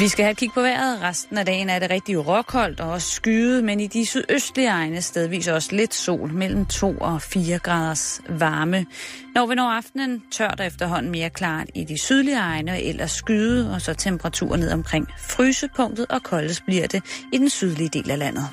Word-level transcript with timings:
Vi 0.00 0.08
skal 0.08 0.24
have 0.24 0.30
et 0.30 0.36
kig 0.36 0.50
på 0.54 0.60
vejret. 0.60 1.02
Resten 1.02 1.38
af 1.38 1.46
dagen 1.46 1.70
er 1.70 1.78
det 1.78 1.90
rigtig 1.90 2.26
råkoldt 2.26 2.80
og 2.80 2.90
også 2.90 3.08
skyet, 3.08 3.64
men 3.64 3.80
i 3.80 3.86
de 3.86 4.06
sydøstlige 4.06 4.68
egne 4.68 5.02
stedvis 5.02 5.48
også 5.48 5.68
lidt 5.72 5.94
sol 5.94 6.32
mellem 6.32 6.66
2 6.66 6.94
og 7.00 7.22
4 7.22 7.58
graders 7.58 8.20
varme. 8.28 8.86
Når 9.34 9.46
vi 9.46 9.54
når 9.54 9.70
aftenen, 9.70 10.22
tør 10.32 10.48
der 10.48 10.64
efterhånden 10.64 11.12
mere 11.12 11.30
klart 11.30 11.66
i 11.74 11.84
de 11.84 11.98
sydlige 12.02 12.36
egne 12.36 12.72
og 12.72 12.82
ellers 12.82 13.10
skyde, 13.10 13.74
og 13.74 13.80
så 13.80 13.94
temperaturen 13.94 14.60
ned 14.60 14.72
omkring 14.72 15.08
frysepunktet, 15.18 16.06
og 16.10 16.22
koldest 16.22 16.62
bliver 16.66 16.86
det 16.86 17.02
i 17.32 17.38
den 17.38 17.50
sydlige 17.50 17.88
del 17.88 18.10
af 18.10 18.18
landet. 18.18 18.48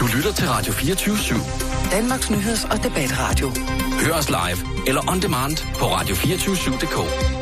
Du 0.00 0.06
lytter 0.16 0.32
til 0.32 0.48
Radio 0.48 0.72
24 0.72 1.14
/7. 1.14 1.90
Danmarks 1.90 2.30
nyheds- 2.30 2.64
og 2.64 2.84
debatradio. 2.84 3.50
Hør 4.04 4.12
os 4.12 4.28
live 4.28 4.88
eller 4.88 5.10
on 5.12 5.22
demand 5.22 5.56
på 5.78 5.84
radio247.dk. 5.84 7.41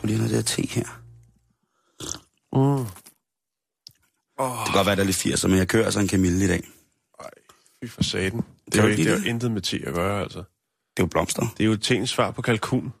Skulle 0.00 0.12
lige 0.16 0.20
have 0.22 0.30
noget 0.32 0.46
der 0.46 0.54
te 0.54 0.68
her? 0.68 0.86
Mm. 2.52 2.84
Det 4.38 4.66
kan 4.66 4.74
godt 4.74 4.86
være, 4.86 4.96
der 4.96 5.02
er 5.02 5.06
lidt 5.06 5.26
80'er, 5.26 5.46
men 5.48 5.58
jeg 5.58 5.68
kører 5.68 5.84
altså 5.84 6.00
en 6.00 6.08
Camille 6.08 6.44
i 6.44 6.48
dag. 6.48 6.62
Fy 7.84 7.88
for 7.90 8.02
saten. 8.02 8.42
Det 8.66 8.78
er 8.78 8.82
jo 8.82 8.88
ikke 8.88 8.96
det 9.04 9.06
lide 9.06 9.20
har 9.20 9.28
intet 9.28 9.50
med 9.50 9.60
te 9.62 9.82
at 9.86 9.94
gøre, 9.94 10.22
altså. 10.22 10.38
Det 10.38 10.44
er 10.96 11.02
jo 11.02 11.06
blomster. 11.06 11.42
Det 11.58 11.64
er 11.64 11.68
jo 11.68 11.76
tingens 11.76 12.10
svar 12.10 12.30
på 12.30 12.42
kalkun. 12.42 12.92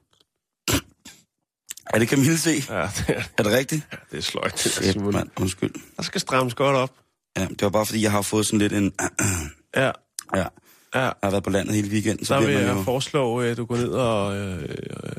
Er 1.86 1.98
det 1.98 2.08
Camille 2.08 2.38
C? 2.38 2.46
Ja, 2.68 2.82
det 2.82 3.04
er, 3.08 3.22
Er 3.38 3.42
det 3.42 3.52
rigtigt? 3.52 3.86
det 4.10 4.18
er 4.18 4.22
sløjt, 4.22 4.52
det 4.52 4.60
Shit, 4.60 4.92
Simon. 4.92 5.12
mand. 5.12 5.30
Undskyld. 5.40 5.74
Der 5.96 6.02
skal 6.02 6.20
strammes 6.20 6.54
godt 6.54 6.76
op. 6.76 6.94
Ja, 7.36 7.46
det 7.46 7.62
var 7.62 7.68
bare 7.70 7.86
fordi, 7.86 8.02
jeg 8.02 8.10
har 8.10 8.22
fået 8.22 8.46
sådan 8.46 8.58
lidt 8.58 8.72
en... 8.72 8.92
Ja, 9.76 9.82
ja, 9.84 9.92
ja. 10.34 10.46
jeg 10.94 11.12
har 11.22 11.30
været 11.30 11.44
på 11.44 11.50
landet 11.50 11.74
hele 11.74 11.90
weekenden, 11.90 12.26
så 12.26 12.34
Der 12.34 12.40
vil 12.46 12.54
jeg 12.54 12.76
jo... 12.76 12.82
foreslå, 12.82 13.40
at 13.40 13.56
du 13.56 13.64
går 13.64 13.76
ned 13.76 13.88
og 13.88 14.36
øh, 14.36 14.62
øh, 14.62 15.12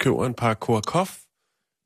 køber 0.00 0.26
en 0.26 0.34
par 0.34 0.54
Korakoff. 0.54 1.10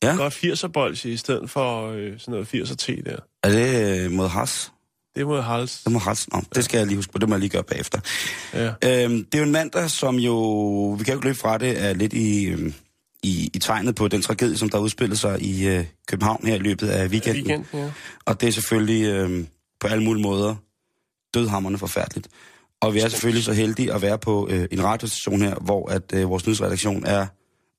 Ja. 0.02 0.16
Godt 0.16 0.34
80'er 0.34 0.68
bolsje 0.68 1.10
i 1.10 1.16
stedet 1.16 1.50
for 1.50 1.90
øh, 1.90 2.18
sådan 2.18 2.32
noget 2.32 2.54
80'er 2.54 2.74
te 2.74 3.02
der. 3.02 3.16
Er 3.42 3.48
det 3.48 4.04
øh, 4.04 4.10
mod 4.10 4.28
Haas? 4.28 4.72
Det 5.14 5.20
er 5.22 5.26
mod 5.26 5.40
hals. 5.40 5.82
Det 5.82 5.92
må 5.92 5.98
Haas. 5.98 6.28
Nå, 6.32 6.42
det 6.54 6.64
skal 6.64 6.78
jeg 6.78 6.86
lige 6.86 6.96
huske 6.96 7.12
på. 7.12 7.18
Det 7.18 7.28
må 7.28 7.34
jeg 7.34 7.40
lige 7.40 7.50
gøre 7.50 7.62
bagefter. 7.62 8.00
Ja. 8.54 8.66
Øhm, 8.66 9.24
det 9.24 9.34
er 9.34 9.38
jo 9.38 9.44
en 9.44 9.52
mandag, 9.52 9.90
som 9.90 10.16
jo... 10.16 10.34
Vi 10.98 11.04
kan 11.04 11.12
jo 11.12 11.18
ikke 11.18 11.26
løbe 11.26 11.38
fra 11.38 11.58
det, 11.58 11.84
er 11.84 11.92
lidt 11.92 12.12
i, 12.12 12.44
øhm, 12.44 12.74
i, 13.22 13.50
i 13.54 13.58
tegnet 13.58 13.94
på 13.94 14.08
den 14.08 14.22
tragedie, 14.22 14.56
som 14.56 14.68
der 14.68 14.78
udspillede 14.78 15.18
sig 15.18 15.42
i 15.42 15.68
øh, 15.68 15.84
København 16.08 16.46
her 16.46 16.54
i 16.54 16.58
løbet 16.58 16.88
af 16.88 17.08
weekenden. 17.08 17.46
Weekend, 17.46 17.64
ja. 17.74 17.90
Og 18.24 18.40
det 18.40 18.48
er 18.48 18.52
selvfølgelig 18.52 19.04
øh, 19.04 19.44
på 19.80 19.86
alle 19.86 20.04
mulige 20.04 20.22
måder 20.22 20.54
dødhammerne 21.34 21.78
forfærdeligt. 21.78 22.28
Og 22.80 22.94
vi 22.94 23.00
er 23.00 23.08
selvfølgelig 23.08 23.44
så 23.44 23.52
heldige 23.52 23.92
at 23.92 24.02
være 24.02 24.18
på 24.18 24.48
øh, 24.50 24.68
en 24.70 24.84
radiostation 24.84 25.42
her, 25.42 25.54
hvor 25.54 25.90
at 25.90 26.12
øh, 26.14 26.28
vores 26.30 26.46
nyhedsredaktion 26.46 27.06
er, 27.06 27.26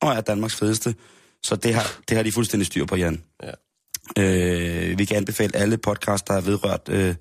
og 0.02 0.14
er 0.14 0.22
Danmarks 0.22 0.56
fedeste. 0.56 0.96
Så 1.44 1.56
det 1.56 1.74
har, 1.74 2.00
det 2.10 2.18
har 2.18 2.24
de 2.24 2.32
fuldstændig 2.32 2.66
styr 2.66 2.86
på, 2.86 2.96
Jan. 2.96 3.24
Ja. 3.44 3.52
Øh, 4.20 4.98
vi 4.98 5.06
kan 5.06 5.18
anbefale 5.18 5.56
alle 5.56 5.78
podcasts, 5.78 6.24
der 6.28 6.34
er 6.34 6.42
vedrørt, 6.42 6.90
øh, 6.90 7.16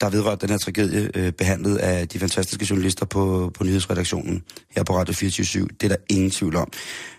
der 0.00 0.06
er 0.06 0.10
vedrørt 0.10 0.40
den 0.40 0.50
her 0.50 0.58
tragedie, 0.58 1.10
øh, 1.14 1.32
behandlet 1.32 1.76
af 1.76 2.08
de 2.08 2.18
fantastiske 2.18 2.66
journalister 2.70 3.06
på, 3.06 3.50
på 3.54 3.64
nyhedsredaktionen 3.64 4.44
her 4.70 4.84
på 4.84 4.96
Radio 4.96 5.14
24 5.14 5.68
Det 5.68 5.82
er 5.82 5.88
der 5.88 6.02
ingen 6.10 6.30
tvivl 6.30 6.56
om. 6.56 6.72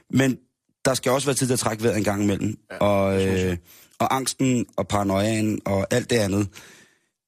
Men 0.10 0.38
der 0.86 0.94
skal 0.94 1.12
også 1.12 1.28
være 1.28 1.36
tid 1.36 1.48
til 1.48 1.54
at 1.54 1.60
trække 1.60 1.84
vejret 1.84 1.98
en 1.98 2.04
gang 2.04 2.24
imellem. 2.24 2.58
Ja, 2.72 2.78
og, 2.78 3.28
øh, 3.28 3.58
og 4.00 4.16
angsten 4.16 4.66
og 4.78 4.88
paranoiaen 4.88 5.62
og 5.66 5.88
alt 5.92 6.10
det 6.10 6.16
andet, 6.16 6.48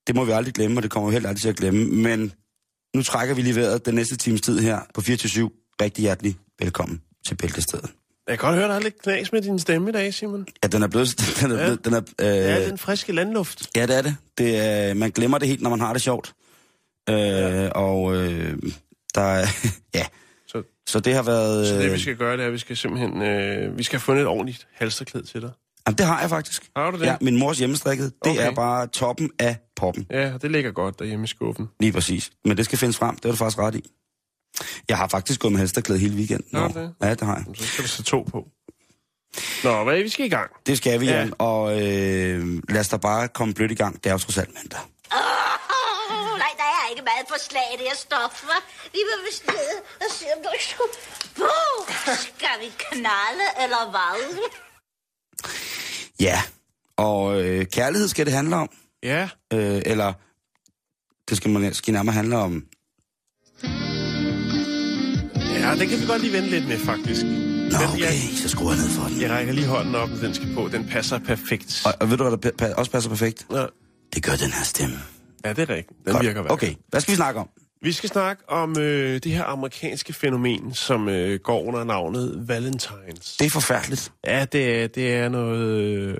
det 0.08 0.16
må 0.16 0.26
vi 0.26 0.32
aldrig 0.32 0.54
glemme, 0.54 0.80
og 0.80 0.84
det 0.84 0.92
kommer 0.92 1.10
vi 1.10 1.14
heller 1.14 1.30
aldrig 1.30 1.42
til 1.42 1.50
at 1.50 1.56
glemme. 1.56 1.86
Men 1.86 2.32
nu 2.96 3.04
trækker 3.04 3.36
vi 3.36 3.42
lige 3.42 3.56
vejret 3.56 3.86
den 3.86 3.96
næste 3.96 4.18
times 4.18 4.42
tid 4.42 4.60
her 4.60 4.80
på 4.94 5.02
24 5.02 5.50
Rigtig 5.82 6.02
hjertelig 6.02 6.38
velkommen 6.60 7.02
til 7.28 7.36
Bæltestedet. 7.36 7.92
Jeg 8.28 8.40
kan 8.40 8.48
godt 8.48 8.56
høre, 8.60 8.68
der 8.68 8.76
er 8.76 8.80
lidt 8.80 9.02
knas 9.02 9.32
med 9.32 9.42
din 9.42 9.60
stemme 9.60 9.90
i 9.90 9.92
dag, 9.94 10.14
Simon. 10.14 10.46
Ja, 10.64 10.68
den 10.68 10.84
er 10.84 10.88
blevet... 10.88 11.08
Den 11.42 11.52
er, 11.52 11.56
Ja. 11.58 11.64
blevet, 11.64 11.86
den 11.86 11.94
er, 11.94 12.02
øh, 12.22 12.28
Ja, 12.28 12.70
den 12.70 12.78
friske 12.78 13.12
landluft. 13.14 13.70
Ja, 13.76 13.86
det 13.86 13.98
er 13.98 14.02
det. 14.02 14.16
det 14.38 14.58
er, 14.58 14.94
man 14.94 15.12
glemmer 15.12 15.38
det 15.38 15.48
helt, 15.48 15.62
når 15.62 15.70
man 15.70 15.80
har 15.80 15.94
det 15.94 16.02
sjovt. 16.02 16.34
Øh, 17.10 17.16
ja. 17.16 17.70
Og 17.70 18.16
øh, 18.16 18.58
der 19.16 19.22
er... 19.22 19.46
ja. 19.96 20.06
Så- 20.48 20.64
Så 20.88 21.00
det 21.00 21.14
har 21.14 21.24
været... 21.24 21.68
Så 21.68 21.74
det, 21.76 21.86
vi 21.86 21.92
øh, 21.92 22.00
skal 22.00 22.16
gøre, 22.16 22.38
det 22.38 22.44
er, 22.44 22.48
at 22.48 22.54
vi 22.54 22.58
skal 22.58 22.78
simpelthen... 22.78 23.22
Øh, 23.22 23.78
vi 23.78 23.84
skal 23.84 23.98
have 24.00 24.04
fundet 24.04 24.22
et 24.22 24.28
ordentligt 24.28 24.68
halsterklæde 24.74 25.26
til 25.26 25.42
dig. 25.42 25.52
Jamen, 25.88 25.98
det 25.98 26.06
har 26.06 26.20
jeg 26.22 26.30
faktisk. 26.30 26.70
Har 26.76 26.92
du 26.92 27.00
det? 27.00 27.06
Ja, 27.06 27.16
min 27.22 27.40
mors 27.40 27.58
hjemmestrikket, 27.60 28.14
det 28.24 28.32
Okay. 28.32 28.48
er 28.48 28.52
bare 28.56 28.88
toppen 28.88 29.30
af 29.40 29.58
poppen. 29.76 30.08
Ja, 30.12 30.34
det 30.42 30.52
ligger 30.52 30.72
godt 30.72 31.00
derhjemme 31.00 31.24
i 31.24 31.28
skuffen. 31.28 31.68
Lige 31.80 31.92
præcis. 31.92 32.32
Men 32.46 32.58
det 32.58 32.66
skal 32.66 32.78
findes 32.78 32.98
frem, 32.98 33.16
det 33.16 33.26
er 33.26 33.30
du 33.30 33.36
faktisk 33.36 33.60
ret 33.60 33.76
i. 33.76 33.90
Jeg 34.90 34.98
har 34.98 35.08
faktisk 35.08 35.40
gået 35.40 35.52
med 35.52 35.60
halsterklæde 35.60 36.00
hele 36.00 36.16
weekenden. 36.16 36.48
Nå. 36.52 36.68
det? 36.68 36.94
Ja, 37.02 37.10
det 37.10 37.22
har 37.22 37.36
jeg. 37.36 37.46
Så 37.56 37.66
skal 37.68 37.84
du 37.84 37.90
sætte 37.90 38.12
to 38.12 38.22
på. 38.32 38.48
Nå, 39.64 39.84
hvad 39.84 39.98
er 39.98 40.04
vi 40.04 40.10
skal 40.10 40.26
i 40.26 40.30
gang? 40.30 40.52
Det 40.66 40.78
skal 40.78 41.00
vi, 41.00 41.06
Ja. 41.06 41.18
Jan. 41.20 41.34
Og 41.40 41.82
øh, 41.82 42.62
lad 42.70 42.80
os 42.80 42.88
da 42.90 42.98
bare 42.98 43.28
komme 43.28 43.54
blødt 43.54 43.72
i 43.72 43.76
gang. 43.76 44.04
Det 44.04 44.06
er 44.10 44.14
jo 44.14 44.18
trods 44.18 44.38
alt 44.38 44.54
mandag. 44.54 44.80
Åh, 44.80 46.38
nej, 46.44 46.52
der 46.58 46.64
er 46.64 46.90
ikke 46.92 47.02
meget 47.12 47.26
for 47.30 47.40
slag 47.50 47.68
i 47.74 47.78
det 47.78 47.86
her 47.88 47.96
stof, 47.96 48.44
hva'? 48.44 48.64
Vi 48.92 48.98
vil 49.08 49.26
vist 49.30 49.48
ned 49.48 49.78
og 50.00 50.06
se, 50.12 50.26
om 50.38 50.44
du 50.44 50.50
ikke 50.54 50.66
skulle... 50.66 50.94
Puh, 51.36 52.16
skal 52.16 52.56
vi 52.62 52.70
knalde, 52.78 53.46
eller 53.64 53.90
hvad? 53.92 54.50
Ja. 56.20 56.42
Og 56.98 57.42
øh, 57.44 57.66
kærlighed 57.66 58.08
skal 58.08 58.26
det 58.26 58.34
handle 58.34 58.56
om. 58.56 58.70
Ja, 59.04 59.30
Øh, 59.54 59.82
eller 59.86 60.14
det 61.30 61.38
skal 61.38 61.50
man 61.52 61.74
skal 61.74 61.94
nærmere 61.94 62.14
handle 62.16 62.38
om 62.38 62.64
ja, 65.60 65.76
det 65.76 65.90
kan 65.90 66.00
vi 66.02 66.06
godt 66.06 66.22
lige 66.22 66.34
vente 66.34 66.50
lidt 66.50 66.68
med, 66.68 66.80
faktisk. 66.80 67.26
Nå, 67.26 67.78
okay, 67.90 68.00
jeg, 68.00 68.14
så 68.36 68.50
skruer 68.50 68.72
jeg 68.74 68.82
ned 68.82 68.90
for 68.90 69.08
den. 69.08 69.22
jeg 69.22 69.30
rækker 69.32 69.54
lige 69.54 69.68
hånden 69.68 69.96
op, 69.96 70.10
den 70.22 70.34
skal 70.34 70.48
på. 70.56 70.68
Den 70.72 70.86
passer 70.92 71.20
perfekt. 71.20 71.82
Og, 71.86 71.94
og 72.00 72.10
ved 72.10 72.18
du, 72.18 72.30
hvad 72.30 72.38
der 72.38 72.66
pa- 72.68 72.74
også 72.76 72.92
passer 72.92 73.10
perfekt? 73.10 73.46
Ja, 73.52 73.66
Det 74.16 74.24
gør 74.24 74.32
den 74.36 74.52
her 74.52 74.64
stemme. 74.64 74.96
ja 75.46 75.50
det 75.54 75.60
er 75.70 75.76
rigtigt. 75.76 76.00
Den 76.06 76.14
Godt. 76.14 76.26
virker 76.26 76.42
hver 76.42 76.52
Okay, 76.52 76.74
hvad 76.90 77.02
skal 77.02 77.12
vi 77.12 77.16
snakke 77.16 77.40
om? 77.40 77.50
Vi 77.82 77.92
skal 77.92 78.10
snakke 78.10 78.50
om 78.50 78.80
øh, 78.80 79.14
det 79.24 79.32
her 79.32 79.44
amerikanske 79.44 80.14
fænomen, 80.14 80.74
som 80.74 81.10
øh, 81.10 81.40
går 81.40 81.64
under 81.64 81.84
navnet 81.84 82.44
Valentines. 82.48 83.38
Det 83.40 83.46
er 83.46 83.50
forfærdeligt. 83.50 84.12
Ja, 84.28 84.46
det 84.46 84.84
er, 84.84 84.88
det 84.88 85.14
er 85.14 85.30
noget... 85.30 85.60
Øh, 85.82 86.18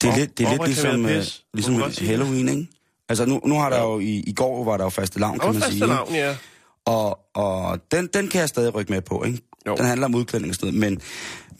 Det 0.00 0.10
er 0.10 0.16
lidt, 0.16 0.38
det 0.38 0.46
er 0.46 0.50
lidt 0.50 0.64
ligesom, 0.66 1.06
øh, 1.06 1.24
ligesom? 1.54 1.82
Halloween, 2.06 2.48
ikke? 2.48 2.66
Altså, 3.08 3.26
nu, 3.26 3.40
nu 3.46 3.54
har 3.54 3.70
der 3.70 3.80
jo, 3.82 3.98
i, 4.00 4.22
i 4.26 4.32
går 4.32 4.64
var 4.64 4.76
der 4.76 4.84
jo 4.84 4.90
faste 4.90 5.20
lavn, 5.20 5.38
kan 5.38 5.52
man 5.52 5.62
sige. 5.62 5.70
faste 5.70 5.86
navn, 5.86 6.14
ja. 6.14 6.36
Og, 6.86 7.18
og 7.34 7.78
den, 7.92 8.06
den 8.06 8.28
kan 8.28 8.40
jeg 8.40 8.48
stadig 8.48 8.74
rykke 8.74 8.92
med 8.92 9.00
på, 9.02 9.24
ikke? 9.24 9.38
Jo. 9.66 9.76
Den 9.76 9.84
handler 9.84 10.06
om 10.06 10.14
udklædning 10.14 10.50
og 10.50 10.54
sådan 10.54 10.74
noget, 10.74 10.90
men, 10.92 11.00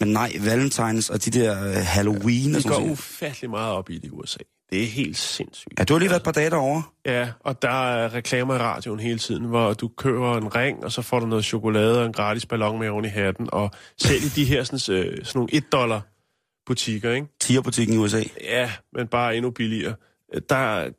men 0.01 0.09
nej, 0.09 0.33
Valentines 0.41 1.11
og 1.11 1.25
de 1.25 1.31
der 1.31 1.69
uh, 1.69 1.75
Halloween 1.75 2.51
og 2.55 2.57
De 2.57 2.63
sådan 2.63 2.77
går 2.77 2.81
noget. 2.81 2.93
ufattelig 2.93 3.51
meget 3.51 3.73
op 3.73 3.91
i 3.91 3.95
det 3.99 4.05
i 4.05 4.11
USA. 4.11 4.39
Det 4.71 4.83
er 4.83 4.87
helt 4.87 5.17
sindssygt. 5.17 5.79
Ja, 5.79 5.85
du 5.85 5.95
har 5.95 5.99
lige 5.99 6.09
været 6.11 6.21
et 6.21 6.25
par 6.25 6.33
dage 6.33 6.51
derovre. 6.51 6.83
Ja, 7.07 7.29
og 7.41 7.63
der 7.63 7.69
er 7.93 8.15
reklamer 8.15 8.55
i 8.55 8.59
radioen 8.59 9.01
hele 9.01 9.19
tiden, 9.19 9.45
hvor 9.45 9.73
du 9.73 9.89
køber 9.89 10.37
en 10.37 10.55
ring, 10.57 10.85
og 10.85 10.93
så 10.93 11.03
får 11.03 11.21
du 11.21 11.27
noget 11.27 11.45
chokolade 11.45 12.01
og 12.01 12.07
en 12.07 12.13
gratis 12.13 12.47
ballon 12.47 12.79
med 12.79 12.89
oven 12.89 13.05
i 13.05 13.09
hatten, 13.09 13.49
og 13.53 13.71
selv 13.99 14.23
i 14.25 14.29
de 14.29 14.45
her 14.45 14.65
sådan, 14.65 14.97
øh, 14.97 15.25
sådan 15.25 15.39
nogle 15.39 15.55
1 15.55 15.73
dollar 15.73 16.01
butikker, 16.67 17.13
ikke? 17.13 17.27
Tierbutikken 17.41 17.95
i 17.95 17.99
USA. 17.99 18.23
Ja, 18.43 18.71
men 18.93 19.07
bare 19.07 19.37
endnu 19.37 19.51
billigere. 19.51 19.95
Der 20.49 20.91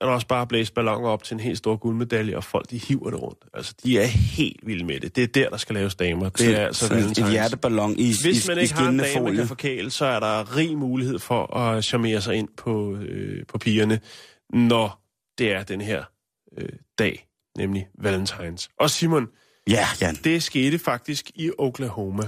er 0.00 0.06
der 0.06 0.12
også 0.12 0.26
bare 0.26 0.46
blæst 0.46 0.74
balloner 0.74 1.08
op 1.08 1.22
til 1.24 1.34
en 1.34 1.40
helt 1.40 1.58
stor 1.58 1.76
guldmedalje, 1.76 2.36
og 2.36 2.44
folk 2.44 2.70
de 2.70 2.78
hiver 2.78 3.10
det 3.10 3.22
rundt. 3.22 3.38
Altså, 3.54 3.74
de 3.84 3.98
er 3.98 4.06
helt 4.06 4.66
vilde 4.66 4.84
med 4.84 5.00
det. 5.00 5.16
Det 5.16 5.22
er 5.24 5.26
der, 5.26 5.50
der 5.50 5.56
skal 5.56 5.74
laves 5.74 5.94
damer. 5.94 6.28
Det 6.28 6.56
er 6.60 6.66
altså 6.66 6.86
så 6.86 6.94
et 6.94 6.98
Valentines. 7.00 7.30
hjerballon 7.32 7.92
i, 7.98 8.14
Hvis 8.22 8.44
i, 8.46 8.48
man 8.48 8.58
i 8.58 8.60
ikke 8.60 8.74
har 8.74 8.88
en 8.88 8.98
dame, 8.98 9.14
man 9.14 9.22
folie. 9.22 9.36
kan 9.36 9.46
forkæle, 9.48 9.90
så 9.90 10.04
er 10.04 10.20
der 10.20 10.56
rig 10.56 10.78
mulighed 10.78 11.18
for 11.18 11.56
at 11.56 11.84
charmere 11.84 12.20
sig 12.20 12.34
ind 12.34 12.48
på, 12.56 12.94
øh, 12.96 13.46
på 13.46 13.58
pigerne, 13.58 14.00
når 14.52 15.04
det 15.38 15.52
er 15.52 15.62
den 15.62 15.80
her 15.80 16.04
øh, 16.58 16.68
dag, 16.98 17.26
nemlig 17.56 17.86
Valentines. 17.98 18.68
Og 18.80 18.90
Simon, 18.90 19.26
Ja, 19.68 19.86
Jan. 20.00 20.14
det 20.24 20.42
skete 20.42 20.78
faktisk 20.78 21.30
i 21.34 21.50
Oklahoma. 21.58 22.22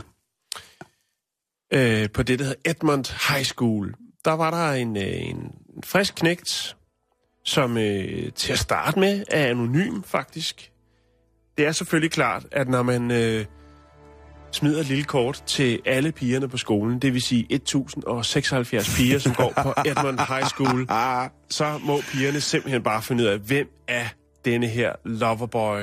Øh, 1.73 2.11
på 2.11 2.23
det, 2.23 2.39
der 2.39 2.45
hedder 2.45 2.61
Edmond 2.71 3.29
High 3.35 3.45
School. 3.45 3.95
Der 4.25 4.33
var 4.33 4.51
der 4.51 4.73
en, 4.73 4.97
øh, 4.97 5.03
en 5.31 5.37
en 5.77 5.83
frisk 5.85 6.15
knægt, 6.15 6.77
som 7.45 7.77
øh, 7.79 8.33
til 8.33 8.53
at 8.53 8.59
starte 8.59 9.01
med 9.01 9.25
er 9.31 9.47
anonym 9.47 10.03
faktisk. 10.03 10.71
Det 11.59 11.67
er 11.67 11.73
selvfølgelig 11.73 12.11
klart, 12.11 12.47
at 12.53 12.69
når 12.69 12.83
man 12.83 13.11
øh, 13.11 13.45
smider 14.53 14.81
et 14.81 14.87
lille 14.87 15.05
kort 15.05 15.43
til 15.47 15.81
alle 15.87 16.13
pigerne 16.13 16.49
på 16.49 16.57
skolen, 16.57 16.99
det 16.99 17.13
vil 17.15 17.23
sige 17.23 17.47
1076 17.51 18.97
piger, 18.97 19.19
som 19.19 19.35
går 19.35 19.53
på 19.63 19.69
Edmund 19.89 20.19
High 20.29 20.45
School, 20.47 20.87
så 21.51 21.81
må 21.83 22.01
pigerne 22.13 22.41
simpelthen 22.41 22.83
bare 22.83 23.03
finde 23.03 23.23
ud 23.25 23.29
af, 23.29 23.39
hvem 23.39 23.67
er 23.89 24.05
denne 24.45 24.67
her 24.67 24.93
loverboy, 25.05 25.81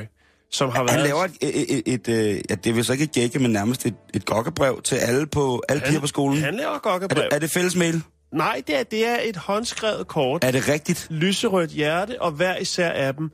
som 0.51 0.69
har 0.69 0.77
Han 0.77 0.88
været... 0.88 1.04
laver 1.07 1.24
et, 1.24 1.36
et, 1.42 1.81
et, 1.88 2.07
et, 2.07 2.42
ja, 2.50 2.56
det 2.56 2.69
er 2.69 2.74
vel 2.74 2.86
så 2.86 2.92
ikke 2.94 3.04
et 3.04 3.12
gække, 3.12 3.39
men 3.39 3.51
nærmest 3.51 3.86
et, 3.86 3.95
et 4.13 4.25
gokkebrev 4.25 4.81
til 4.83 4.95
alle, 4.95 5.27
på, 5.27 5.63
alle 5.69 5.83
piger 5.88 6.00
på 6.00 6.07
skolen. 6.07 6.38
Han 6.38 6.56
laver 6.56 6.74
Er 6.74 6.80
gokkebrev. 6.80 7.24
det, 7.24 7.33
er 7.36 7.39
det 7.39 7.51
fælles 7.51 7.75
mail? 7.75 8.01
Nej, 8.33 8.62
det 8.68 8.79
er, 8.79 8.83
det 8.83 9.06
er 9.06 9.18
et 9.24 9.35
håndskrevet 9.35 10.07
kort. 10.07 10.44
Er 10.44 10.51
det 10.51 10.68
rigtigt? 10.68 11.07
lyserødt 11.09 11.71
hjerte, 11.71 12.21
og 12.21 12.31
hver 12.31 12.57
især 12.57 12.89
af 12.89 13.13
dem 13.13 13.31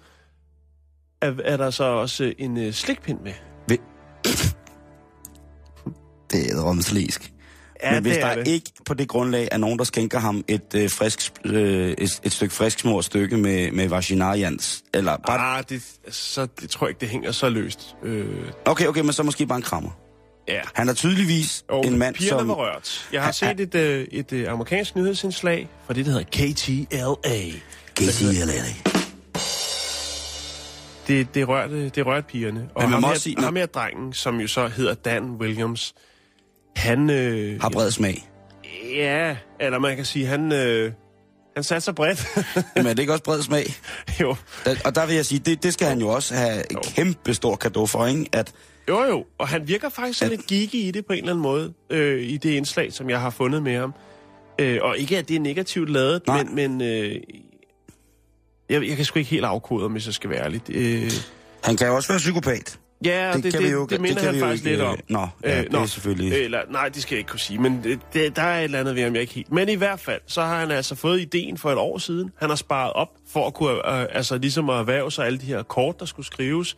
er, 1.21 1.33
er 1.43 1.57
der 1.57 1.69
så 1.69 1.83
også 1.83 2.23
øh, 2.23 2.33
en 2.37 2.57
øh, 2.57 2.73
slikpind 2.73 3.19
med. 3.19 3.33
Ved... 3.69 3.77
Det 6.31 6.51
er 6.51 6.63
romslisk. 6.63 7.33
Ja, 7.83 7.93
men 7.93 8.01
hvis 8.03 8.17
der 8.17 8.25
er 8.25 8.35
det. 8.35 8.47
ikke 8.47 8.71
på 8.85 8.93
det 8.93 9.07
grundlag 9.07 9.47
er 9.51 9.57
nogen, 9.57 9.79
der 9.79 9.83
skænker 9.83 10.19
ham 10.19 10.43
et, 10.47 10.75
øh, 10.75 10.89
frisk, 10.89 11.31
øh, 11.45 11.91
et, 11.91 12.19
et 12.23 12.31
stykke 12.31 12.53
frisk 12.53 12.79
små 12.79 13.01
stykke 13.01 13.37
med, 13.37 13.71
med 13.71 13.87
vaginarians, 13.87 14.83
eller 14.93 15.17
bare... 15.27 15.57
Ah, 15.57 15.63
det, 15.69 15.83
så, 16.09 16.47
det 16.61 16.69
tror 16.69 16.87
jeg 16.87 16.89
ikke, 16.89 16.99
det 16.99 17.09
hænger 17.09 17.31
så 17.31 17.49
løst. 17.49 17.95
Øh, 18.03 18.51
Okay, 18.65 18.87
okay, 18.87 19.01
men 19.01 19.13
så 19.13 19.23
måske 19.23 19.45
bare 19.45 19.57
en 19.57 19.63
krammer. 19.63 20.02
Ja. 20.47 20.61
Han 20.73 20.89
er 20.89 20.93
tydeligvis 20.93 21.65
Og 21.69 21.85
en 21.85 21.97
mand, 21.97 22.15
som... 22.15 22.47
var 22.47 22.53
rørt. 22.53 23.09
Jeg 23.13 23.23
har 23.23 23.31
set 23.31 23.59
et, 23.59 23.75
øh, 23.75 24.07
et 24.11 24.33
øh, 24.33 24.51
amerikansk 24.51 24.95
nyhedsindslag 24.95 25.69
fra 25.87 25.93
det, 25.93 26.05
der 26.05 26.11
hedder 26.11 26.25
KTLA. 26.25 27.41
KTLA. 27.95 28.63
Det, 31.07 31.35
det, 31.35 31.47
rørte, 31.47 31.89
det 31.89 32.05
rørte 32.05 32.27
pigerne. 32.27 32.69
Og 32.75 32.81
Men 32.81 32.91
man 32.91 33.03
ham 33.03 33.09
her, 33.11 33.17
sige, 33.19 33.35
ham 33.39 33.55
her 33.55 33.65
drengen, 33.65 34.13
som 34.13 34.39
jo 34.41 34.47
så 34.47 34.67
hedder 34.67 34.93
Dan 34.93 35.23
Williams, 35.23 35.93
han... 36.75 37.09
Øh, 37.09 37.61
Har 37.61 37.69
bred 37.69 37.91
smag. 37.91 38.29
Ja, 38.95 39.37
eller 39.59 39.79
man 39.79 39.95
kan 39.95 40.05
sige, 40.05 40.25
han... 40.25 40.51
Øh, 40.51 40.91
han 41.55 41.63
satte 41.63 41.81
sig 41.85 41.95
bredt. 41.95 42.27
Men 42.75 42.85
er 42.85 42.89
det 42.93 42.99
ikke 42.99 43.13
også 43.13 43.23
bred 43.23 43.41
smag? 43.41 43.65
jo. 44.21 44.35
Da- 44.65 44.75
Og 44.85 44.95
der 44.95 45.05
vil 45.05 45.15
jeg 45.15 45.25
sige, 45.25 45.39
det, 45.39 45.63
det 45.63 45.73
skal 45.73 45.87
han 45.87 45.99
jo 45.99 46.07
også 46.09 46.33
have 46.35 46.71
en 46.71 46.77
kæmpe 46.83 47.33
stor 47.33 47.55
gave 47.55 47.87
for, 47.87 48.05
ikke? 48.05 48.25
At, 48.31 48.51
Jo, 48.89 49.03
jo. 49.03 49.25
Og 49.37 49.47
han 49.47 49.67
virker 49.67 49.89
faktisk 49.89 50.19
sådan 50.19 50.31
lidt 50.37 50.47
geeky 50.47 50.75
i 50.75 50.91
det 50.91 51.05
på 51.05 51.13
en 51.13 51.19
eller 51.19 51.31
anden 51.31 51.43
måde, 51.43 51.73
øh, 51.89 52.21
i 52.21 52.37
det 52.37 52.49
indslag, 52.49 52.93
som 52.93 53.09
jeg 53.09 53.21
har 53.21 53.29
fundet 53.29 53.63
med 53.63 53.77
ham. 53.77 53.93
Øh, 54.59 54.79
og 54.81 54.97
ikke, 54.97 55.17
at 55.17 55.27
det 55.27 55.35
er 55.35 55.39
negativt 55.39 55.89
lavet, 55.89 56.21
Nej. 56.27 56.43
men, 56.43 56.55
men 56.55 56.81
øh, 56.81 57.15
jeg, 58.69 58.87
jeg 58.87 58.95
kan 58.95 59.05
sgu 59.05 59.19
ikke 59.19 59.31
helt 59.31 59.45
afkode, 59.45 59.85
om 59.85 59.93
jeg 59.93 60.01
skal 60.01 60.29
være 60.29 60.43
ærlig. 60.45 60.61
Øh, 60.69 61.11
han 61.63 61.77
kan 61.77 61.87
jo 61.87 61.95
også 61.95 62.09
være 62.09 62.17
psykopat. 62.19 62.79
ja, 63.05 63.31
det, 63.35 63.43
det, 63.43 63.53
kan 63.53 63.61
det, 63.61 63.67
vi 63.67 63.73
jo- 63.73 63.81
det, 63.81 63.89
det 63.89 64.01
minder 64.01 64.21
kan 64.21 64.31
han 64.33 64.39
faktisk 64.39 64.65
ikke, 64.65 64.77
lidt 64.77 64.87
om. 64.87 64.93
øh, 64.93 64.99
nå, 65.09 65.27
ja, 65.43 65.61
det 65.63 65.73
er 65.73 65.85
selvfølgelig- 65.85 66.33
Eller, 66.43 66.59
nej, 66.71 66.89
det 66.89 67.01
skal 67.01 67.15
jeg 67.15 67.19
ikke 67.19 67.29
kunne 67.29 67.39
sige, 67.39 67.59
men 67.61 67.83
det, 67.83 67.99
det, 68.13 68.35
der 68.35 68.41
er 68.41 68.59
et 68.59 68.63
eller 68.63 68.79
andet 68.79 68.95
ved 68.95 69.03
ham, 69.03 69.13
jeg 69.13 69.21
ikke 69.21 69.33
helt... 69.33 69.51
Men 69.51 69.69
i 69.69 69.75
hvert 69.75 69.99
fald, 69.99 70.21
så 70.27 70.41
har 70.41 70.59
han 70.59 70.71
altså 70.71 70.95
fået 70.95 71.21
ideen 71.21 71.57
for 71.57 71.71
et 71.71 71.77
år 71.77 71.97
siden. 71.97 72.31
Han 72.39 72.49
har 72.49 72.55
sparet 72.55 72.93
op 72.93 73.09
for 73.33 73.47
at 73.47 73.53
kunne, 73.53 73.71
øh, 74.01 74.05
altså 74.11 74.37
ligesom 74.37 74.69
at 74.69 74.75
erhverve 74.75 75.11
sig 75.11 75.25
alle 75.25 75.39
de 75.39 75.45
her 75.45 75.63
kort, 75.63 75.99
der 75.99 76.05
skulle 76.05 76.25
skrives, 76.25 76.77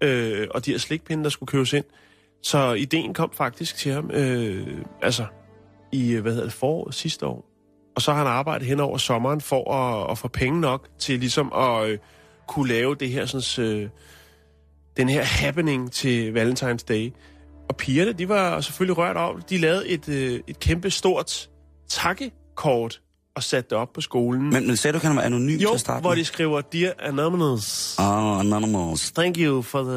øh, 0.00 0.46
og 0.50 0.66
de 0.66 0.70
her 0.70 0.78
slikpinde, 0.78 1.24
der 1.24 1.30
skulle 1.30 1.48
købes 1.48 1.72
ind. 1.72 1.84
Så 2.42 2.72
ideen 2.72 3.14
kom 3.14 3.30
faktisk 3.32 3.76
til 3.76 3.92
ham, 3.92 4.10
øh, 4.10 4.78
altså 5.02 5.26
i, 5.92 6.14
hvad 6.14 6.32
hedder 6.32 6.46
det, 6.46 6.52
foråret 6.52 6.94
sidste 6.94 7.26
år. 7.26 7.50
Og 7.96 8.02
så 8.02 8.12
har 8.12 8.18
han 8.18 8.26
arbejdet 8.26 8.68
hen 8.68 8.80
over 8.80 8.98
sommeren 8.98 9.40
for 9.40 9.72
at, 9.72 10.10
at 10.10 10.18
få 10.18 10.28
penge 10.28 10.60
nok 10.60 10.88
til 10.98 11.18
ligesom 11.18 11.52
at 11.52 11.88
øh, 11.88 11.98
kunne 12.48 12.68
lave 12.68 12.94
det 12.94 13.10
her 13.10 13.26
sådan, 13.26 13.70
øh, 13.70 13.88
den 14.96 15.08
her 15.08 15.22
happening 15.22 15.92
til 15.92 16.32
Valentine's 16.32 16.84
Day. 16.88 17.12
Og 17.68 17.76
pigerne, 17.76 18.12
de 18.12 18.28
var 18.28 18.60
selvfølgelig 18.60 18.98
rørt 18.98 19.16
over. 19.16 19.38
De 19.38 19.58
lavede 19.58 19.88
et, 19.88 20.08
øh, 20.08 20.40
et 20.46 20.58
kæmpe 20.58 20.90
stort 20.90 21.50
takkekort 21.88 23.00
og 23.36 23.42
satte 23.42 23.70
det 23.70 23.78
op 23.78 23.88
på 23.94 24.00
skolen. 24.00 24.50
Men, 24.50 24.66
men 24.66 24.76
sagde 24.76 24.92
du, 24.92 24.98
at 24.98 25.02
han 25.02 25.16
var 25.16 25.22
anonym 25.22 25.48
til 25.58 25.60
jo, 25.62 25.72
at 25.72 25.80
starte 25.80 26.00
hvor 26.00 26.10
med? 26.10 26.16
de 26.16 26.24
skriver, 26.24 26.60
Dear 26.60 26.92
Anonymous, 26.98 27.98
Ah, 27.98 28.40
Anonymous. 28.40 29.10
thank 29.12 29.36
you 29.38 29.62
for 29.62 29.82
the 29.82 29.92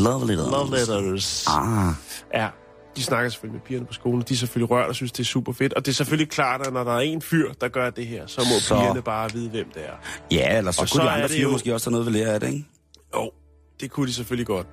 Love 0.00 0.26
letters. 0.26 0.50
love 0.50 0.70
letters. 0.70 1.46
Ah, 1.48 1.92
Ja, 2.34 2.48
de 2.96 3.02
snakker 3.02 3.30
selvfølgelig 3.30 3.54
med 3.60 3.66
pigerne 3.66 3.86
på 3.86 3.92
skolen, 3.92 4.22
de 4.28 4.34
er 4.34 4.38
selvfølgelig 4.38 4.70
rørt 4.70 4.88
og 4.88 4.94
synes, 4.94 5.12
det 5.12 5.20
er 5.20 5.24
super 5.24 5.52
fedt. 5.52 5.72
Og 5.72 5.86
det 5.86 5.92
er 5.92 5.94
selvfølgelig 5.94 6.30
klart, 6.30 6.66
at 6.66 6.72
når 6.72 6.84
der 6.84 6.92
er 6.94 7.00
en 7.00 7.22
fyr, 7.22 7.52
der 7.60 7.68
gør 7.68 7.90
det 7.90 8.06
her, 8.06 8.26
så 8.26 8.40
må 8.40 8.60
Så- 8.60 8.74
pigerne 8.74 9.02
bare 9.02 9.32
vide, 9.32 9.50
hvem 9.50 9.66
det 9.74 9.82
er. 9.86 9.92
ja, 10.30 10.58
eller 10.58 10.70
så 10.72 10.80
Og 10.80 10.88
kunne 10.92 11.00
så 11.00 11.06
de 11.06 11.10
andre 11.10 11.28
fyre 11.28 11.40
jo- 11.42 11.50
måske 11.50 11.74
også 11.74 11.90
have 11.90 11.92
noget 11.92 12.06
ved 12.06 12.12
lære 12.12 12.34
af 12.34 12.40
det, 12.40 12.46
ikke? 12.48 12.64
Jo, 13.16 13.30
det 13.80 13.90
kunne 13.90 14.06
de 14.06 14.12
selvfølgelig 14.12 14.46
godt. 14.46 14.66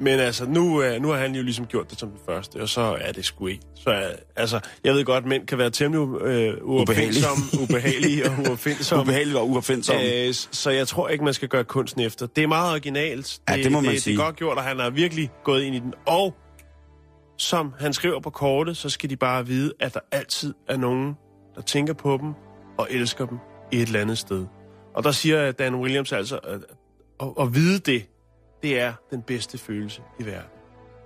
Men 0.00 0.18
altså, 0.18 0.46
nu, 0.46 0.82
øh, 0.82 1.02
nu 1.02 1.08
har 1.08 1.18
han 1.18 1.34
jo 1.34 1.42
ligesom 1.42 1.66
gjort 1.66 1.90
det 1.90 1.98
som 1.98 2.08
den 2.08 2.18
første, 2.26 2.56
og 2.56 2.68
så 2.68 2.96
er 3.00 3.12
det 3.12 3.24
sgu 3.24 3.46
ikke. 3.46 3.62
Så 3.74 3.90
er, 3.90 4.08
altså, 4.36 4.60
jeg 4.84 4.94
ved 4.94 5.04
godt, 5.04 5.24
at 5.24 5.28
mænd 5.28 5.46
kan 5.46 5.58
være 5.58 5.70
temmelig 5.70 6.20
øh, 6.20 6.54
uopfindsomme, 6.62 7.42
ubehagelige 7.62 8.24
og 8.30 8.32
uopfindsomme. 8.48 9.02
Ubehageligt 9.02 9.36
og 9.36 9.48
uopfindsomme. 9.48 10.12
Øh, 10.12 10.34
så 10.34 10.70
jeg 10.70 10.88
tror 10.88 11.08
ikke, 11.08 11.24
man 11.24 11.34
skal 11.34 11.48
gøre 11.48 11.64
kunsten 11.64 12.00
efter. 12.00 12.26
Det 12.26 12.44
er 12.44 12.48
meget 12.48 12.72
originalt. 12.72 13.40
Ja, 13.48 13.56
det 13.56 13.72
må 13.72 13.80
man 13.80 13.92
det, 13.92 14.02
sige. 14.02 14.16
Det 14.16 14.20
er 14.20 14.24
godt 14.24 14.36
gjort, 14.36 14.56
og 14.56 14.64
han 14.64 14.78
har 14.78 14.90
virkelig 14.90 15.30
gået 15.44 15.62
ind 15.62 15.74
i 15.74 15.78
den. 15.78 15.94
Og 16.06 16.34
som 17.38 17.74
han 17.78 17.92
skriver 17.92 18.20
på 18.20 18.30
kortet, 18.30 18.76
så 18.76 18.88
skal 18.88 19.10
de 19.10 19.16
bare 19.16 19.46
vide, 19.46 19.72
at 19.80 19.94
der 19.94 20.00
altid 20.12 20.54
er 20.68 20.76
nogen, 20.76 21.14
der 21.54 21.62
tænker 21.62 21.92
på 21.92 22.18
dem 22.22 22.32
og 22.78 22.88
elsker 22.90 23.26
dem 23.26 23.38
et 23.72 23.82
eller 23.82 24.00
andet 24.00 24.18
sted. 24.18 24.46
Og 24.94 25.04
der 25.04 25.10
siger 25.10 25.52
Dan 25.52 25.74
Williams 25.74 26.12
altså, 26.12 26.36
at, 26.36 26.60
at, 27.20 27.28
at 27.40 27.54
vide 27.54 27.78
det, 27.78 28.08
det 28.62 28.80
er 28.80 28.92
den 29.10 29.22
bedste 29.22 29.58
følelse 29.58 30.02
i 30.20 30.26
verden. 30.26 30.50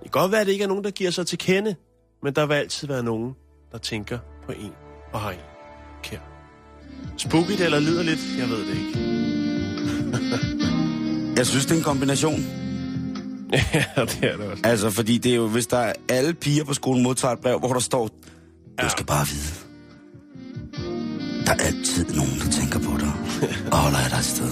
Det 0.03 0.11
kan 0.11 0.21
godt 0.21 0.31
være, 0.31 0.41
at 0.41 0.47
det 0.47 0.53
ikke 0.53 0.63
er 0.63 0.67
nogen, 0.67 0.83
der 0.83 0.91
giver 0.91 1.11
sig 1.11 1.27
til 1.27 1.37
kende, 1.37 1.75
men 2.23 2.33
der 2.33 2.45
vil 2.45 2.55
altid 2.55 2.87
være 2.87 3.03
nogen, 3.03 3.35
der 3.71 3.77
tænker 3.77 4.19
på 4.45 4.51
en 4.51 4.71
og 5.13 5.19
har 5.19 5.31
en 5.31 5.37
kær. 6.03 6.19
Spooky 7.17 7.51
eller 7.59 7.79
lyder 7.79 8.03
lidt? 8.03 8.19
Jeg 8.37 8.49
ved 8.49 8.59
det 8.67 8.77
ikke. 8.77 8.99
Jeg 11.37 11.47
synes, 11.47 11.65
det 11.65 11.73
er 11.73 11.77
en 11.77 11.83
kombination. 11.83 12.39
ja, 13.73 13.85
det 13.97 14.23
er 14.23 14.37
det 14.37 14.47
også. 14.47 14.61
Altså, 14.65 14.89
fordi 14.89 15.17
det 15.17 15.31
er 15.31 15.35
jo, 15.35 15.47
hvis 15.47 15.67
der 15.67 15.77
er 15.77 15.93
alle 16.09 16.33
piger 16.33 16.63
på 16.63 16.73
skolen 16.73 17.03
modtager 17.03 17.33
et 17.33 17.39
brev, 17.39 17.59
hvor 17.59 17.73
der 17.73 17.79
står, 17.79 18.09
du 18.81 18.89
skal 18.89 19.05
bare 19.05 19.25
vide, 19.27 19.53
der 21.45 21.51
er 21.51 21.65
altid 21.65 22.05
nogen, 22.15 22.39
der 22.39 22.51
tænker 22.51 22.79
på 22.79 22.97
dig 22.99 23.13
og 23.71 23.77
holder 23.77 23.97
af 23.97 24.09
dig 24.09 24.17
et 24.17 24.25
sted. 24.25 24.51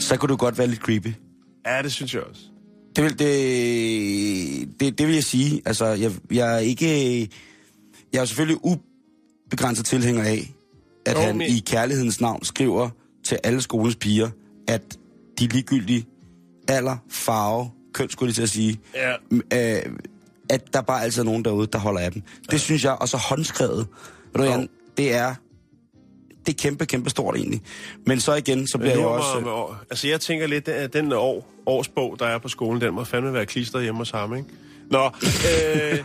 Så 0.00 0.16
kunne 0.16 0.28
du 0.28 0.36
godt 0.36 0.58
være 0.58 0.66
lidt 0.66 0.80
creepy. 0.80 1.27
Ja, 1.76 1.82
det 1.82 1.92
synes 1.92 2.14
jeg 2.14 2.22
også. 2.22 2.40
Det 2.96 3.04
vil, 3.04 3.18
det, 3.18 4.80
det, 4.80 4.98
det 4.98 5.06
vil 5.06 5.14
jeg 5.14 5.24
sige. 5.24 5.62
Altså, 5.66 5.86
jeg, 5.86 6.12
jeg 6.32 6.54
er 6.54 6.58
ikke... 6.58 7.28
Jeg 8.12 8.20
er 8.20 8.24
selvfølgelig 8.24 8.60
ubegrænset 8.64 9.86
tilhænger 9.86 10.22
af, 10.24 10.54
at 11.06 11.14
Jo, 11.16 11.20
han 11.20 11.38
men- 11.38 11.50
i 11.50 11.58
kærlighedens 11.66 12.20
navn 12.20 12.44
skriver 12.44 12.90
til 13.24 13.38
alle 13.44 13.60
skolens 13.62 13.96
piger, 13.96 14.30
at 14.68 14.82
de 15.38 15.46
ligegyldige 15.46 16.06
alder, 16.68 16.96
farve, 17.10 17.70
køn, 17.94 18.10
skulle 18.10 18.28
jeg 18.28 18.34
til 18.34 18.42
at 18.42 18.48
sige, 18.48 18.80
Ja. 18.94 19.12
øh, 19.86 19.92
at 20.50 20.72
der 20.72 20.80
bare 20.80 21.02
altid 21.02 21.20
er 21.20 21.24
nogen 21.24 21.44
derude, 21.44 21.66
der 21.72 21.78
holder 21.78 22.00
af 22.00 22.12
dem. 22.12 22.22
Det 22.50 22.60
synes 22.60 22.84
jeg, 22.84 22.92
og 23.00 23.08
så 23.08 23.16
håndskrevet, 23.16 23.86
ved 24.36 24.44
du. 24.44 24.50
Jan, 24.50 24.68
det 24.96 25.14
er, 25.14 25.34
det 26.48 26.54
er 26.54 26.62
kæmpe, 26.62 26.86
kæmpe 26.86 27.10
stort 27.10 27.36
egentlig. 27.36 27.60
Men 28.06 28.20
så 28.20 28.34
igen, 28.34 28.66
så 28.66 28.78
bliver 28.78 28.96
jeg 28.96 29.06
også... 29.06 29.40
Med, 29.40 29.50
år. 29.50 29.76
Altså, 29.90 30.08
jeg 30.08 30.20
tænker 30.20 30.46
lidt, 30.46 30.68
at 30.68 30.92
den 30.92 31.12
år, 31.12 31.52
årsbog, 31.66 32.16
der 32.18 32.26
er 32.26 32.38
på 32.38 32.48
skolen, 32.48 32.80
den 32.80 32.94
må 32.94 33.04
fandme 33.04 33.32
være 33.32 33.46
klistret 33.46 33.82
hjemme 33.82 33.98
hos 33.98 34.10
ham, 34.10 34.34
ikke? 34.36 34.48
Nå, 34.90 35.04
øh, 35.04 35.98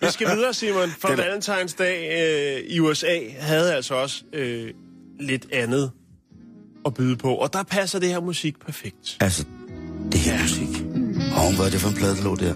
vi 0.00 0.06
skal 0.10 0.36
videre, 0.36 0.54
Simon. 0.54 0.88
For 0.98 1.08
er- 1.12 1.16
Valentine's 1.16 1.76
Dag 1.78 2.10
øh, 2.58 2.64
i 2.68 2.80
USA 2.80 3.18
havde 3.38 3.74
altså 3.74 3.94
også 3.94 4.22
øh, 4.32 4.70
lidt 5.20 5.46
andet 5.52 5.90
at 6.86 6.94
byde 6.94 7.16
på. 7.16 7.34
Og 7.34 7.52
der 7.52 7.62
passer 7.62 7.98
det 7.98 8.08
her 8.08 8.20
musik 8.20 8.54
perfekt. 8.66 9.16
Altså, 9.20 9.44
det 10.12 10.20
her 10.20 10.42
musik. 10.42 10.68
Åh, 11.38 11.56
hvad 11.56 11.66
er 11.66 11.70
det 11.70 11.80
for 11.80 11.88
en 11.88 11.94
plade, 11.94 12.16
der 12.16 12.24
lå 12.24 12.34
der? 12.34 12.54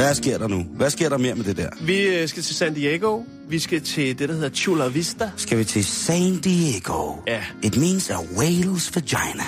Hvad 0.00 0.14
sker 0.14 0.38
der 0.38 0.48
nu? 0.48 0.62
Hvad 0.62 0.90
sker 0.90 1.08
der 1.08 1.18
mere 1.18 1.34
med 1.34 1.44
det 1.44 1.56
der? 1.56 1.68
Vi 1.80 2.02
øh, 2.02 2.28
skal 2.28 2.42
til 2.42 2.54
San 2.54 2.74
Diego. 2.74 3.22
Vi 3.48 3.58
skal 3.58 3.80
til 3.80 4.18
det, 4.18 4.28
der 4.28 4.34
hedder 4.34 4.48
Chula 4.48 4.88
Vista. 4.88 5.30
Skal 5.36 5.58
vi 5.58 5.64
til 5.64 5.84
San 5.84 6.40
Diego? 6.40 7.14
Ja. 7.26 7.44
It 7.62 7.76
means 7.76 8.10
a 8.10 8.14
whale's 8.14 8.90
vagina. 8.94 9.44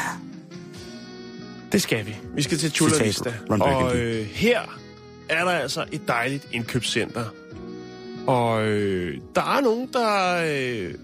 Det 1.72 1.82
skal 1.82 2.06
vi. 2.06 2.16
Vi 2.34 2.42
skal 2.42 2.58
til 2.58 2.70
Chula 2.70 2.92
Citat 2.92 3.06
Vista. 3.06 3.34
Og 3.48 3.96
øh, 3.96 4.26
her 4.26 4.60
er 5.28 5.44
der 5.44 5.50
altså 5.50 5.84
et 5.92 6.08
dejligt 6.08 6.48
indkøbscenter. 6.52 7.24
Og 8.26 8.66
øh, 8.66 9.18
der 9.34 9.56
er 9.56 9.60
nogen, 9.60 9.88
der 9.92 10.42
øh, 10.46 10.94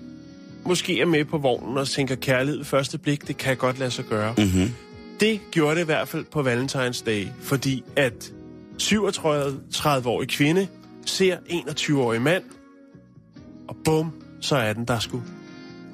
måske 0.64 1.00
er 1.00 1.06
med 1.06 1.24
på 1.24 1.38
vognen 1.38 1.78
og 1.78 1.88
tænker, 1.88 2.14
kærlighed 2.14 2.64
første 2.64 2.98
blik, 2.98 3.28
det 3.28 3.36
kan 3.36 3.56
godt 3.56 3.78
lade 3.78 3.90
sig 3.90 4.04
gøre. 4.04 4.34
Mm-hmm. 4.38 4.74
Det 5.20 5.40
gjorde 5.50 5.74
det 5.74 5.82
i 5.82 5.84
hvert 5.84 6.08
fald 6.08 6.24
på 6.24 6.42
Valentine's 6.42 7.04
Day, 7.06 7.26
fordi 7.42 7.84
at 7.96 8.32
37-årig 8.82 10.28
kvinde 10.28 10.68
ser 11.06 11.36
21-årig 11.36 12.22
mand, 12.22 12.44
og 13.68 13.76
bum, 13.84 14.12
så 14.40 14.56
er 14.56 14.72
den 14.72 14.84
der 14.84 14.98
sgu 14.98 15.22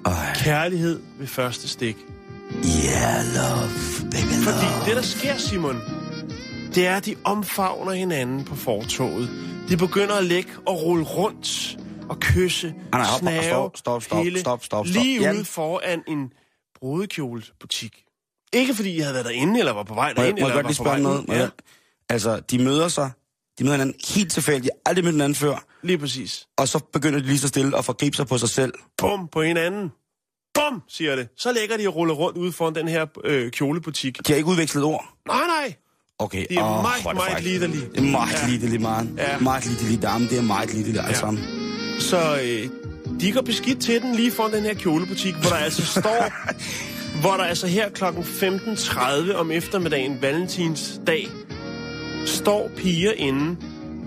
Ej. 0.06 0.12
Kærlighed 0.34 1.00
ved 1.18 1.26
første 1.26 1.68
stik. 1.68 1.96
Yeah, 2.54 3.24
love, 3.36 3.70
baby 4.04 4.34
love. 4.34 4.44
Fordi 4.44 4.88
det, 4.88 4.96
der 4.96 5.02
sker, 5.02 5.36
Simon, 5.36 5.76
det 6.74 6.86
er, 6.86 6.96
at 6.96 7.06
de 7.06 7.14
omfavner 7.24 7.92
hinanden 7.92 8.44
på 8.44 8.54
fortoget. 8.54 9.28
De 9.68 9.76
begynder 9.76 10.14
at 10.14 10.24
lægge 10.24 10.50
og 10.66 10.82
rulle 10.82 11.04
rundt 11.04 11.78
og 12.08 12.20
kysse, 12.20 12.74
nej, 12.92 13.02
hop, 13.02 13.20
snave, 13.20 13.42
stop, 13.42 13.76
stop, 13.76 14.02
stop, 14.02 14.22
hele, 14.22 14.40
stop, 14.40 14.64
stop, 14.64 14.86
stop. 14.86 15.02
lige 15.02 15.20
ude 15.20 15.44
foran 15.44 16.02
en 16.08 16.32
brudekjolebutik. 16.78 18.04
Ikke 18.52 18.74
fordi 18.74 18.96
jeg 18.96 19.04
havde 19.04 19.14
været 19.14 19.26
derinde, 19.26 19.58
eller 19.58 19.72
var 19.72 19.82
på 19.82 19.94
vej 19.94 20.12
Må 20.16 20.22
derind, 20.22 20.40
må 20.40 20.46
eller 20.46 20.62
lige 20.62 20.78
var 20.78 20.84
på 20.84 20.90
vej 20.90 20.98
noget? 21.00 21.20
ud. 21.20 21.26
Må 21.26 21.34
jeg, 21.34 21.50
altså, 22.08 22.40
de 22.50 22.58
møder 22.64 22.88
sig, 22.88 23.10
de 23.58 23.64
møder 23.64 23.76
hinanden 23.76 23.96
helt 24.14 24.32
tilfældigt, 24.32 24.70
aldrig 24.86 25.04
mødt 25.04 25.14
hinanden 25.14 25.34
før, 25.34 25.64
Lige 25.82 25.98
præcis. 25.98 26.46
og 26.58 26.68
så 26.68 26.78
begynder 26.92 27.18
de 27.18 27.26
lige 27.26 27.38
så 27.38 27.48
stille 27.48 27.78
at 27.78 27.84
forgribe 27.84 28.16
sig 28.16 28.26
på 28.26 28.38
sig 28.38 28.48
selv. 28.48 28.72
Bum 28.98 29.28
på 29.32 29.42
hinanden. 29.42 29.92
Bum, 30.54 30.82
siger 30.88 31.16
det. 31.16 31.28
Så 31.36 31.52
lægger 31.52 31.76
de 31.76 31.88
og 31.88 31.96
ruller 31.96 32.14
rundt 32.14 32.38
ude 32.38 32.52
foran 32.52 32.74
den 32.74 32.88
her 32.88 33.06
øh, 33.24 33.50
kjolebutik. 33.50 34.18
De 34.26 34.32
har 34.32 34.36
ikke 34.36 34.48
udvekslet 34.48 34.84
ord. 34.84 35.04
Nej, 35.26 35.36
nej. 35.46 35.74
Okay. 36.18 36.46
Det 36.50 36.58
er 36.58 36.62
åh, 36.64 36.82
meget, 36.82 37.04
det 37.04 37.14
meget 37.14 37.42
liderligt. 37.44 37.90
Det 37.94 37.98
er 37.98 38.10
meget 38.10 38.32
Ja. 38.42 38.48
liderligt, 38.48 38.82
meget. 38.82 39.08
Ja. 39.18 39.38
Meget 39.38 39.66
liderligt 39.66 40.02
dame, 40.02 40.28
det 40.28 40.38
er 40.38 40.42
meget 40.42 40.72
liderligt 40.74 40.98
alt 40.98 41.08
Ja. 41.08 41.14
sammen. 41.14 41.44
Så 42.00 42.38
øh, 42.44 42.68
de 43.20 43.32
går 43.32 43.40
beskidt 43.40 43.80
til 43.80 44.02
den 44.02 44.14
lige 44.14 44.30
foran 44.32 44.52
den 44.52 44.62
her 44.62 44.74
kjolebutik, 44.74 45.34
hvor 45.34 45.50
der 45.50 45.56
altså 45.56 45.86
står... 46.00 46.32
hvor 47.20 47.36
der 47.36 47.44
altså 47.44 47.66
her 47.66 47.90
klokken 47.90 48.22
15.30 48.22 49.34
om 49.34 49.50
eftermiddagen, 49.50 50.22
valentinsdag, 50.22 51.28
står 52.24 52.70
piger 52.76 53.12
inde. 53.12 53.56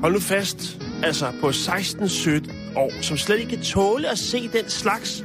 Hold 0.01 0.13
nu 0.13 0.19
fast, 0.19 0.77
altså 1.03 1.31
på 1.41 1.49
16-17 1.49 2.51
år, 2.75 3.01
som 3.01 3.17
slet 3.17 3.39
ikke 3.39 3.49
kan 3.49 3.61
tåle 3.63 4.09
at 4.09 4.17
se 4.19 4.49
den 4.53 4.69
slags 4.69 5.23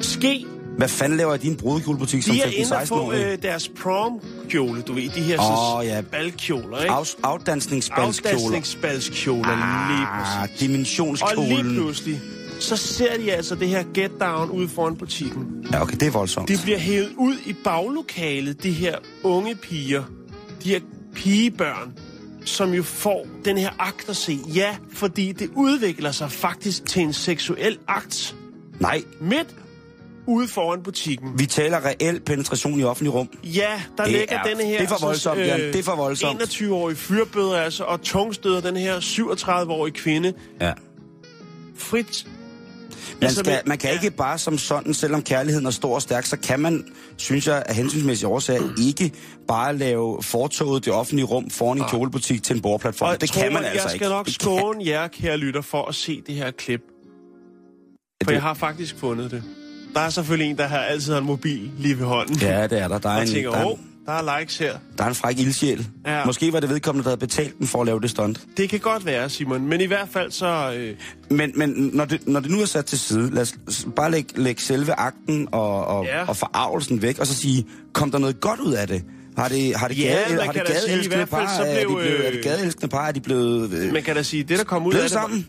ske. 0.00 0.44
Hvad 0.76 0.88
fanden 0.88 1.18
laver 1.18 1.36
din 1.36 1.56
brudekjolebutik 1.56 2.22
som 2.22 2.34
De 2.34 2.42
er 2.42 2.46
inde 2.46 2.76
og 2.76 2.82
15-16 2.82 2.84
få 2.86 2.94
år? 2.94 3.12
øh, 3.12 3.38
deres 3.42 3.68
prom-kjole, 3.68 4.82
du 4.82 4.92
ved, 4.92 5.08
de 5.08 5.20
her 5.20 5.38
oh, 5.78 5.86
ja. 5.86 6.00
balkjoler, 6.00 6.78
ikke? 6.82 6.94
Af, 6.94 7.14
afdansningsbalskjoler. 7.22 8.34
Afdansningsbalskjoler, 8.34 9.48
lige 9.48 10.06
Ah, 10.06 10.18
præcis. 10.20 10.36
Og 10.42 10.48
lige 10.60 10.68
dimensionskjolen. 10.68 11.74
pludselig, 11.74 12.20
så 12.60 12.76
ser 12.76 13.16
de 13.16 13.32
altså 13.32 13.54
det 13.54 13.68
her 13.68 13.82
get 13.94 14.10
down 14.20 14.50
ude 14.50 14.68
foran 14.68 14.96
butikken. 14.96 15.46
Ja, 15.72 15.82
okay, 15.82 15.94
det 15.96 16.02
er 16.06 16.10
voldsomt. 16.10 16.48
De 16.48 16.58
bliver 16.62 16.78
hævet 16.78 17.10
ud 17.16 17.34
i 17.46 17.52
baglokalet, 17.64 18.62
de 18.62 18.70
her 18.72 18.96
unge 19.22 19.54
piger, 19.54 20.02
de 20.64 20.68
her 20.68 20.80
pigebørn, 21.14 21.92
som 22.44 22.70
jo 22.74 22.82
får 22.82 23.26
den 23.44 23.58
her 23.58 23.70
akt 23.78 24.08
at 24.08 24.16
se. 24.16 24.38
Ja, 24.54 24.76
fordi 24.92 25.32
det 25.32 25.50
udvikler 25.54 26.12
sig 26.12 26.32
faktisk 26.32 26.86
til 26.86 27.02
en 27.02 27.12
seksuel 27.12 27.78
akt 27.88 28.36
Nej, 28.80 29.02
midt 29.20 29.54
ude 30.26 30.48
foran 30.48 30.82
butikken. 30.82 31.38
vi 31.38 31.46
taler 31.46 31.84
reel 31.84 32.20
penetration 32.20 32.80
i 32.80 32.84
offentlig 32.84 33.14
rum. 33.14 33.28
Ja, 33.44 33.82
der 33.96 34.02
Det 34.04 34.12
ligger 34.12 34.38
er- 34.38 34.42
denne 34.42 34.64
her... 34.64 34.78
det 34.78 34.84
er 34.84 34.88
for 34.98 35.06
voldsomt, 35.06 35.40
Jan. 35.40 35.60
Det 35.60 35.76
er 35.76 35.82
for 35.82 35.96
voldsomt. 35.96 36.42
21-årige 36.42 36.96
fyrbøder 36.96 37.56
altså, 37.56 37.84
og 37.84 38.02
tungstøder 38.02 38.60
den 38.60 38.76
her 38.76 39.00
37-årige 39.00 39.92
kvinde 39.94 40.32
Ja. 40.60 40.72
frit. 41.76 42.26
Man, 43.20 43.26
Altså, 43.28 43.40
skal, 43.44 43.60
man 43.66 43.78
kan 43.78 43.92
ikke 43.92 44.10
bare 44.10 44.38
som 44.38 44.58
sådan, 44.58 44.94
selvom 44.94 45.22
kærligheden 45.22 45.66
er 45.66 45.70
stor 45.70 45.94
og 45.94 46.02
stærk, 46.02 46.26
så 46.26 46.36
kan 46.36 46.60
man, 46.60 46.84
synes 47.16 47.46
jeg, 47.46 47.62
af 47.66 47.74
hensynsmæssige 47.74 48.28
årsager, 48.28 48.62
ikke 48.88 49.12
bare 49.48 49.76
lave 49.76 50.22
fortoget 50.22 50.84
det 50.84 50.92
offentlige 50.92 51.26
rum 51.26 51.50
foran 51.50 51.78
en 51.78 51.84
kjolebutik 51.90 52.42
til 52.42 52.56
en 52.56 52.62
bordplatform. 52.62 53.16
det 53.18 53.32
kan 53.32 53.52
man 53.52 53.64
altså 53.64 53.88
jeg 53.88 53.94
ikke. 53.94 54.04
skal 54.04 54.10
nok 54.10 54.28
skåne 54.28 54.86
jer, 54.86 55.08
kære 55.08 55.36
lytter, 55.36 55.60
for 55.60 55.84
at 55.88 55.94
se 55.94 56.22
det 56.26 56.34
her 56.34 56.50
klip. 56.50 56.80
For 58.24 58.32
jeg 58.32 58.42
har 58.42 58.54
faktisk 58.54 58.96
fundet 58.98 59.30
det. 59.30 59.42
Der 59.94 60.00
er 60.00 60.10
selvfølgelig 60.10 60.50
en, 60.50 60.58
der 60.58 60.66
har 60.66 60.78
altid 60.78 61.12
har 61.12 61.20
en 61.20 61.26
mobil 61.26 61.70
lige 61.78 61.98
ved 61.98 62.04
hånden. 62.06 62.36
Ja, 62.36 62.66
det 62.66 62.78
er 62.78 62.88
der. 62.88 62.98
Der 62.98 63.08
er, 63.08 63.14
og 63.16 63.22
en, 63.22 63.28
tænker, 63.28 63.50
der, 63.50 63.58
er, 63.58 63.64
en- 63.70 63.89
der 64.06 64.12
er 64.12 64.38
likes 64.38 64.58
her. 64.58 64.72
der 64.98 65.04
er 65.04 65.08
en 65.08 65.14
fræk 65.14 65.38
ildsjæl. 65.38 65.86
Ja. 66.06 66.24
Måske 66.24 66.52
var 66.52 66.60
det 66.60 66.68
vedkommende, 66.70 67.04
der 67.04 67.10
havde 67.10 67.20
betalt 67.20 67.58
den 67.58 67.66
for 67.66 67.80
at 67.80 67.86
lave 67.86 68.00
det 68.00 68.10
stunt. 68.10 68.40
Det 68.56 68.68
kan 68.70 68.80
godt 68.80 69.06
være, 69.06 69.28
Simon. 69.28 69.66
Men 69.66 69.80
i 69.80 69.84
hvert 69.86 70.08
fald 70.12 70.30
så... 70.30 70.72
Øh, 70.76 70.94
Men, 71.36 71.52
men 71.54 71.90
når, 71.92 72.04
det, 72.04 72.28
når 72.28 72.40
det 72.40 72.50
nu 72.50 72.60
er 72.60 72.64
sat 72.66 72.84
til 72.86 72.98
side, 72.98 73.30
lad 73.34 73.42
os 73.42 73.54
bare 73.96 74.10
lægge, 74.10 74.42
lægge 74.42 74.62
selve 74.62 74.92
akten 74.92 75.48
og, 75.52 75.84
og, 75.86 76.04
Ja. 76.04 76.24
og 76.28 76.36
forarvelsen 76.36 77.02
væk, 77.02 77.18
og 77.18 77.26
så 77.26 77.34
sige, 77.34 77.66
kom 77.92 78.10
der 78.10 78.18
noget 78.18 78.40
godt 78.40 78.60
ud 78.60 78.72
af 78.72 78.86
det? 78.88 79.04
Har 79.36 79.48
det, 79.48 79.76
har 79.76 79.88
det, 79.88 79.98
Ja, 79.98 80.04
gade, 80.28 80.42
har 80.44 80.52
det 80.52 80.62
gadeelskende 80.66 81.16
hvert 81.16 81.28
fald 81.28 81.46
par, 81.46 81.56
så 81.56 81.62
er, 81.62 81.80
de 81.80 81.86
blev, 81.86 81.96
blevet, 81.98 82.26
er 82.26 82.30
det 82.30 82.38
øh, 82.38 82.44
gadeelskende 82.44 82.88
par, 82.88 83.06
er 83.08 83.12
de 83.12 83.20
blevet... 83.20 83.72
Øh, 83.72 83.92
man 83.92 84.02
kan 84.02 84.16
da 84.16 84.22
sige, 84.22 84.42
det 84.42 84.58
der 84.58 84.64
kom 84.64 84.86
ud 84.86 84.94
af 84.94 85.00
det... 85.00 85.10
sammen? 85.10 85.46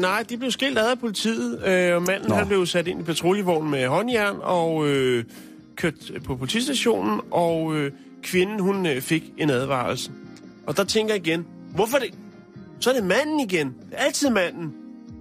Nej, 0.00 0.24
de 0.30 0.36
blev 0.36 0.50
skilt 0.50 0.78
ad 0.78 0.90
af 0.90 0.98
politiet, 0.98 1.66
øh, 1.66 1.94
og 1.94 2.02
manden 2.02 2.28
Nå. 2.28 2.34
han 2.34 2.46
blev 2.48 2.66
sat 2.66 2.88
ind 2.88 3.00
i 3.00 3.02
patruljevognen 3.02 3.70
med 3.70 3.86
håndjern 3.86 4.36
og 4.42 4.88
øh, 4.88 5.24
kørt 5.76 5.94
på 6.24 6.36
politistationen, 6.36 7.20
og 7.30 7.76
øh, 7.76 7.92
kvinden 8.22 8.60
hun 8.60 8.86
øh, 8.86 9.00
fik 9.00 9.24
en 9.38 9.50
advarelse. 9.50 10.10
Og 10.66 10.76
der 10.76 10.84
tænker 10.84 11.14
jeg 11.14 11.26
igen, 11.26 11.46
hvorfor 11.74 11.98
det? 11.98 12.10
Så 12.80 12.90
er 12.90 12.94
det 12.94 13.04
manden 13.04 13.40
igen. 13.40 13.66
Det 13.66 13.74
er 13.92 13.96
altid 14.04 14.30
manden. 14.30 14.72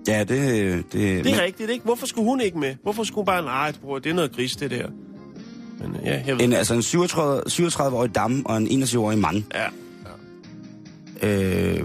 Ja, 0.07 0.19
det... 0.19 0.29
det, 0.29 0.93
Det 0.93 1.19
er 1.19 1.23
men- 1.23 1.41
rigtigt, 1.41 1.69
ikke? 1.69 1.85
Hvorfor 1.85 2.05
skulle 2.05 2.25
hun 2.29 2.41
ikke 2.41 2.59
med? 2.59 2.75
Hvorfor 2.83 3.03
skulle 3.03 3.15
hun 3.21 3.25
bare, 3.25 3.41
nej, 3.43 3.71
bror, 3.83 3.99
det 3.99 4.09
er 4.09 4.13
noget 4.13 4.35
gris, 4.35 4.55
det 4.55 4.71
der. 4.71 4.87
Men 5.79 5.95
øh, 5.95 6.05
ja, 6.05 6.21
jeg 6.27 6.37
ved. 6.37 6.45
En, 6.45 6.53
altså 6.53 6.73
en 6.73 6.81
37, 6.81 7.41
37-årig 7.49 8.15
dame 8.15 8.41
og 8.45 8.57
en 8.57 8.83
21-årig 8.83 9.17
mand. 9.17 9.43
Ja. 9.55 9.65
Øh, 11.21 11.83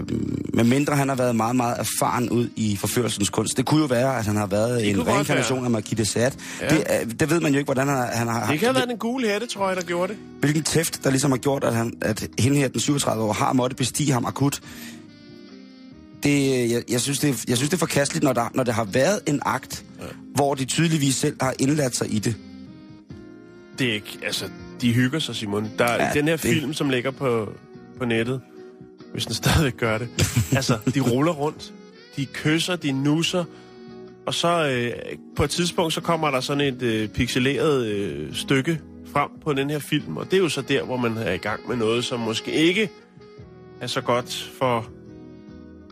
med 0.53 0.63
mindre 0.63 0.95
han 0.95 1.09
har 1.09 1.15
været 1.15 1.35
meget, 1.35 1.55
meget 1.55 1.75
erfaren 1.79 2.29
ud 2.29 2.49
i 2.55 2.75
forførelsens 2.75 3.29
kunst. 3.29 3.57
Det 3.57 3.65
kunne 3.65 3.79
jo 3.81 3.85
være, 3.85 4.17
at 4.17 4.25
han 4.25 4.35
har 4.35 4.45
været 4.47 4.81
Det 4.81 4.89
en 4.89 5.07
reinkarnation 5.07 5.65
af 5.65 5.71
Marquis 5.71 6.07
Sade. 6.07 6.31
Ja. 6.61 6.67
Det, 6.69 6.83
er- 6.85 7.05
det 7.05 7.29
ved 7.29 7.39
man 7.39 7.51
jo 7.51 7.57
ikke, 7.57 7.67
hvordan 7.67 7.87
han 7.87 7.97
har, 7.97 8.05
han 8.05 8.27
har 8.27 8.51
Det 8.51 8.59
kan 8.59 8.65
have 8.67 8.75
været 8.75 8.89
den 8.89 8.97
gule 8.97 9.27
hætte, 9.27 9.47
tror 9.47 9.67
jeg, 9.67 9.77
der 9.77 9.83
gjorde 9.83 10.13
det. 10.13 10.21
hvilken 10.39 10.63
tæft, 10.63 11.03
der 11.03 11.09
ligesom 11.09 11.31
har 11.31 11.37
gjort, 11.37 11.63
at, 11.63 11.73
han, 11.75 11.93
at 12.01 12.27
hende 12.39 12.57
her, 12.57 12.67
den 12.67 12.79
37 12.79 13.23
år, 13.23 13.33
har 13.33 13.53
måttet 13.53 13.77
bestige 13.77 14.11
ham 14.11 14.25
akut. 14.25 14.61
Det, 16.23 16.69
jeg, 16.71 16.83
jeg, 16.89 17.01
synes, 17.01 17.19
det, 17.19 17.29
er- 17.29 17.43
jeg 17.47 17.57
synes, 17.57 17.69
det 17.69 17.73
er 17.77 17.79
forkasteligt, 17.79 18.23
når 18.23 18.33
der, 18.33 18.51
når 18.53 18.63
der 18.63 18.71
har 18.71 18.83
været 18.83 19.19
en 19.27 19.39
akt, 19.45 19.83
ja. 19.99 20.05
hvor 20.35 20.55
de 20.55 20.65
tydeligvis 20.65 21.15
selv 21.15 21.35
har 21.41 21.53
indladt 21.59 21.95
sig 21.95 22.13
i 22.13 22.19
det. 22.19 22.35
Det 23.79 23.89
er 23.89 23.93
ikke, 23.93 24.19
altså, 24.25 24.45
de 24.81 24.93
hygger 24.93 25.19
sig, 25.19 25.35
Simon. 25.35 25.69
Der 25.79 25.85
er 25.85 26.05
ja, 26.07 26.13
den 26.13 26.27
her 26.27 26.31
det- 26.37 26.41
film, 26.53 26.73
som 26.73 26.89
ligger 26.89 27.11
på, 27.11 27.49
på 27.99 28.05
nettet, 28.05 28.41
hvis 29.11 29.25
den 29.25 29.33
stadigvæk 29.35 29.77
gør 29.77 29.97
det. 29.97 30.09
altså, 30.57 30.77
de 30.93 30.99
ruller 30.99 31.31
rundt, 31.31 31.73
de 32.15 32.25
kysser, 32.25 32.75
de 32.75 32.91
nusser, 32.91 33.43
og 34.25 34.33
så 34.33 34.67
øh, 34.69 34.91
på 35.35 35.43
et 35.43 35.49
tidspunkt, 35.49 35.93
så 35.93 36.01
kommer 36.01 36.31
der 36.31 36.39
sådan 36.39 36.73
et 36.75 36.81
øh, 36.81 37.07
pixeleret 37.09 37.85
øh, 37.85 38.33
stykke 38.35 38.79
frem 39.13 39.29
på 39.43 39.53
den 39.53 39.69
her 39.69 39.79
film, 39.79 40.17
og 40.17 40.25
det 40.25 40.33
er 40.33 40.37
jo 40.37 40.49
så 40.49 40.61
der, 40.61 40.83
hvor 40.83 40.97
man 40.97 41.17
er 41.17 41.31
i 41.33 41.37
gang 41.37 41.59
med 41.67 41.75
noget, 41.77 42.05
som 42.05 42.19
måske 42.19 42.51
ikke 42.51 42.89
er 43.81 43.87
så 43.87 44.01
godt 44.01 44.51
for 44.59 44.87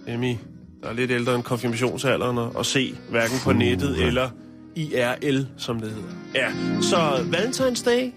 Emmy, 0.08 0.36
der 0.84 0.90
er 0.90 0.94
lidt 0.94 1.12
ældre 1.12 1.36
end 1.36 1.44
konfirmationsalderen, 1.44 2.52
at- 2.60 2.66
se, 2.66 2.96
hverken 3.10 3.38
på 3.44 3.54
nettet 3.54 4.06
eller 4.08 4.30
IRL, 4.76 5.46
som 5.58 5.80
det 5.80 5.90
hedder. 5.92 6.10
Ja, 6.36 6.52
så 6.82 7.24
Valentinsdag, 7.32 8.14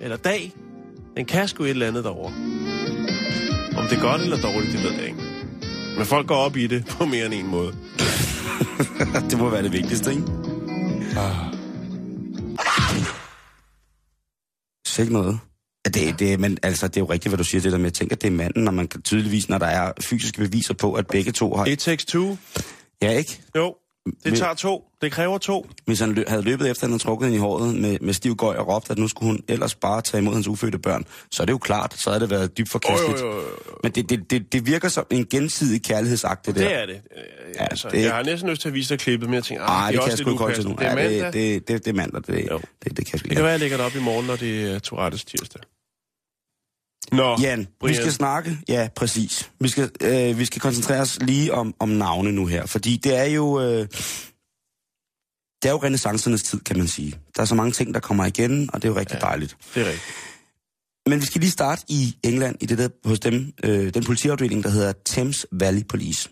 eller 0.00 0.16
dag, 0.16 0.52
den 1.16 1.24
kan 1.24 1.48
sgu 1.48 1.64
et 1.64 1.70
eller 1.70 1.86
andet 1.86 2.04
derovre. 2.04 2.32
Om 3.76 3.84
det 3.88 3.98
er 3.98 4.02
godt 4.02 4.22
eller 4.22 4.40
dårligt, 4.40 4.72
det 4.72 4.82
ved 4.82 4.92
jeg 4.92 5.06
ikke. 5.06 5.22
Men 5.96 6.06
folk 6.06 6.26
går 6.26 6.34
op 6.34 6.56
i 6.56 6.66
det 6.66 6.86
på 6.86 7.04
mere 7.04 7.26
end 7.26 7.34
en 7.34 7.46
måde. 7.46 7.72
det 9.30 9.38
må 9.38 9.50
være 9.50 9.62
det 9.62 9.72
vigtigste, 9.72 10.10
ikke? 10.10 10.22
Sæt 14.86 15.10
noget. 15.10 15.38
Ja, 15.86 15.90
det, 15.90 16.18
det, 16.18 16.40
men 16.40 16.58
altså, 16.62 16.88
det 16.88 16.96
er 16.96 17.00
jo 17.00 17.06
rigtigt, 17.06 17.30
hvad 17.30 17.38
du 17.38 17.44
siger 17.44 17.62
det 17.62 17.72
der 17.72 17.78
med, 17.78 17.84
jeg 17.84 17.94
tænker, 17.94 18.16
det 18.16 18.26
er 18.26 18.30
manden, 18.30 18.64
når 18.64 18.72
man 18.72 18.88
kan 18.88 19.02
tydeligvis, 19.02 19.48
når 19.48 19.58
der 19.58 19.66
er 19.66 19.92
fysiske 20.00 20.38
beviser 20.38 20.74
på, 20.74 20.92
at 20.92 21.06
begge 21.06 21.32
to 21.32 21.54
har... 21.54 21.66
It 21.66 21.78
takes 21.78 22.04
two. 22.04 22.36
Ja, 23.02 23.10
ikke? 23.10 23.40
Jo, 23.56 23.74
det 24.24 24.38
tager 24.38 24.54
to. 24.54 24.84
Det 25.02 25.12
kræver 25.12 25.38
to. 25.38 25.66
Hvis 25.86 26.00
han 26.00 26.18
lø- 26.18 26.24
havde 26.28 26.42
løbet 26.42 26.70
efter, 26.70 26.84
at 26.84 26.90
han 26.90 26.98
trukket 26.98 27.26
hende 27.26 27.36
i 27.36 27.40
håret 27.40 27.74
med, 27.74 27.98
med 28.00 28.14
stiv 28.14 28.36
gøj 28.36 28.56
og 28.56 28.68
råbt, 28.68 28.90
at 28.90 28.98
nu 28.98 29.08
skulle 29.08 29.26
hun 29.32 29.40
ellers 29.48 29.74
bare 29.74 30.02
tage 30.02 30.20
imod 30.20 30.34
hans 30.34 30.48
ufødte 30.48 30.78
børn, 30.78 31.04
så 31.30 31.42
er 31.42 31.44
det 31.44 31.52
jo 31.52 31.58
klart, 31.58 31.94
så 31.98 32.10
havde 32.10 32.20
det 32.20 32.30
været 32.30 32.58
dybt 32.58 32.70
forkasteligt. 32.70 33.20
Jo, 33.20 33.26
jo, 33.26 33.32
jo, 33.32 33.40
jo. 33.40 33.72
Men 33.82 33.92
det, 33.92 34.10
det, 34.10 34.30
det, 34.30 34.52
det 34.52 34.66
virker 34.66 34.88
som 34.88 35.06
en 35.10 35.26
gensidig 35.30 35.82
kærlighedsakt, 35.82 36.46
det 36.46 36.54
der. 36.54 36.60
Det 36.68 36.74
er 36.82 36.86
det. 36.86 36.94
Øh, 37.16 37.22
Ja, 37.60 37.64
altså, 37.70 37.88
det- 37.92 38.02
Jeg 38.04 38.14
har 38.14 38.22
næsten 38.22 38.50
lyst 38.50 38.60
til 38.62 38.68
at 38.68 38.74
vise 38.74 38.88
dig 38.88 38.98
klippet, 38.98 39.28
men 39.28 39.34
jeg 39.34 39.44
tænker, 39.44 39.64
Ej, 39.64 39.86
ah, 39.86 39.92
det, 39.92 39.98
er 39.98 40.02
kan 40.02 40.10
jeg 40.10 40.18
sgu 40.18 40.30
ikke 40.30 40.42
holde 40.42 40.54
til 40.56 40.64
nu. 40.68 40.70
Det 40.78 40.86
er 40.86 40.88
Ja, 40.88 40.94
mandag. 40.94 41.24
det, 41.24 41.32
det, 41.32 41.68
det, 41.68 41.84
det 41.84 41.90
er 41.90 41.94
mandag. 41.94 42.22
Det, 42.26 42.48
Jo. 42.50 42.60
det, 42.84 42.96
det, 42.96 43.06
kan 43.06 43.12
jeg 43.12 43.18
sgu 43.20 43.24
Det 43.24 43.24
ikke. 43.24 43.34
kan 43.34 43.42
være, 43.42 43.50
jeg 43.50 43.60
lægger 43.60 43.76
det 43.76 43.86
op 43.86 43.94
i 43.96 44.00
morgen, 44.00 44.26
når 44.26 44.36
det 44.36 44.74
er 44.74 44.78
Tourettes 44.78 45.24
tirsdag. 45.24 45.62
Nå, 47.12 47.36
Jan, 47.40 47.60
vi 47.60 47.66
Brian. 47.80 47.94
skal 47.94 48.12
snakke, 48.12 48.58
ja, 48.68 48.88
præcis. 48.96 49.50
Vi 49.60 49.68
skal, 49.68 49.90
øh, 50.00 50.38
vi 50.38 50.44
skal 50.44 50.60
koncentrere 50.60 51.00
os 51.00 51.18
lige 51.22 51.54
om, 51.54 51.74
om 51.78 51.88
navne 51.88 52.32
nu 52.32 52.46
her, 52.46 52.66
fordi 52.66 52.96
det 52.96 53.16
er 53.16 53.24
jo... 53.24 53.60
Øh, 53.60 53.88
det 55.62 55.68
er 55.68 55.72
jo 55.72 55.82
renaissancernes 55.82 56.42
tid, 56.42 56.60
kan 56.60 56.78
man 56.78 56.88
sige. 56.88 57.14
Der 57.36 57.42
er 57.42 57.46
så 57.46 57.54
mange 57.54 57.72
ting, 57.72 57.94
der 57.94 58.00
kommer 58.00 58.26
igen, 58.26 58.70
og 58.72 58.82
det 58.82 58.88
er 58.88 58.92
jo 58.92 58.98
rigtig 58.98 59.18
ja. 59.22 59.26
dejligt. 59.26 59.56
Det 59.74 59.82
er 59.82 59.86
rigtigt. 59.86 60.04
Men 61.06 61.20
vi 61.20 61.26
skal 61.26 61.40
lige 61.40 61.50
starte 61.50 61.84
i 61.88 62.16
England, 62.22 62.56
i 62.60 62.66
det 62.66 62.78
der, 62.78 62.88
hos 63.04 63.20
dem, 63.20 63.52
øh, 63.64 63.94
den 63.94 64.04
politiafdeling, 64.04 64.64
der 64.64 64.70
hedder 64.70 64.92
Thames 65.06 65.46
Valley 65.52 65.82
Police. 65.88 66.28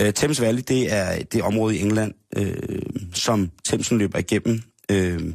Øh, 0.00 0.12
Thames 0.12 0.40
Valley, 0.40 0.62
det 0.68 0.92
er 0.92 1.22
det 1.22 1.42
område 1.42 1.76
i 1.76 1.80
England, 1.80 2.14
øh, 2.36 2.82
som 3.14 3.50
Thamesen 3.68 3.98
løber 3.98 4.18
igennem 4.18 4.62
Øh, 4.90 5.32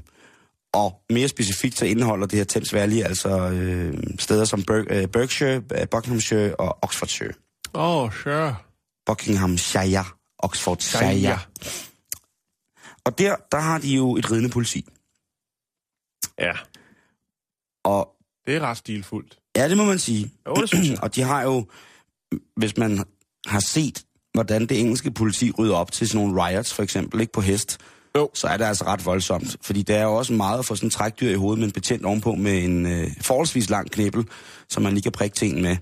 og 0.76 1.02
mere 1.10 1.28
specifikt 1.28 1.78
så 1.78 1.86
indeholder 1.86 2.28
det 2.28 2.38
her 2.40 2.44
Thames 2.46 2.74
Valley 2.74 3.02
altså 3.04 3.50
øh, 3.50 3.94
steder 4.20 4.46
som 4.46 4.60
Ber- 4.72 4.86
øh, 4.94 5.08
Berkshire, 5.08 5.56
øh, 5.56 5.88
Buckinghamshire 5.92 6.56
og 6.56 6.78
Oxfordshire. 6.82 7.34
Åh, 7.74 7.96
oh, 8.04 8.12
sure. 8.14 8.56
Buckinghamshire, 9.06 10.06
Oxfordshire. 10.40 11.14
Shire. 11.18 11.40
Og 13.06 13.18
der, 13.18 13.36
der 13.52 13.60
har 13.60 13.78
de 13.80 13.96
jo 13.96 14.16
et 14.16 14.32
ridende 14.32 14.50
politi. 14.50 14.86
Ja, 16.40 16.54
Og 17.84 18.10
det 18.48 18.56
er 18.56 18.60
ret 18.60 18.78
stilfuldt. 18.78 19.38
ja, 19.56 19.70
det 19.70 19.78
må 19.78 19.84
man 19.84 20.00
sige. 20.00 20.32
Jo, 20.48 20.54
det 20.56 20.70
synes 20.70 20.90
jeg. 20.90 21.02
og 21.04 21.16
de 21.16 21.22
har 21.22 21.42
jo, 21.42 21.68
hvis 22.56 22.78
man 22.78 23.06
har 23.46 23.60
set, 23.60 24.06
hvordan 24.34 24.62
det 24.62 24.80
engelske 24.80 25.12
politi 25.12 25.52
rydder 25.52 25.76
op 25.76 25.92
til 25.92 26.08
sådan 26.10 26.26
nogle 26.28 26.46
riots, 26.46 26.74
for 26.74 26.84
eksempel, 26.84 27.22
ikke 27.22 27.34
på 27.34 27.42
hest, 27.42 27.78
jo. 28.16 28.30
så 28.34 28.48
er 28.48 28.58
det 28.58 28.66
altså 28.66 28.86
ret 28.86 29.06
voldsomt. 29.06 29.58
Fordi 29.62 29.82
det 29.82 29.96
er 29.96 30.04
jo 30.04 30.16
også 30.16 30.34
meget 30.34 30.60
at 30.60 30.66
få 30.66 30.76
sådan 30.76 30.88
en 30.88 30.92
trækdyr 30.92 31.30
i 31.30 31.36
hovedet 31.36 31.60
med 31.60 31.68
en 31.68 31.72
betjent 31.72 32.06
ovenpå 32.06 32.36
med 32.36 32.64
en 32.64 32.86
øh, 32.86 33.12
forholdsvis 33.22 33.70
lang 33.70 33.92
knibbel, 33.92 34.28
som 34.70 34.84
man 34.84 34.94
lige 34.94 35.04
kan 35.04 35.12
prikke 35.12 35.36
ting 35.36 35.62
med 35.62 35.78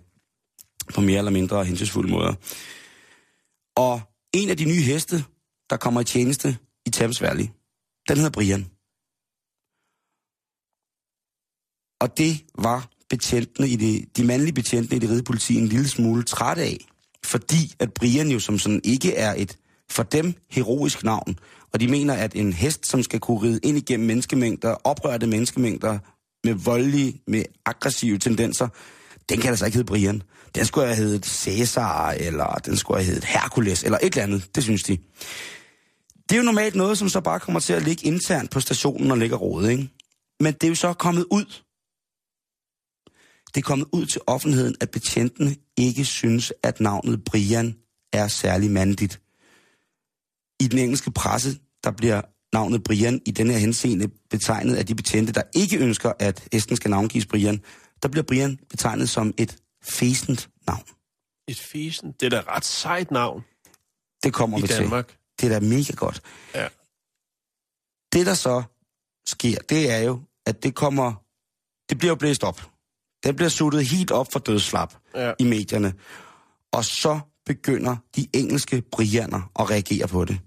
på 0.94 1.02
mere 1.02 1.18
eller 1.18 1.32
mindre 1.32 1.66
hensynsfulde 1.66 2.12
måder. 2.12 2.34
Og 3.76 4.02
en 4.34 4.50
af 4.50 4.58
de 4.58 4.66
nye 4.66 4.82
heste, 4.82 5.24
der 5.70 5.78
kommer 5.78 6.02
i 6.02 6.04
tjeneste 6.04 6.58
i 6.86 6.90
Thames 6.90 7.22
Valley, 7.22 7.46
den 8.08 8.18
hedder 8.18 8.30
Brian. 8.30 8.66
Og 12.02 12.18
det 12.18 12.44
var 12.58 12.90
betjentene 13.10 13.68
i 13.68 13.76
det, 13.76 14.18
de 14.18 14.26
mandlige 14.26 14.54
betjentene 14.54 14.96
i 14.96 15.00
det 15.00 15.10
ride 15.10 15.24
politi 15.24 15.56
en 15.56 15.68
lille 15.68 15.88
smule 15.88 16.24
træt 16.24 16.58
af, 16.58 16.78
fordi 17.26 17.74
at 17.80 17.94
Brian 17.94 18.28
jo 18.28 18.40
som 18.40 18.60
sådan 18.60 18.82
ikke 18.84 19.16
er 19.16 19.34
et 19.38 19.58
for 19.90 20.04
dem 20.04 20.34
heroisk 20.50 21.04
navn, 21.04 21.40
og 21.74 21.80
de 21.80 21.88
mener, 21.88 22.14
at 22.14 22.36
en 22.36 22.54
hest, 22.54 22.86
som 22.86 23.04
skal 23.04 23.20
kunne 23.20 23.42
ride 23.42 23.60
ind 23.64 23.78
igennem 23.78 24.08
menneskemængder, 24.08 24.76
oprørte 24.84 25.28
menneskemængder, 25.28 26.00
med 26.44 26.54
voldelige, 26.54 27.22
med 27.28 27.44
aggressive 27.66 28.18
tendenser, 28.18 28.68
den 29.30 29.42
kan 29.42 29.50
altså 29.50 29.66
ikke 29.66 29.76
hedde 29.76 29.88
Brian. 29.88 30.24
Den 30.56 30.66
skulle 30.66 30.88
have 30.88 30.98
heddet 30.98 31.26
Cæsar, 31.26 32.12
eller 32.12 32.56
den 32.66 32.78
skulle 32.78 32.98
have 32.98 33.06
heddet 33.06 33.24
Hercules, 33.24 33.84
eller 33.84 33.98
et 34.04 34.14
eller 34.14 34.24
andet. 34.24 34.56
Det 34.56 34.64
synes 34.64 34.84
de. 34.84 34.98
Det 36.30 36.32
er 36.32 36.38
jo 36.38 36.44
normalt 36.44 36.76
noget, 36.76 36.98
som 36.98 37.10
så 37.10 37.22
bare 37.22 37.40
kommer 37.40 37.60
til 37.60 37.74
at 37.74 37.84
ligge 37.84 38.06
internt 38.08 38.52
på 38.52 38.60
stationen 38.60 39.12
og 39.12 39.18
ligger 39.18 39.38
rådet, 39.38 39.72
ikke? 39.72 39.90
Men 40.40 40.54
det 40.54 40.64
er 40.64 40.68
jo 40.68 40.76
så 40.76 40.94
kommet 40.94 41.26
ud. 41.32 41.46
Det 43.48 43.58
er 43.58 43.62
kommet 43.62 43.88
ud 43.92 44.06
til 44.06 44.22
offentligheden, 44.28 44.76
at 44.82 44.92
betjentene 44.92 45.56
ikke 45.78 46.06
synes, 46.06 46.54
at 46.64 46.80
navnet 46.80 47.24
Brian 47.24 47.76
er 48.14 48.28
særlig 48.28 48.72
mandigt. 48.72 49.22
I 50.64 50.68
den 50.68 50.80
engelske 50.80 51.12
presse, 51.12 51.60
der 51.84 51.92
bliver 51.92 52.22
navnet 52.54 52.84
Brian 52.84 53.22
i 53.26 53.32
denne 53.32 53.54
her 53.54 53.60
henseende 53.60 54.08
betegnet 54.30 54.76
af 54.76 54.86
de 54.86 54.96
betjente, 54.96 55.34
der 55.34 55.42
ikke 55.56 55.78
ønsker, 55.78 56.14
at 56.20 56.48
hesten 56.54 56.76
skal 56.76 56.92
navngives 56.92 57.26
Brian. 57.26 57.62
Der 58.04 58.10
bliver 58.10 58.24
Brian 58.24 58.60
betegnet 58.70 59.10
som 59.10 59.34
et 59.38 59.58
fæsent 59.84 60.50
navn. 60.68 60.84
Et 61.48 61.60
fisen. 61.60 62.12
Det 62.20 62.26
er 62.26 62.30
da 62.30 62.40
et 62.40 62.48
ret 62.48 62.66
sejt 62.66 63.12
navn 63.12 63.44
Det 64.24 64.34
kommer 64.34 64.58
i 64.58 64.62
vi 64.62 64.68
til. 64.68 64.90
Det 65.42 65.52
er 65.52 65.60
da 65.60 65.60
mega 65.60 65.94
godt. 65.94 66.22
Ja. 66.56 66.68
Det, 68.14 68.26
der 68.26 68.34
så 68.34 68.64
sker, 69.28 69.58
det 69.70 69.92
er 69.92 70.00
jo, 70.00 70.22
at 70.46 70.64
det 70.64 70.76
kommer... 70.76 71.14
Det 71.90 71.98
bliver 71.98 72.12
jo 72.12 72.16
blæst 72.16 72.44
op. 72.44 72.62
Det 73.24 73.36
bliver 73.36 73.50
suttet 73.50 73.86
helt 73.86 74.12
op 74.12 74.32
for 74.32 74.40
dødsflap 74.40 74.94
Ja. 75.16 75.34
i 75.40 75.44
medierne. 75.44 75.94
Og 76.72 76.86
så 76.86 77.20
begynder 77.46 77.96
de 78.16 78.28
engelske 78.34 78.82
brianer 78.92 79.52
at 79.60 79.70
reagere 79.70 80.08
på 80.08 80.26
det. 80.26 80.40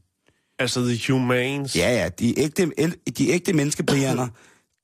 Altså 0.59 0.81
The 0.81 1.13
Humanes. 1.13 1.77
Ja, 1.77 1.91
ja, 1.91 2.09
de 2.09 2.39
ægte, 2.39 2.73
de 3.19 3.29
ægte 3.29 3.53
menneskebrianer, 3.53 4.29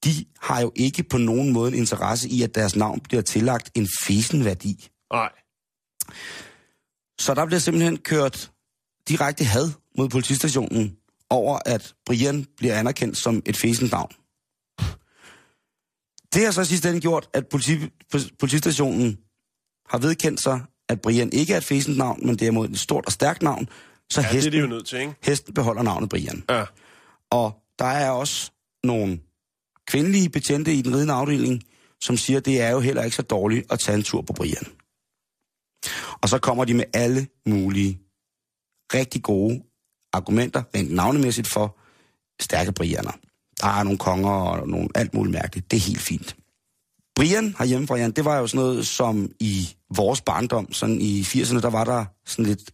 de 0.05 0.11
har 0.41 0.61
jo 0.61 0.73
ikke 0.77 1.03
på 1.03 1.19
nogen 1.19 1.53
måde 1.53 1.73
en 1.73 1.79
interesse 1.79 2.29
i, 2.29 2.43
at 2.43 2.55
deres 2.55 2.77
navn 2.77 3.01
bliver 3.01 3.23
tillagt 3.23 3.71
en 3.75 3.89
fesen 4.07 4.45
værdi. 4.45 4.89
Nej. 5.13 5.31
Så 7.21 7.35
der 7.35 7.47
bliver 7.47 7.61
simpelthen 7.61 7.97
kørt 7.97 8.53
direkte 9.09 9.45
had 9.45 9.71
mod 9.99 10.09
politistationen 10.09 10.97
over, 11.31 11.59
at 11.67 11.95
Brian 12.07 12.47
bliver 12.57 12.79
anerkendt 12.79 13.17
som 13.17 13.43
et 13.47 13.57
fæsent 13.57 13.91
navn. 13.93 14.13
Det 16.35 16.45
har 16.45 16.51
så 16.51 16.65
sidst 16.65 16.87
ende 16.87 17.01
gjort, 17.01 17.29
at 17.35 17.49
politi, 17.49 17.79
politistationen 18.39 19.19
har 19.89 19.99
vedkendt 19.99 20.41
sig, 20.41 20.61
at 20.89 21.01
Brian 21.01 21.33
ikke 21.33 21.53
er 21.53 21.57
et 21.57 21.65
fæsent 21.65 21.97
navn, 21.97 22.27
men 22.27 22.37
derimod 22.37 22.69
et 22.69 22.79
stort 22.79 23.07
og 23.07 23.13
stærkt 23.13 23.43
navn, 23.43 23.69
så 24.13 24.21
Ja, 24.21 24.27
det 24.27 24.31
er 24.31 24.35
hesten, 24.35 24.53
det 24.53 24.61
jo 24.61 24.67
nødt 24.67 24.87
til, 24.87 24.99
ikke? 24.99 25.15
hesten 25.23 25.55
beholder 25.55 25.83
navnet 25.83 26.11
Brian. 26.11 26.45
Ja. 26.51 26.65
Og 27.31 27.63
der 27.79 27.85
er 27.85 28.11
også 28.11 28.51
nogle 28.85 29.21
kvindelige 29.87 30.29
betjente 30.29 30.75
i 30.75 30.83
den 30.83 30.95
ridende 30.95 31.13
afdeling, 31.15 31.63
som 32.01 32.17
siger, 32.17 32.39
at 32.39 32.45
det 32.45 32.61
er 32.61 32.71
jo 32.71 32.81
heller 32.81 33.03
ikke 33.03 33.17
så 33.17 33.23
dårligt 33.23 33.73
at 33.73 33.79
tage 33.81 33.97
en 33.97 34.03
tur 34.03 34.23
på 34.23 34.33
Brian. 34.33 34.67
Og 36.23 36.29
så 36.29 36.39
kommer 36.39 36.65
de 36.65 36.75
med 36.75 36.85
alle 36.95 37.27
mulige 37.47 38.01
rigtig 38.95 39.23
gode 39.23 39.63
argumenter, 40.13 40.63
rent 40.75 40.91
navnemæssigt 40.91 41.49
for 41.49 41.79
stærke 42.41 42.73
Brianer. 42.73 43.13
Der 43.61 43.67
er 43.67 43.83
nogle 43.83 43.99
konger 43.99 44.31
og 44.31 44.69
nogle 44.69 44.89
alt 44.95 45.15
muligt 45.15 45.33
mærkeligt. 45.33 45.71
Det 45.71 45.77
er 45.77 45.81
helt 45.81 46.01
fint. 46.01 46.37
Brian 47.17 47.55
herhjemme 47.59 47.87
fra 47.87 47.97
Jan, 47.97 48.11
det 48.11 48.25
var 48.25 48.39
jo 48.39 48.47
sådan 48.47 48.67
noget 48.67 48.87
som 48.87 49.31
i 49.41 49.77
vores 49.97 50.21
barndom, 50.21 50.73
sådan 50.73 51.01
i 51.01 51.21
80'erne, 51.21 51.61
der 51.61 51.71
var 51.71 51.85
der 51.85 52.05
sådan 52.27 52.47
lidt, 52.47 52.71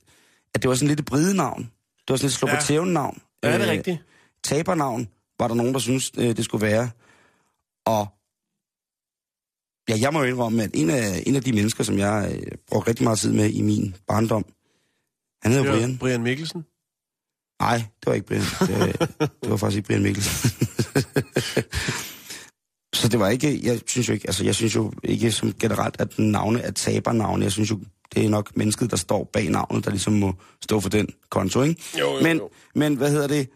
at 0.54 0.62
det 0.62 0.68
var 0.68 0.74
sådan 0.74 0.88
lidt 0.88 1.00
et 1.00 1.06
bridenavn. 1.06 1.62
Det 1.98 2.08
var 2.08 2.16
sådan 2.16 2.26
et 2.26 2.32
slå-på-tæven-navn. 2.32 3.22
Ja, 3.42 3.48
er 3.48 3.58
det 3.58 3.64
Øh, 3.64 3.70
rigtigt? 3.70 3.98
tabernavn, 4.44 5.08
var 5.38 5.48
der 5.48 5.54
nogen, 5.54 5.72
der 5.72 5.78
synes 5.80 6.12
øh, 6.18 6.36
det 6.36 6.44
skulle 6.44 6.66
være. 6.66 6.90
Og 7.86 8.06
ja, 9.88 9.96
jeg 10.00 10.12
må 10.12 10.18
jo 10.18 10.24
indrømme, 10.24 10.62
at 10.62 10.70
en 10.74 10.90
af, 10.90 11.22
en 11.26 11.36
af 11.36 11.42
de 11.42 11.52
mennesker, 11.52 11.84
som 11.84 11.98
jeg 11.98 12.32
øh, 12.34 12.52
brugte 12.68 12.88
rigtig 12.90 13.04
meget 13.04 13.18
tid 13.18 13.32
med 13.32 13.50
i 13.50 13.62
min 13.62 13.96
barndom, 14.06 14.44
han 15.42 15.52
hedder 15.52 15.66
Ja, 15.66 15.72
Brian. 15.76 15.98
Brian 15.98 16.22
Mikkelsen. 16.22 16.64
Nej, 17.60 17.76
det 17.76 18.06
var 18.06 18.12
ikke 18.14 18.26
Brian. 18.26 18.42
Det, 18.42 19.00
det 19.42 19.50
var 19.50 19.56
faktisk 19.56 19.76
ikke 19.76 19.86
Brian 19.86 20.02
Mikkelsen. 20.02 20.50
Så 22.94 23.08
det 23.08 23.20
var 23.20 23.28
ikke, 23.28 23.60
jeg 23.66 23.80
synes 23.86 24.08
jo 24.08 24.12
ikke, 24.12 24.26
altså 24.28 24.44
jeg 24.44 24.54
synes 24.54 24.74
jo 24.74 24.92
ikke 25.04 25.32
som 25.32 25.52
generelt, 25.52 26.00
at 26.00 26.18
navne 26.18 26.60
er 26.60 26.70
tabernavne. 26.70 27.44
Jeg 27.44 27.52
synes 27.52 27.70
jo, 27.70 27.80
det 28.14 28.24
er 28.24 28.28
nok 28.28 28.56
mennesket, 28.56 28.90
der 28.90 28.96
står 28.96 29.30
bag 29.32 29.50
navnet, 29.50 29.84
der 29.84 29.90
ligesom 29.90 30.12
må 30.12 30.34
stå 30.62 30.80
for 30.80 30.88
den 30.88 31.08
konto, 31.30 31.62
ikke? 31.62 31.82
Jo, 31.98 32.16
jo, 32.16 32.22
men, 32.22 32.36
jo. 32.36 32.50
men 32.74 32.94
hvad 32.94 33.10
hedder 33.10 33.26
det? 33.26 33.48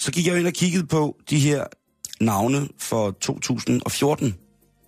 Så 0.00 0.12
gik 0.12 0.26
jeg 0.26 0.32
jo 0.32 0.38
ind 0.38 0.46
og 0.46 0.52
kiggede 0.52 0.86
på 0.86 1.16
de 1.30 1.38
her 1.38 1.64
navne 2.20 2.68
for 2.78 3.10
2014. 3.10 4.34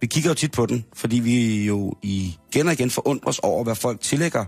Vi 0.00 0.06
kigger 0.06 0.30
jo 0.30 0.35
tit 0.35 0.52
på 0.52 0.66
den, 0.66 0.85
fordi 0.94 1.18
vi 1.18 1.66
jo 1.66 1.94
igen 2.02 2.66
og 2.66 2.72
igen 2.72 2.90
forundres 2.90 3.38
over, 3.38 3.64
hvad 3.64 3.74
folk 3.74 4.00
tillægger 4.00 4.44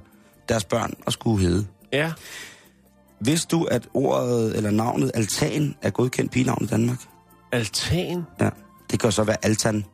deres 0.48 0.64
børn 0.64 0.94
at 1.06 1.12
skulle 1.12 1.40
hedde. 1.40 1.66
Ja. 1.92 2.12
Vidste 3.20 3.56
du, 3.56 3.64
at 3.64 3.88
ordet 3.94 4.56
eller 4.56 4.70
navnet 4.70 5.10
altan 5.14 5.74
er 5.82 5.90
godkendt 5.90 6.32
pigenavn 6.32 6.64
i 6.64 6.66
Danmark? 6.66 6.98
Altan. 7.52 8.22
Ja. 8.40 8.50
Det 8.90 9.00
kan 9.00 9.12
så 9.12 9.24
være 9.24 9.36
altan. 9.44 9.84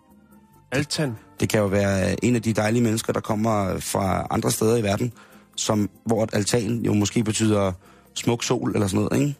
Altan. 0.72 1.16
Det 1.40 1.48
kan 1.48 1.60
jo 1.60 1.66
være 1.66 2.24
en 2.24 2.36
af 2.36 2.42
de 2.42 2.52
dejlige 2.52 2.82
mennesker, 2.82 3.12
der 3.12 3.20
kommer 3.20 3.78
fra 3.78 4.26
andre 4.30 4.50
steder 4.50 4.76
i 4.76 4.82
verden, 4.82 5.12
som, 5.56 5.90
hvor 6.06 6.24
et 6.24 6.30
altan 6.32 6.84
jo 6.84 6.94
måske 6.94 7.24
betyder 7.24 7.72
smuk 8.14 8.44
sol 8.44 8.70
eller 8.74 8.86
sådan 8.86 9.04
noget, 9.04 9.20
ikke? 9.22 9.34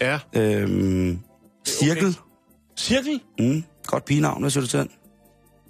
Ja. 0.00 0.18
Øhm, 0.36 1.18
cirkel. 1.66 2.16
Cirkel. 2.78 3.20
Mm, 3.38 3.64
godt 3.86 4.04
pigenavn, 4.04 4.40
hvad 4.42 4.50
siger 4.50 4.60
du 4.62 4.68
til 4.68 4.78
den? 4.78 4.90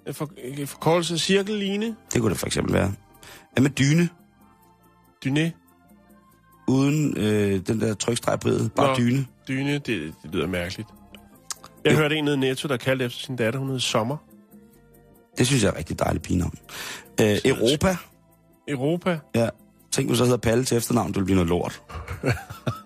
En 0.07 0.15
For, 0.15 0.31
en 0.39 0.67
forkortelse 0.67 1.19
cirkelline. 1.19 1.97
Det 2.13 2.21
kunne 2.21 2.31
det 2.31 2.39
for 2.39 2.47
eksempel 2.47 2.75
være. 2.75 2.93
Hvad 3.53 3.63
med 3.63 3.71
dyne? 3.71 4.09
Dyne. 5.25 5.53
Uden 6.69 7.17
øh, 7.17 7.61
den 7.67 7.81
der 7.81 7.95
trykstreg 7.95 8.41
på 8.41 8.49
det. 8.49 8.73
Bare 8.77 8.89
Nå. 8.89 8.95
dyne. 8.97 9.27
Dyne, 9.49 9.73
det, 9.73 9.87
det 9.87 10.15
lyder 10.33 10.47
mærkeligt. 10.47 10.89
Jeg 11.85 11.93
Jo. 11.93 11.99
hørte 11.99 12.17
en 12.17 12.25
nede 12.25 12.37
i 12.37 12.39
Netto, 12.39 12.69
der 12.69 12.77
kaldte 12.77 13.05
efter 13.05 13.21
sin 13.21 13.37
datter, 13.37 13.61
hun 13.61 13.71
hed 13.71 13.81
Sommer. 13.81 14.17
Det 15.39 15.47
synes 15.47 15.63
jeg 15.63 15.69
er 15.73 15.77
rigtig 15.79 15.99
dejligt 15.99 16.25
pigenavn. 16.25 16.55
Øh, 17.21 17.39
Europa. 17.45 17.97
Europa. 18.69 19.19
Ja. 19.35 19.49
Tænk, 19.93 20.09
hvis 20.09 20.19
så 20.19 20.25
hedder 20.25 20.39
Palle 20.39 20.65
til 20.65 20.77
efternavn, 20.77 21.07
det 21.09 21.17
ville 21.17 21.25
blive 21.25 21.35
noget 21.35 21.49
lort. 21.49 21.83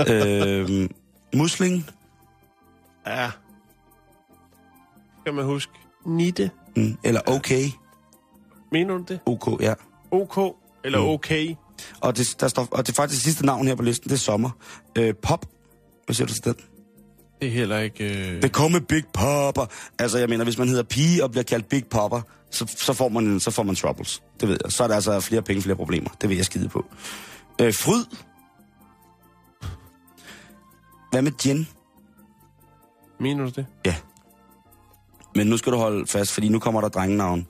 øh, 0.10 0.88
musling. 1.34 1.90
Ja. 3.06 3.30
Skal 5.20 5.34
man 5.34 5.44
huske. 5.44 5.72
Nitte. 6.06 6.50
Mm, 6.76 6.96
eller 7.04 7.20
okay. 7.26 7.64
Mener 8.72 8.96
du 8.96 9.04
det? 9.08 9.20
OK, 9.26 9.62
ja. 9.62 9.74
OK 10.10 10.56
eller 10.84 11.00
Mm. 11.00 11.08
okay? 11.08 11.54
Og 12.00 12.16
det, 12.16 12.36
der 12.40 12.48
står, 12.48 12.68
og 12.70 12.86
det 12.86 12.92
er 12.92 12.94
faktisk 12.96 13.18
det 13.18 13.24
sidste 13.24 13.46
navn 13.46 13.66
her 13.66 13.74
på 13.74 13.82
listen, 13.82 14.08
det 14.08 14.14
er 14.14 14.18
sommer. 14.18 14.50
Øh, 14.98 15.14
pop. 15.14 15.46
Hvad 16.06 16.14
siger 16.14 16.26
du 16.26 16.32
til 16.34 16.44
den? 16.44 16.54
Det 17.40 17.48
er 17.48 17.52
heller 17.52 17.78
ikke... 17.78 18.34
Øh... 18.34 18.42
Det 18.42 18.52
kommer 18.52 18.80
Big 18.80 19.04
Popper. 19.14 19.66
Altså, 19.98 20.18
jeg 20.18 20.28
mener, 20.28 20.44
hvis 20.44 20.58
man 20.58 20.68
hedder 20.68 20.82
pige 20.82 21.24
og 21.24 21.30
bliver 21.30 21.44
kaldt 21.44 21.68
Big 21.68 21.84
Popper, 21.90 22.20
så, 22.50 22.74
så, 22.78 22.92
får, 22.92 23.08
man, 23.08 23.40
så 23.40 23.50
får 23.50 23.62
man 23.62 23.74
troubles. 23.74 24.22
Det 24.40 24.48
ved 24.48 24.58
jeg. 24.64 24.72
Så 24.72 24.82
er 24.82 24.88
der 24.88 24.94
altså 24.94 25.20
flere 25.20 25.42
penge, 25.42 25.62
flere 25.62 25.76
problemer. 25.76 26.10
Det 26.20 26.28
vil 26.28 26.36
jeg 26.36 26.44
skide 26.44 26.68
på. 26.68 26.84
Øh, 27.60 27.74
fryd. 27.74 28.04
Hvad 31.10 31.22
med 31.22 31.32
gin? 31.38 31.68
Mener 33.20 33.44
du 33.44 33.50
det? 33.56 33.66
Ja. 33.86 33.94
Men 35.34 35.46
nu 35.46 35.56
skal 35.56 35.72
du 35.72 35.78
holde 35.78 36.06
fast, 36.06 36.32
fordi 36.32 36.48
nu 36.48 36.58
kommer 36.58 36.80
der 36.80 36.88
drengenavn. 36.88 37.46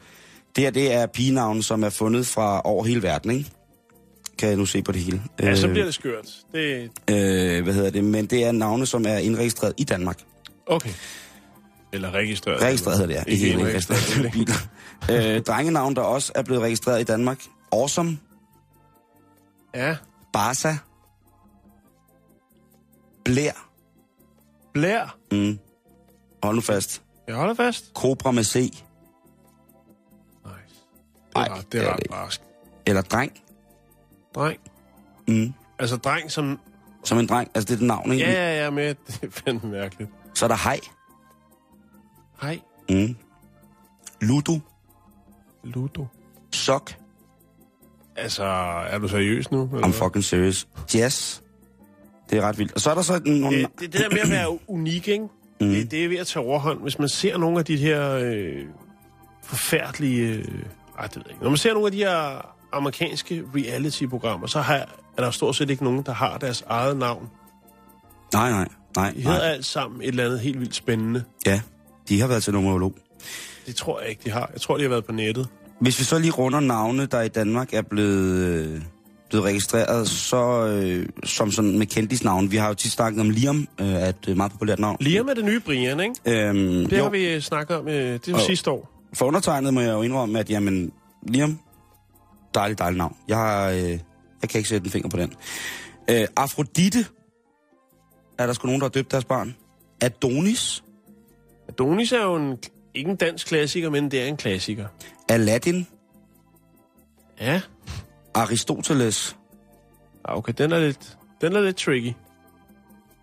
Det 0.57 0.65
her, 0.65 0.71
det 0.71 0.93
er 0.93 1.07
pigenavn, 1.07 1.63
som 1.63 1.85
er 1.85 1.91
fundet 1.91 2.27
fra 2.27 2.61
over 2.65 2.85
hele 2.85 3.03
verden, 3.03 3.31
ikke? 3.31 3.51
Kan 4.41 4.49
jeg 4.49 4.57
nu 4.57 4.67
se 4.67 4.83
på 4.83 4.93
det 4.93 5.01
hele. 5.01 5.23
Ja, 5.41 5.55
så 5.57 5.69
bliver 5.69 5.85
det 5.85 5.95
skørt. 5.95 6.27
Det... 6.53 6.91
Øh, 7.11 7.63
hvad 7.65 7.75
hedder 7.75 7.91
det? 7.91 8.05
Men 8.05 8.27
det 8.27 8.45
er 8.45 8.53
navne, 8.53 8.87
som 8.87 9.05
er 9.09 9.17
indregistreret 9.17 9.75
i 9.77 9.85
Danmark. 9.85 10.19
Okay. 10.67 10.91
Eller 11.93 12.11
registreret. 12.11 12.63
Registreret 12.63 12.99
hedder 12.99 13.15
det, 13.15 13.15
ja. 13.15 13.33
Ikke 13.33 13.45
Ikke 13.47 13.59
indregistreret. 13.59 14.17
indregistreret 14.17 14.67
biler. 15.09 15.37
øh, 15.37 15.43
drengenavn, 15.43 15.97
der 15.97 16.03
også 16.03 16.33
er 16.35 16.43
blevet 16.43 16.63
registreret 16.63 17.01
i 17.01 17.05
Danmark. 17.05 17.43
Awesome, 17.73 18.19
Ja. 19.75 19.97
Barca, 20.33 20.77
Blær, 23.25 23.69
Blær. 24.75 25.17
mm. 25.33 25.59
hold 26.43 26.55
nu 26.55 26.61
fast, 26.61 27.03
Jeg 27.29 27.35
holder 27.37 27.55
fast. 27.55 27.91
Cobra 27.95 28.31
med 28.31 28.45
C, 28.45 28.55
Nice. 28.55 28.75
Det 30.45 31.37
Ej, 31.37 31.45
er, 31.47 31.55
ret, 31.59 31.73
det 31.73 31.83
er 31.85 31.93
ret 31.93 32.03
barsk. 32.11 32.41
eller 32.87 33.03
Dreng, 33.03 33.33
Dreng. 34.35 34.61
mm. 35.29 35.53
Altså 35.79 35.97
dreng 35.97 36.31
som... 36.31 36.59
som 37.05 37.19
en 37.19 37.27
dreng. 37.27 37.51
Altså, 37.55 37.67
det 37.67 37.73
er 37.75 37.79
det 37.79 37.87
navn, 37.87 38.13
ikke? 38.13 38.25
Ja, 38.25 38.33
ja, 38.33 38.65
ja, 38.65 38.71
med. 38.71 38.95
Det 39.07 39.23
er 39.23 39.31
fandme 39.31 39.71
mærkeligt. 39.71 40.11
Så 40.35 40.47
er 40.47 40.49
der 40.49 40.57
Hej, 40.57 40.81
Hej. 42.43 42.61
mm. 42.91 43.17
Ludo, 44.21 44.59
Ludo. 45.65 46.07
Sok, 46.53 46.93
Altså, 48.17 48.45
er 48.91 48.99
du 48.99 49.09
seriøs 49.09 49.51
nu? 49.51 49.71
eller 49.75 49.87
I'm 49.89 49.91
fucking 50.05 50.25
serious, 50.25 50.69
Jazz, 50.95 51.41
det 52.31 52.39
er 52.39 52.43
ret 52.43 52.59
vildt. 52.59 52.73
Og 52.73 52.81
så 52.81 52.91
er 52.91 52.95
der 52.95 53.03
så 53.03 53.21
nogle... 53.25 53.59
Det, 53.59 53.69
det, 53.81 53.93
det 53.93 54.01
der 54.01 54.11
med 54.11 54.19
at 54.19 54.31
være 54.31 54.59
unik, 54.71 55.09
ikke? 55.09 55.25
Mm. 55.61 55.69
Det, 55.69 55.91
det 55.91 56.05
er 56.05 56.09
ved 56.09 56.17
at 56.19 56.27
tage 56.27 56.47
overhånd. 56.47 56.81
Hvis 56.83 56.99
man 56.99 57.09
ser 57.09 57.37
nogle 57.39 57.59
af 57.59 57.65
de 57.65 57.77
her 57.77 58.11
øh, 58.13 58.65
forfærdelige... 59.45 60.29
Øh, 60.29 60.45
ej, 60.99 61.07
det 61.07 61.17
ved 61.17 61.23
jeg 61.27 61.31
ikke. 61.31 61.43
Når 61.43 61.51
man 61.51 61.57
ser 61.57 61.73
nogle 61.73 61.87
af 61.87 61.93
de 61.93 61.99
her 61.99 62.47
amerikanske 62.73 63.43
reality-programmer, 63.57 64.47
så 64.47 64.61
har, 64.61 64.75
er 65.19 65.23
der 65.23 65.31
stort 65.31 65.57
set 65.57 65.71
ikke 65.71 65.85
nogen, 65.85 66.03
der 66.07 66.13
har 66.13 66.39
deres 66.39 66.65
eget 66.69 66.97
navn. 66.97 67.29
Nej, 68.33 68.51
nej, 68.51 68.69
nej, 68.97 69.11
De 69.17 69.21
hedder 69.21 69.39
nej. 69.39 69.49
alt 69.49 69.65
sammen 69.67 70.01
et 70.03 70.09
eller 70.09 70.25
andet 70.25 70.41
helt 70.41 70.61
vildt 70.61 70.75
spændende. 70.75 71.25
Ja, 71.47 71.61
de 72.09 72.21
har 72.21 72.27
været 72.29 72.43
til 72.43 72.53
numerolog. 72.53 72.95
Det 73.67 73.77
tror 73.77 74.01
jeg 74.01 74.09
ikke, 74.11 74.23
de 74.25 74.31
har. 74.31 74.51
Jeg 74.53 74.61
tror, 74.61 74.77
de 74.77 74.83
har 74.83 74.89
været 74.91 75.05
på 75.05 75.13
nettet. 75.13 75.49
Hvis 75.81 75.99
vi 75.99 76.05
så 76.05 76.19
lige 76.19 76.31
runder 76.33 76.61
navne, 76.61 77.07
der 77.07 77.21
i 77.23 77.29
Danmark 77.29 77.75
er 77.75 77.83
blevet, 77.83 78.39
øh, 78.39 78.81
blevet 79.31 79.47
registreret, 79.47 80.09
så 80.09 80.67
øh, 80.67 81.07
som 81.25 81.51
sådan 81.51 81.79
med 81.79 81.87
kendisnavn. 81.87 82.51
Vi 82.51 82.57
har 82.57 82.69
jo 82.69 82.75
tit 82.75 82.93
snakket 82.93 83.21
om 83.21 83.31
Liam, 83.31 83.69
øh, 83.81 83.87
er 83.89 84.09
et 84.09 84.29
øh, 84.29 84.37
meget 84.37 84.53
populært 84.53 84.79
navn. 84.79 84.97
Liam 85.01 85.29
er 85.29 85.35
det 85.35 85.45
nye 85.45 85.61
Brian, 85.61 86.01
ikke? 86.01 86.15
Øhm, 86.49 86.57
Det 86.89 86.99
jo, 86.99 87.03
har 87.03 87.11
vi 87.11 87.41
snakket 87.41 87.77
om, 87.77 87.89
øh, 87.89 88.19
det 88.27 88.35
Og- 88.35 88.41
sidste 88.41 88.71
år. 88.71 88.91
For 89.15 89.27
undertegnet 89.27 89.75
må 89.75 89.81
jeg 89.81 89.93
jo 89.93 90.03
indrømme, 90.03 90.39
at 90.39 90.51
jamen, 90.51 90.93
Liam, 91.29 91.59
dejligt, 92.55 92.79
dejligt 92.79 92.99
navn. 92.99 93.17
Jeg, 93.29 93.71
øh, 93.75 93.91
jeg 94.43 94.51
kan 94.51 94.59
ikke 94.59 94.69
sætte 94.69 94.85
en 94.87 94.91
finger 94.91 95.09
på 95.09 95.17
den. 95.17 95.35
Øh, 96.11 96.27
Afrodite, 96.37 97.07
er 98.39 98.47
der 98.47 98.53
sgu 98.53 98.67
nogen, 98.67 98.81
der 98.81 98.85
har 98.87 98.91
døbt 98.91 99.11
deres 99.11 99.25
barn. 99.25 99.57
Adonis, 100.01 100.85
Adonis 101.69 102.13
er 102.13 102.23
jo 102.23 102.37
en, 102.37 102.59
ikke 102.95 103.11
en 103.11 103.17
dansk 103.17 103.47
klassiker, 103.47 103.91
men 103.91 104.11
det 104.11 104.23
er 104.23 104.27
en 104.27 104.37
klassiker. 104.37 104.87
Aladdin, 105.29 105.87
Ja. 107.41 107.61
Aristoteles, 108.35 109.37
Ah, 110.25 110.37
Okay, 110.37 110.53
den 110.59 110.73
er 110.73 110.79
lidt, 110.79 111.19
den 111.41 111.57
er 111.57 111.61
lidt 111.61 111.77
tricky. 111.77 112.13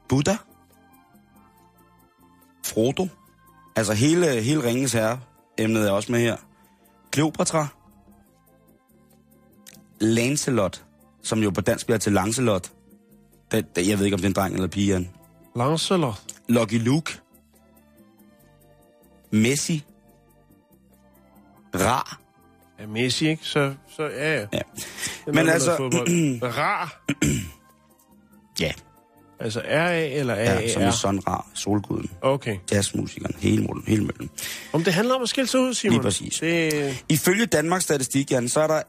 Buddha, 0.10 0.36
Frodo, 2.66 3.08
altså 3.76 3.94
hele, 3.94 4.42
hele 4.42 4.64
Ringens 4.64 4.94
Herre, 4.94 5.20
emnet 5.58 5.88
er 5.88 5.92
også 5.92 6.12
med 6.12 6.20
her. 6.20 6.38
Kleopatra, 7.12 7.68
Lancelot, 10.00 10.84
som 11.24 11.40
jo 11.40 11.50
på 11.50 11.62
dansk 11.62 11.86
bliver 11.86 12.00
til 12.00 12.14
Lancelot. 12.14 12.72
Det, 13.52 13.76
det, 13.76 13.88
jeg 13.88 13.98
ved 13.98 14.06
ikke, 14.06 14.16
om 14.16 14.20
det 14.20 14.26
er 14.26 14.30
en 14.30 14.36
dreng 14.36 14.54
eller 14.56 14.68
pige. 14.68 14.88
Jan. 14.88 15.10
Lancelot. 15.56 16.24
Lucky 16.50 16.80
Luke, 16.84 17.20
Messi, 19.32 19.84
Ra, 21.76 22.18
Ja, 22.80 22.88
Messi, 22.88 23.28
ikke? 23.30 23.46
Så, 23.46 23.74
så 23.90 24.04
ja, 24.04 24.34
ja. 24.34 24.48
Ja. 24.54 24.62
Den 25.26 25.36
Men 25.36 25.50
altså-. 25.50 25.76
Rar. 26.58 27.02
ja, 28.60 28.72
Altså 29.40 29.60
R-A 29.66 30.08
eller 30.08 30.36
ja 30.36 30.74
som 30.74 30.82
i 30.82 30.86
A-A-R? 30.86 30.92
Son 30.92 31.20
Ra, 31.20 31.46
solguden, 31.54 32.10
Okay. 32.22 32.58
jazzmusikeren, 32.72 33.36
hele 33.40 33.64
målen, 33.64 33.84
hele 33.88 34.02
møllen. 34.02 34.30
Om 34.74 34.84
det 34.84 34.94
handler 34.94 35.16
om 35.16 35.22
at 35.24 35.30
skille 35.30 35.48
sig 35.48 35.60
ud, 35.60 35.74
Simon. 35.74 35.94
Lige 35.94 36.02
præcis. 36.04 36.40
Det, 36.40 37.04
Ifølge 37.10 37.46
Danmarks 37.46 37.84
Statistik, 37.84 38.32
Jan, 38.32 38.50
så 38.50 38.60
er 38.60 38.68
der 38.68 38.82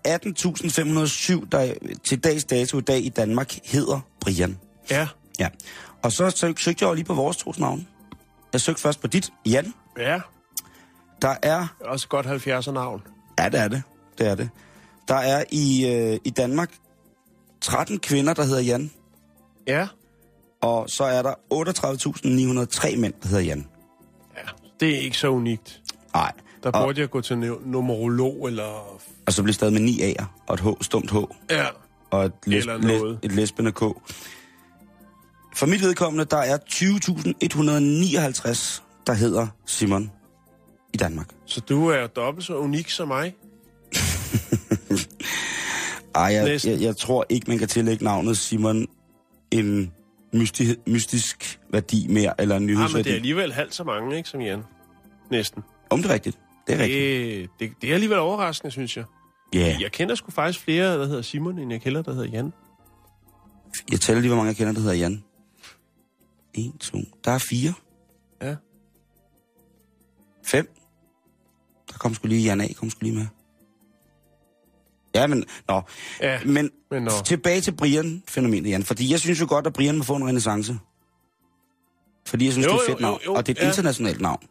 18.507, 1.43 1.49
der 1.53 1.75
til 2.05 2.25
dags 2.25 2.45
dato 2.45 2.79
i 2.79 2.81
dag 2.81 3.05
i 3.05 3.09
Danmark 3.09 3.55
hedder 3.65 4.01
Brian. 4.21 4.59
ja. 4.91 5.09
Ja. 5.39 5.49
Og 6.03 6.13
så 6.13 6.31
søg, 6.31 6.59
søgte 6.59 6.85
jeg 6.85 6.89
jo 6.91 6.95
lige 6.95 7.05
på 7.05 7.15
vores 7.15 7.37
tos 7.37 7.59
navn. 7.59 7.89
Jeg 8.53 8.61
søgte 8.61 8.83
først 8.83 9.01
på 9.01 9.07
dit, 9.07 9.31
Jan. 9.47 9.75
Ja. 9.99 10.21
Der 11.23 11.35
er, 11.43 11.67
Også 11.81 12.09
godt 12.09 12.27
70'er 12.27 12.71
navn. 12.71 13.03
ja 13.39 13.49
det 13.49 13.61
er 13.61 13.69
det, 13.69 13.83
det 14.19 14.27
er 14.29 14.35
det. 14.35 14.51
Der 15.09 15.15
er 15.15 15.45
i, 15.53 15.87
øh, 15.87 16.19
i 16.25 16.31
Danmark 16.31 16.71
13 17.61 17.99
kvinder, 17.99 18.35
der 18.35 18.45
hedder 18.45 18.61
Jan. 18.61 18.91
Ja. 19.67 19.87
Og 20.61 20.91
så 20.91 21.05
er 21.05 21.23
der 21.23 21.35
38.903 21.55 22.97
mænd, 22.97 23.15
der 23.23 23.29
hedder 23.29 23.43
Jan. 23.45 23.67
Ja. 24.37 24.41
Det 24.81 24.95
er 24.97 25.01
ikke 25.01 25.19
så 25.19 25.29
unikt. 25.29 25.81
Nej. 26.15 26.33
Der 26.63 26.71
Og, 26.71 26.85
burde 26.87 27.01
jeg 27.01 27.11
gå 27.11 27.21
til 27.21 27.39
nu- 27.39 27.61
numerolog 27.67 28.47
eller... 28.49 28.99
og 29.27 29.33
så 29.33 29.43
bliver 29.43 29.55
stadig 29.55 29.73
med 29.73 29.83
9 29.83 29.99
A'er 30.01 30.25
og 30.47 30.55
et 30.55 30.61
H, 30.61 30.67
stumt 30.81 31.11
H. 31.11 31.15
Ja. 31.51 31.67
og 32.11 32.25
et, 32.25 32.33
lesb- 32.47 32.55
Eller 32.55 32.79
noget. 32.79 33.19
læs- 33.23 33.31
et 33.31 33.37
lesbende 33.37 33.73
K. 33.73 33.79
For 35.57 35.67
mit 35.67 35.81
vedkommende, 35.83 36.25
der 36.25 36.37
er 36.37 36.59
20.159, 36.71 38.83
der 39.07 39.13
hedder 39.13 39.47
Simon 39.67 40.11
i 40.95 40.97
Danmark. 40.97 41.29
Så 41.47 41.61
du 41.61 41.89
er 41.89 42.07
dobbelt 42.07 42.47
så 42.47 42.57
unik 42.57 42.91
som 42.91 43.09
mig. 43.09 43.35
Ej, 46.15 46.23
jeg, 46.25 46.45
Næsten. 46.45 46.73
jeg, 46.73 46.81
jeg 46.81 46.97
tror 46.97 47.27
ikke, 47.29 47.45
man 47.51 47.59
kan 47.59 47.69
tillægge 47.69 48.05
navnet 48.05 48.39
Simon 48.39 48.87
en 49.51 49.93
mysti- 50.35 50.83
mystisk 50.87 51.61
værdi 51.73 52.07
mere, 52.09 52.41
eller 52.41 52.57
en 52.57 52.63
Ja, 52.63 52.67
men 52.67 52.77
nyhedsværdi. 52.77 53.05
det 53.05 53.11
er 53.13 53.17
alligevel 53.17 53.53
halvt 53.53 53.75
så 53.75 53.85
mange, 53.85 54.17
ikke, 54.17 54.29
som 54.29 54.41
Jan? 54.41 54.63
Næsten. 55.31 55.63
Om 55.91 56.03
det 56.03 56.11
er 56.11 56.15
rigtigt. 56.15 56.39
Det 56.67 56.75
er 56.75 56.79
rigtigt. 56.79 57.51
Det, 57.61 57.71
det, 57.71 57.83
det 57.83 57.91
er 57.91 57.95
alligevel 57.95 58.19
overraskende, 58.19 58.71
synes 58.71 58.97
jeg. 58.97 59.05
Ja, 59.55 59.59
yeah. 59.59 59.83
Jeg 59.83 59.93
kender 59.93 60.15
sgu 60.15 60.31
faktisk 60.31 60.65
flere, 60.65 60.99
der 61.01 61.07
hedder 61.07 61.23
Simon, 61.23 61.59
end 61.59 61.73
jeg 61.73 61.81
kender, 61.81 62.03
der 62.03 62.13
hedder 62.15 62.29
Jan. 62.29 62.53
jeg 63.91 64.01
tæller 64.01 64.21
lige, 64.21 64.29
hvor 64.29 64.37
mange 64.37 64.49
jeg 64.49 64.57
kender, 64.57 64.73
der 64.73 64.81
hedder 64.81 64.95
Jan. 64.95 65.25
En, 66.55 66.79
to, 66.79 66.99
der 67.25 67.31
er 67.31 67.39
fire. 67.39 67.75
Ja. 68.43 68.57
Fem. 70.45 70.69
Der 71.93 71.99
kom 71.99 72.15
sgu 72.15 72.29
lige 72.29 72.43
Jan 72.43 72.61
A, 72.61 72.67
kom 72.77 72.91
sgu 72.91 72.99
lige 73.05 73.15
med. 73.17 73.27
Ja, 75.15 75.27
men, 75.27 75.45
nå. 75.69 75.83
Ja, 76.23 76.41
Men, 76.45 76.71
men 76.91 77.03
nå. 77.03 77.11
tilbage 77.25 77.61
til 77.61 77.73
Brian-fænomenet, 77.73 78.71
Jan. 78.71 78.83
Fordi 78.85 79.11
jeg 79.13 79.21
synes 79.21 79.41
jo 79.41 79.47
godt, 79.49 79.67
at 79.67 79.73
Brian 79.73 79.97
må 79.97 80.05
få 80.05 80.17
en 80.17 80.27
renaissance. 80.29 80.79
Fordi 82.27 82.45
jeg 82.45 82.53
synes, 82.53 82.67
Jo, 82.67 82.73
det 82.73 82.79
er 82.79 82.83
et 82.83 82.89
jo, 82.89 82.93
fedt 82.93 83.01
navn. 83.01 83.21
jo, 83.25 83.33
jo, 83.33 83.35
og 83.37 83.47
det 83.47 83.57
er 83.57 83.61
et 83.61 83.65
ja. 83.65 83.69
internationalt 83.69 84.21
navn. 84.21 84.43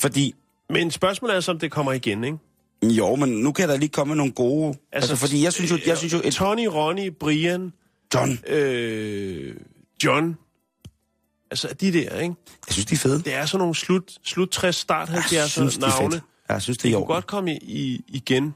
Fordi, 0.00 0.34
Men 0.70 0.90
spørgsmålet 0.90 1.36
er 1.36 1.40
så, 1.40 1.50
om 1.50 1.58
det 1.58 1.70
kommer 1.70 1.92
igen, 1.92 2.24
ikke? 2.24 2.38
jo, 2.82 3.14
men 3.14 3.28
nu 3.28 3.52
kan 3.52 3.68
der 3.68 3.76
lige 3.76 3.88
komme 3.88 4.14
nogle 4.14 4.32
gode... 4.32 4.68
Altså, 4.68 4.78
altså 4.92 5.16
fordi 5.16 5.44
jeg 5.44 5.52
synes 5.52 5.70
jo, 5.70 5.78
jeg 5.86 5.98
synes 5.98 6.12
jo 6.12 6.20
et... 6.24 6.34
Tony, 6.34 6.66
Ronny, 6.66 7.10
Brian, 7.20 7.72
John, 8.14 8.38
øh, 8.46 9.56
John. 10.04 10.36
Altså, 11.50 11.68
de 11.80 11.92
der, 11.92 11.98
ikke? 11.98 12.34
jeg 12.68 12.72
synes, 12.72 12.86
de 12.86 12.94
er 12.94 12.98
fede. 12.98 13.22
Det 13.22 13.34
er 13.34 13.46
sådan 13.46 13.58
nogle 13.58 13.74
slut, 13.74 14.18
slut 14.24 14.50
60, 14.50 14.76
start 14.76 15.08
70'er 15.08 15.34
Jeg 15.36 15.48
synes, 15.50 15.74
det 15.74 15.84
er 15.84 15.88
navne. 16.00 16.20
Jeg 16.48 16.62
synes, 16.62 16.78
det 16.78 16.84
er 16.84 16.90
i 16.90 16.92
kunne 16.94 17.06
godt 17.06 17.26
komme 17.26 17.54
i, 17.54 17.58
i, 17.62 18.04
igen. 18.08 18.54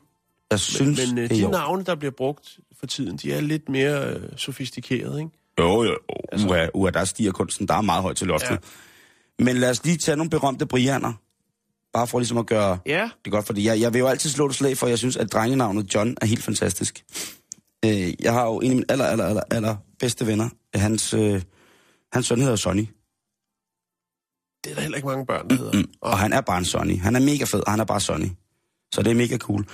Jeg 0.54 0.60
synes, 0.60 1.08
Men 1.08 1.18
øh, 1.18 1.24
er 1.24 1.34
i 1.34 1.38
de 1.38 1.44
orden. 1.44 1.50
navne, 1.50 1.84
der 1.84 1.94
bliver 1.94 2.12
brugt 2.16 2.58
for 2.78 2.86
tiden, 2.86 3.16
de 3.16 3.32
er 3.32 3.40
lidt 3.40 3.68
mere 3.68 4.14
øh, 4.14 4.22
sofistikerede, 4.36 5.18
ikke? 5.20 5.30
Jo, 5.58 5.82
jo, 5.84 5.96
altså, 6.32 6.46
uha, 6.48 6.66
uha, 6.74 6.90
der 6.90 7.04
stiger 7.04 7.32
kunsten. 7.32 7.68
Der 7.68 7.74
er 7.74 7.80
meget 7.80 8.02
højt 8.02 8.16
til 8.16 8.26
loftet. 8.26 8.50
Ja. 8.50 8.56
Men 9.44 9.56
lad 9.56 9.70
os 9.70 9.84
lige 9.84 9.96
tage 9.96 10.16
nogle 10.16 10.30
berømte 10.30 10.66
Brianer. 10.66 11.12
Bare 11.92 12.06
for 12.06 12.18
ligesom 12.18 12.38
at 12.38 12.46
gøre 12.46 12.78
Ja, 12.86 13.10
det 13.24 13.32
godt, 13.32 13.46
fordi 13.46 13.64
jeg, 13.66 13.80
jeg 13.80 13.92
vil 13.92 13.98
jo 13.98 14.06
altid 14.06 14.30
slå 14.30 14.48
det 14.48 14.56
slag 14.56 14.76
for, 14.78 14.86
jeg 14.86 14.98
synes, 14.98 15.16
at 15.16 15.32
drengenavnet 15.32 15.94
John 15.94 16.16
er 16.20 16.26
helt 16.26 16.42
fantastisk. 16.42 17.04
Øh, 17.84 18.12
jeg 18.22 18.32
har 18.32 18.44
jo 18.46 18.60
en 18.60 18.70
af 18.70 18.76
mine 18.76 18.86
aller, 18.88 19.04
aller, 19.04 19.24
aller, 19.26 19.42
aller 19.50 19.76
bedste 19.98 20.26
venner. 20.26 20.48
Hans, 20.74 21.14
øh, 21.14 21.42
hans 22.12 22.26
søn 22.26 22.40
hedder 22.40 22.56
Sonny, 22.56 22.86
det 24.64 24.70
er 24.70 24.74
der 24.74 24.82
heller 24.82 24.96
ikke 24.96 25.08
mange 25.08 25.26
børn, 25.26 25.48
der 25.50 25.56
hedder. 25.56 25.72
mm, 25.72 25.84
og 26.00 26.18
han 26.18 26.32
er 26.32 26.40
bare 26.40 26.58
en 26.58 26.64
Sonny. 26.64 26.98
Han 27.00 27.16
er 27.16 27.20
mega 27.20 27.44
fed, 27.44 27.60
og 27.66 27.70
han 27.70 27.80
er 27.80 27.84
bare 27.84 28.00
Sonny. 28.00 28.28
Så 28.94 29.02
det 29.02 29.10
er 29.10 29.14
mega 29.14 29.38
cool. 29.38 29.66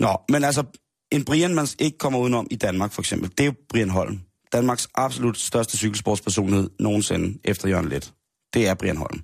Nå, 0.00 0.16
men 0.28 0.44
altså, 0.44 0.64
en 1.12 1.24
Brian, 1.24 1.54
man 1.54 1.66
ikke 1.78 1.98
kommer 1.98 2.18
udenom 2.18 2.46
i 2.50 2.56
Danmark 2.56 2.92
for 2.92 3.02
eksempel, 3.02 3.30
det 3.30 3.40
er 3.40 3.44
jo 3.44 3.54
Brian 3.68 3.90
Holm. 3.90 4.20
Danmarks 4.52 4.88
absolut 4.94 5.38
største 5.38 5.76
cykelsportspersonlighed 5.76 6.70
nogensinde 6.80 7.38
efter 7.44 7.68
Jørgen 7.68 7.88
Let. 7.88 8.12
Det 8.54 8.68
er 8.68 8.74
Brian 8.74 8.96
Holm. 8.96 9.20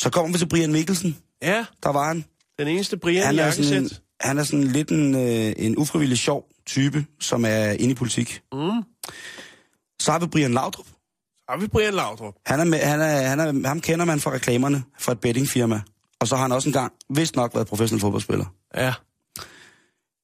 Så 0.00 0.10
kommer 0.10 0.32
vi 0.32 0.38
til 0.38 0.48
Brian 0.48 0.72
Mikkelsen. 0.72 1.18
Ja, 1.42 1.66
Der 1.82 1.88
var 1.92 2.08
han. 2.08 2.24
den 2.58 2.68
eneste 2.68 2.96
Brian 2.96 3.24
Han 3.26 3.34
i 3.34 3.38
er, 3.38 3.50
sådan 3.50 3.82
en, 3.82 3.90
han 4.20 4.38
er 4.38 4.44
sådan 4.44 4.64
lidt 4.64 4.90
en, 4.90 5.14
øh, 5.14 5.52
en 5.56 5.78
ufrivillig 5.78 6.18
sjov 6.18 6.44
type, 6.66 7.06
som 7.20 7.44
er 7.44 7.70
inde 7.70 7.90
i 7.90 7.94
politik. 7.94 8.42
Mm. 8.52 8.82
Så 10.00 10.12
har 10.12 10.18
vi 10.18 10.26
Brian 10.26 10.52
Laudrup. 10.54 10.86
Så 10.86 11.44
har 11.48 11.56
vi 11.56 11.66
Brian 11.66 11.94
Laudrup. 11.94 12.34
Han 12.46 12.60
er, 12.60 12.64
med, 12.64 12.78
han 12.78 13.00
er, 13.00 13.28
han 13.28 13.40
er, 13.40 13.68
ham 13.68 13.80
kender 13.80 14.04
man 14.04 14.20
fra 14.20 14.32
reklamerne 14.32 14.82
fra 14.98 15.12
et 15.12 15.20
bettingfirma. 15.20 15.80
Og 16.20 16.28
så 16.28 16.36
har 16.36 16.42
han 16.42 16.52
også 16.52 16.68
engang, 16.68 16.92
vist 17.10 17.36
nok, 17.36 17.54
været 17.54 17.66
professionel 17.66 18.00
fodboldspiller. 18.00 18.44
Ja, 18.76 18.94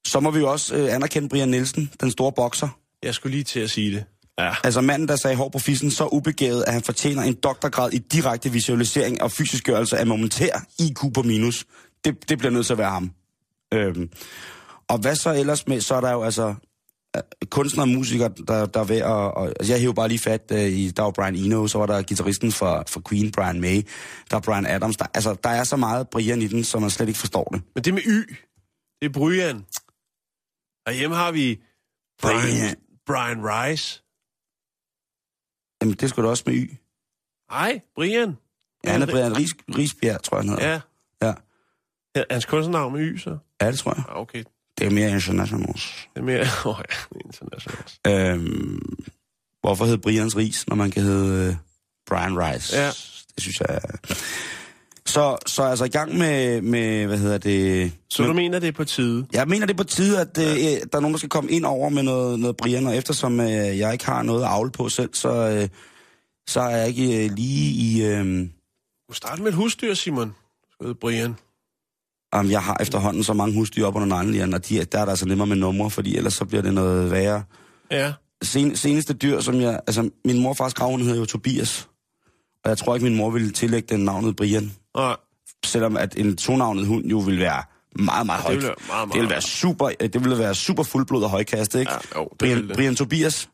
Så 0.07 0.21
må 0.21 0.31
vi 0.31 0.39
jo 0.39 0.51
også 0.51 0.75
øh, 0.75 0.95
anerkende 0.95 1.29
Brian 1.29 1.49
Nielsen, 1.49 1.91
den 2.01 2.11
store 2.11 2.33
bokser. 2.33 2.69
jeg 3.03 3.15
skulle 3.15 3.33
lige 3.33 3.45
til 3.45 3.61
at 3.61 3.71
sige 3.71 3.91
det. 3.95 4.05
Ja, 4.39 4.55
Altså 4.65 4.81
manden, 4.81 5.09
der 5.09 5.17
sagde 5.17 5.37
hår 5.37 5.49
på 5.49 5.59
fissen, 5.59 5.91
så 5.91 6.09
ubegavet, 6.13 6.65
at 6.67 6.73
han 6.73 6.83
fortjener 6.83 7.23
en 7.23 7.35
doktorgrad 7.35 7.93
i 7.93 7.99
direkte 7.99 8.53
visualisering 8.53 9.23
og 9.23 9.31
fysisk 9.31 9.65
gørelse 9.65 9.99
af 9.99 10.07
momentær 10.07 10.65
IQ 10.79 11.15
på 11.15 11.23
minus. 11.23 11.67
Det, 12.05 12.29
det 12.29 12.39
bliver 12.39 12.53
nødt 12.53 12.67
til 12.67 12.73
at 12.73 12.79
være 12.79 12.91
ham. 12.91 13.11
Øhm. 13.75 14.11
Og 14.89 14.99
hvad 14.99 15.17
så 15.17 15.35
ellers 15.35 15.69
med, 15.69 15.81
så 15.81 15.95
er 15.95 16.01
der 16.01 16.13
jo 16.13 16.23
altså 16.23 16.55
øh, 17.17 17.23
kunstnere 17.51 17.85
og 17.85 17.89
musikere, 17.89 18.31
der, 18.49 18.67
der 18.67 18.81
er 18.81 18.85
ved 18.85 18.97
at... 18.97 19.07
Og, 19.07 19.47
altså 19.47 19.73
jeg 19.73 19.81
hæver 19.81 19.93
bare 19.93 20.09
lige 20.09 20.19
fat 20.19 20.43
uh, 20.53 20.59
i, 20.59 20.91
der 20.91 21.03
var 21.03 21.11
Brian 21.11 21.37
Eno, 21.37 21.67
så 21.67 21.79
var 21.79 21.87
der 21.87 22.03
gitarristen 22.03 22.53
for, 22.53 22.85
for 22.89 23.03
Queen, 23.09 23.33
Brian 23.33 23.61
May, 23.61 23.83
der 24.31 24.37
er 24.37 24.41
Brian 24.41 24.67
Adams. 24.67 24.97
Der, 24.97 25.07
altså, 25.15 25.37
der 25.45 25.51
er 25.51 25.65
så 25.65 25.77
meget 25.77 26.09
Brian 26.09 26.43
i 26.43 26.47
den, 26.47 26.65
som 26.65 26.81
man 26.81 26.91
slet 26.91 27.09
ikke 27.09 27.21
forstår 27.21 27.45
det. 27.45 27.63
men 27.75 27.85
det 27.85 27.95
med 27.95 28.03
Y, 28.03 28.37
det 29.01 29.09
er 29.09 29.13
Brian. 29.13 29.65
Og 30.87 30.93
hjemme 30.93 31.17
har 31.17 31.33
vi 31.33 31.63
Brian, 32.23 32.77
Brian. 33.07 33.39
Rice. 33.45 34.03
Jamen, 35.83 35.95
det 35.95 36.11
skulle 36.11 36.27
da 36.27 36.31
også 36.31 36.45
med 36.47 36.55
Y. 36.55 36.77
Nej, 37.51 37.81
Brian. 37.95 38.37
Ja, 38.85 38.93
han 38.93 39.03
er 39.03 39.07
Brian 39.07 39.37
Ries, 39.37 39.55
Riesbjerg, 39.77 40.23
tror 40.23 40.37
jeg, 40.37 40.43
han 40.43 40.49
hedder. 40.49 40.73
Ja. 40.73 40.81
Ja. 41.23 41.35
ja. 42.17 42.23
Hans 42.31 42.45
kunstnernavn 42.45 42.93
med 42.93 43.01
Y, 43.01 43.19
så? 43.19 43.39
ja, 43.61 43.71
det 43.71 43.79
tror 43.79 43.95
jeg. 43.95 44.05
Ja, 44.09 44.21
okay. 44.21 44.45
Det 44.79 44.87
er 44.87 44.91
mere 44.91 45.11
international. 45.11 45.67
Det 45.75 46.17
er 46.17 46.23
mere... 46.23 46.41
Åh 46.67 46.67
oh, 46.67 46.85
ja, 46.91 47.19
internationalt. 47.25 47.99
Øhm, 48.07 49.05
hvorfor 49.61 49.85
hedder 49.85 49.99
Brians 50.01 50.37
Ris, 50.37 50.69
når 50.69 50.77
man 50.77 50.91
kan 50.91 51.03
hedde 51.03 51.49
øh, 51.49 51.57
Brian 52.07 52.39
Rice? 52.39 52.77
Ja. 52.77 52.87
Det 53.35 53.43
synes 53.43 53.61
jeg. 53.61 53.81
Så, 55.13 55.37
så 55.47 55.63
altså 55.63 55.85
i 55.85 55.89
gang 55.89 56.19
med, 56.19 56.61
med 56.61 57.07
hvad 57.07 57.19
hedder 57.19 57.39
det... 57.39 57.93
Så 58.11 58.23
med, 58.23 58.29
du 58.29 58.35
mener, 58.35 58.59
det 58.59 58.69
er 58.69 58.73
på 58.73 58.85
tide? 58.85 59.27
Jeg 59.33 59.49
mener, 59.49 59.67
det 59.67 59.73
er 59.73 59.77
på 59.77 59.85
tide, 59.85 60.21
at 60.21 60.39
øh, 60.39 60.45
der 60.45 60.97
er 60.97 61.01
nogen, 61.01 61.13
der 61.13 61.19
skal 61.19 61.29
komme 61.29 61.51
ind 61.51 61.65
over 61.65 61.89
med 61.89 62.03
noget, 62.03 62.41
noget 62.41 62.57
Brian, 62.57 62.87
og 62.87 62.97
eftersom 62.97 63.41
øh, 63.41 63.79
jeg 63.79 63.93
ikke 63.93 64.07
har 64.07 64.23
noget 64.23 64.43
at 64.43 64.49
avle 64.49 64.71
på 64.71 64.89
selv, 64.89 65.11
så, 65.15 65.29
øh, 65.29 65.69
så 66.49 66.61
er 66.61 66.77
jeg 66.77 66.89
ikke 66.89 67.25
øh, 67.25 67.31
lige 67.33 67.71
i... 67.71 68.05
Øh, 68.05 68.49
Du 69.09 69.15
starter 69.15 69.43
med 69.43 69.51
et 69.51 69.57
husdyr, 69.57 69.95
Simon. 69.95 70.35
Hedder 70.81 70.95
Brian. 70.95 71.35
Jamen, 72.35 72.53
jeg 72.53 72.63
har 72.63 72.77
efterhånden 72.81 73.25
så 73.25 73.33
mange 73.33 73.55
husdyr 73.55 73.87
op 73.87 73.97
under 73.97 74.23
neglen, 74.23 74.55
og 74.55 74.69
de, 74.69 74.75
der 74.85 74.99
er 74.99 75.05
der 75.05 75.13
altså 75.13 75.27
nemmere 75.27 75.47
med 75.47 75.57
numre, 75.57 75.91
fordi 75.91 76.17
ellers 76.17 76.35
så 76.35 76.45
bliver 76.45 76.63
det 76.63 76.75
noget 76.75 77.11
værre. 77.11 77.43
Ja. 77.91 78.13
Sen, 78.43 78.77
seneste 78.77 79.15
dyr, 79.15 79.41
som 79.41 79.61
jeg... 79.61 79.81
Altså, 79.87 80.11
min 80.25 80.39
mor 80.39 80.51
og 80.51 80.57
fars 80.57 80.75
grav, 80.75 80.91
hun 80.91 81.01
hedder 81.01 81.19
jo 81.19 81.25
Tobias. 81.25 81.89
Og 82.65 82.71
jeg 82.71 82.79
tror 82.79 82.95
ikke, 82.95 83.05
min 83.05 83.17
mor 83.17 83.31
ville 83.31 83.51
tillægge 83.51 83.97
den 83.97 84.05
navnet 84.05 84.37
Brian. 84.37 84.73
Og 84.95 85.21
Selvom 85.65 85.97
at 85.97 86.17
en 86.19 86.37
tonavnet 86.37 86.87
hund 86.87 87.05
jo 87.05 87.19
vil 87.19 87.39
være 87.39 87.63
meget, 88.05 88.27
meget 88.27 88.39
det 88.39 88.45
højt. 88.47 88.57
ville 88.57 88.69
være 88.69 88.77
meget, 88.89 89.09
meget... 89.09 89.13
Det 89.15 89.21
vil 89.23 89.31
være 89.31 89.41
super, 89.43 89.89
det 89.89 90.25
vil 90.25 90.39
være 90.39 90.55
super 90.55 90.83
fuldblod 90.83 91.23
og 91.23 91.31
højkastet, 91.31 91.81
ikke? 91.81 91.93
Ja, 91.93 91.99
jo, 92.21 92.25
det 92.29 92.39
Brian, 92.39 92.57
ville 92.57 92.69
det. 92.69 92.77
Brian 92.77 92.97
Tobias. 92.97 93.51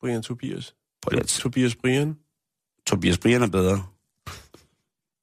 Brian 0.00 0.22
Tobias. 0.22 0.74
At- 1.12 1.26
Tobias 1.26 1.74
Brian. 1.76 2.16
Tobias 2.86 3.18
Brian 3.18 3.42
er 3.42 3.46
bedre. 3.50 3.86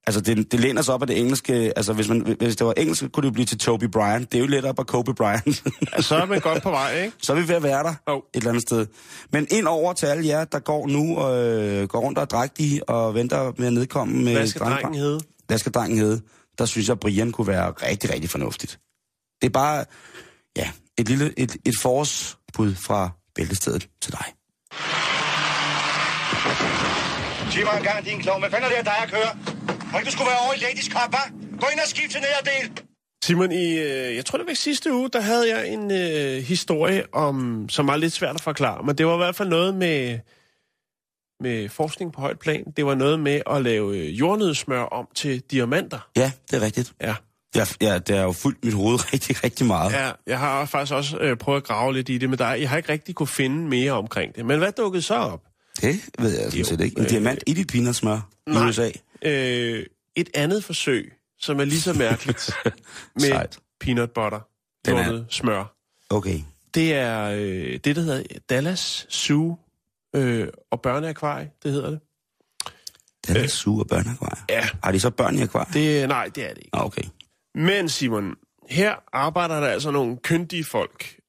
Altså, 0.08 0.22
det, 0.22 0.52
det 0.52 0.60
læner 0.60 0.82
sig 0.82 0.94
op 0.94 1.02
af 1.02 1.08
det 1.08 1.20
engelske. 1.20 1.74
Altså, 1.76 1.94
hvis, 1.94 2.08
man, 2.10 2.36
hvis 2.40 2.56
det 2.56 2.68
var 2.68 2.74
engelsk, 2.78 3.12
kunne 3.12 3.22
det 3.22 3.28
jo 3.28 3.34
blive 3.34 3.46
til 3.46 3.58
Toby 3.60 3.84
Bryan. 3.84 4.22
Det 4.24 4.36
er 4.36 4.40
jo 4.40 4.46
lidt 4.48 4.66
op 4.66 4.80
af 4.80 4.88
Kobe 4.88 5.14
Bryant. 5.14 5.64
Så 6.00 6.16
er 6.16 6.26
man 6.26 6.40
godt 6.40 6.64
på 6.64 6.70
vej, 6.70 7.02
ikke? 7.04 7.18
så 7.22 7.34
er 7.34 7.38
vi 7.38 7.48
ved 7.48 7.56
at 7.56 7.64
være 7.64 7.84
der 7.84 7.94
Jo. 8.10 8.18
et 8.18 8.24
eller 8.34 8.50
andet 8.50 8.62
sted. 8.62 8.86
Men 9.32 9.48
ind 9.52 9.68
over 9.68 9.94
til 9.94 10.06
alle 10.06 10.28
jer, 10.28 10.46
der 10.46 10.60
går 10.60 10.88
nu 10.88 11.18
og 11.18 11.46
øh, 11.48 11.88
går 11.88 12.00
rundt 12.00 12.18
og 12.18 12.22
er 12.22 12.26
drægtige 12.26 12.90
og 12.90 13.14
venter 13.16 13.52
med 13.58 13.68
at 13.68 13.74
nedkomme 13.74 14.24
med 14.24 14.34
Hvad 14.34 14.48
skal 14.48 14.60
drengepar. 14.62 14.82
drengen 14.82 15.02
hedde? 15.02 15.20
Hvad 15.48 15.58
skal 15.58 15.72
drengen 15.72 15.98
hedde? 15.98 16.22
Der 16.58 16.66
synes 16.66 16.90
jeg, 16.90 17.00
Brian 17.00 17.32
kunne 17.32 17.48
være 17.48 17.72
rigtig, 17.72 18.14
rigtig 18.14 18.30
fornuftigt. 18.30 18.80
Det 19.42 19.48
er 19.48 19.52
bare, 19.52 19.86
ja, 20.58 20.70
et 20.98 21.08
lille 21.10 21.34
et, 21.38 21.56
et 21.66 21.74
forårsbud 21.82 22.76
fra 22.76 23.10
bæltestedet 23.36 23.88
til 24.02 24.12
dig. 24.12 24.26
Sig 27.52 27.64
mig 27.64 27.78
en 27.78 27.84
gang, 27.84 28.06
din 28.06 28.20
klovn. 28.22 28.42
Hvad 28.42 28.50
fanden 28.52 28.72
er 28.72 28.76
det, 28.76 28.86
dig 28.86 28.94
at 29.04 29.10
køre? 29.12 29.53
Må 29.94 30.00
ikke 30.00 30.08
du 30.08 30.12
skulle 30.12 30.30
være 30.30 30.40
over 30.46 30.54
i 30.54 30.58
Ladies 30.58 30.86
Cup, 30.86 31.16
hva'? 31.16 31.32
Gå 31.60 31.68
ind 31.72 31.80
og 31.80 31.88
skift 31.88 32.12
til 32.12 32.22
nederdel. 32.22 32.84
Simon, 33.24 33.52
i, 33.52 33.72
øh, 33.80 34.16
jeg 34.16 34.26
tror 34.26 34.38
det 34.38 34.46
var 34.48 34.52
i 34.52 34.56
sidste 34.56 34.94
uge, 34.94 35.10
der 35.10 35.22
havde 35.22 35.56
jeg 35.56 35.68
en 35.68 35.92
øh, 35.92 36.44
historie, 36.44 37.04
om, 37.14 37.66
som 37.70 37.88
var 37.88 37.96
lidt 37.98 38.14
svært 38.14 38.36
at 38.36 38.42
forklare, 38.42 38.84
men 38.84 38.98
det 38.98 39.06
var 39.06 39.14
i 39.14 39.18
hvert 39.18 39.36
fald 39.36 39.50
noget 39.50 39.76
med, 39.76 40.20
med 41.40 41.70
forskning 41.70 42.14
på 42.14 42.22
højt 42.22 42.40
plan. 42.40 42.64
Det 42.78 42.86
var 42.86 42.96
noget 42.96 43.20
med 43.20 43.42
at 43.50 43.62
lave 43.62 43.98
øh, 43.98 44.20
jordnødsmør 44.20 44.82
om 44.82 45.08
til 45.16 45.42
diamanter. 45.52 46.10
Ja, 46.16 46.32
det 46.52 46.58
er 46.58 46.62
rigtigt. 46.62 46.94
Ja. 47.02 47.16
Ja, 47.56 47.66
ja, 47.82 48.00
det 48.00 48.16
har 48.18 48.24
jo 48.24 48.32
fuldt 48.32 48.66
mit 48.66 48.74
hoved 48.74 49.00
rigtig, 49.14 49.44
rigtig 49.44 49.66
meget. 49.66 49.92
ja, 49.92 50.12
jeg 50.28 50.40
har 50.40 50.66
faktisk 50.66 50.94
også 50.94 51.18
øh, 51.18 51.38
prøvet 51.38 51.58
at 51.62 51.64
grave 51.68 51.94
lidt 51.94 52.10
i 52.10 52.18
det, 52.18 52.30
men 52.30 52.40
der, 52.40 52.54
jeg 52.54 52.70
har 52.70 52.78
ikke 52.78 52.92
rigtig 52.92 53.16
kunne 53.16 53.28
finde 53.28 53.68
mere 53.68 53.92
omkring 53.92 54.36
det. 54.36 54.46
Men 54.46 54.58
hvad 54.60 54.72
dukkede 54.72 55.02
så 55.02 55.16
op? 55.16 55.42
Det 55.82 56.02
ved 56.20 56.40
jeg 56.42 56.52
sådan 56.52 56.66
set 56.66 56.82
ikke. 56.82 56.98
En 56.98 57.04
øh, 57.04 57.10
diamant 57.10 57.44
i 57.48 57.54
dit 57.54 57.68
peanutsmør 57.68 58.30
i. 58.48 58.52
USA. 58.52 58.90
Øh, 59.26 59.86
et 60.16 60.30
andet 60.34 60.64
forsøg, 60.64 61.14
som 61.40 61.60
er 61.60 61.66
lige 61.66 61.82
så 61.82 61.94
mærkeligt 61.94 62.50
med 63.16 63.22
Sejt. 63.28 63.60
peanut 63.80 64.12
butter, 64.12 64.40
Den 64.86 64.98
er- 64.98 65.26
smør. 65.30 65.76
Okay. 66.10 66.40
Det 66.74 66.94
er 66.94 67.24
øh, 67.30 67.80
det, 67.84 67.96
der 67.96 68.02
hedder 68.02 68.24
Dallas 68.50 69.08
Zoo 69.12 69.58
øh, 70.16 70.48
og 70.72 70.82
børneakvarie, 70.82 71.52
det 71.64 71.72
hedder 71.72 71.90
det. 71.90 72.00
Den 73.28 73.38
er 73.38 73.48
sur 73.48 73.84
børneakvarie. 73.84 74.44
Ja. 74.50 74.64
Har 74.84 74.92
de 74.92 75.00
så 75.00 75.10
børn 75.10 75.36
i 75.36 75.42
akvariet? 75.42 75.74
det 75.74 76.08
nej, 76.10 76.30
det 76.36 76.44
er 76.50 76.54
det 76.54 76.58
ikke. 76.58 76.70
Ah, 76.74 76.86
okay. 76.86 77.04
Men 77.56 77.90
Simon, 77.90 78.36
her 78.70 78.96
arbejder 79.14 79.60
der 79.60 79.68
altså 79.68 79.92
nogle 79.92 80.18
kyndige 80.18 80.64
folk. 80.64 81.20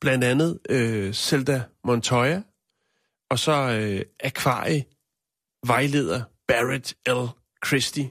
Blandt 0.00 0.24
andet 0.24 0.58
øh, 0.68 1.14
Zelda 1.14 1.62
Montoya, 1.84 2.40
og 3.30 3.38
så 3.38 3.52
øh, 3.52 4.02
akvarie-vejleder 4.20 6.22
Barrett 6.48 6.94
L. 7.06 7.26
Christie. 7.66 8.10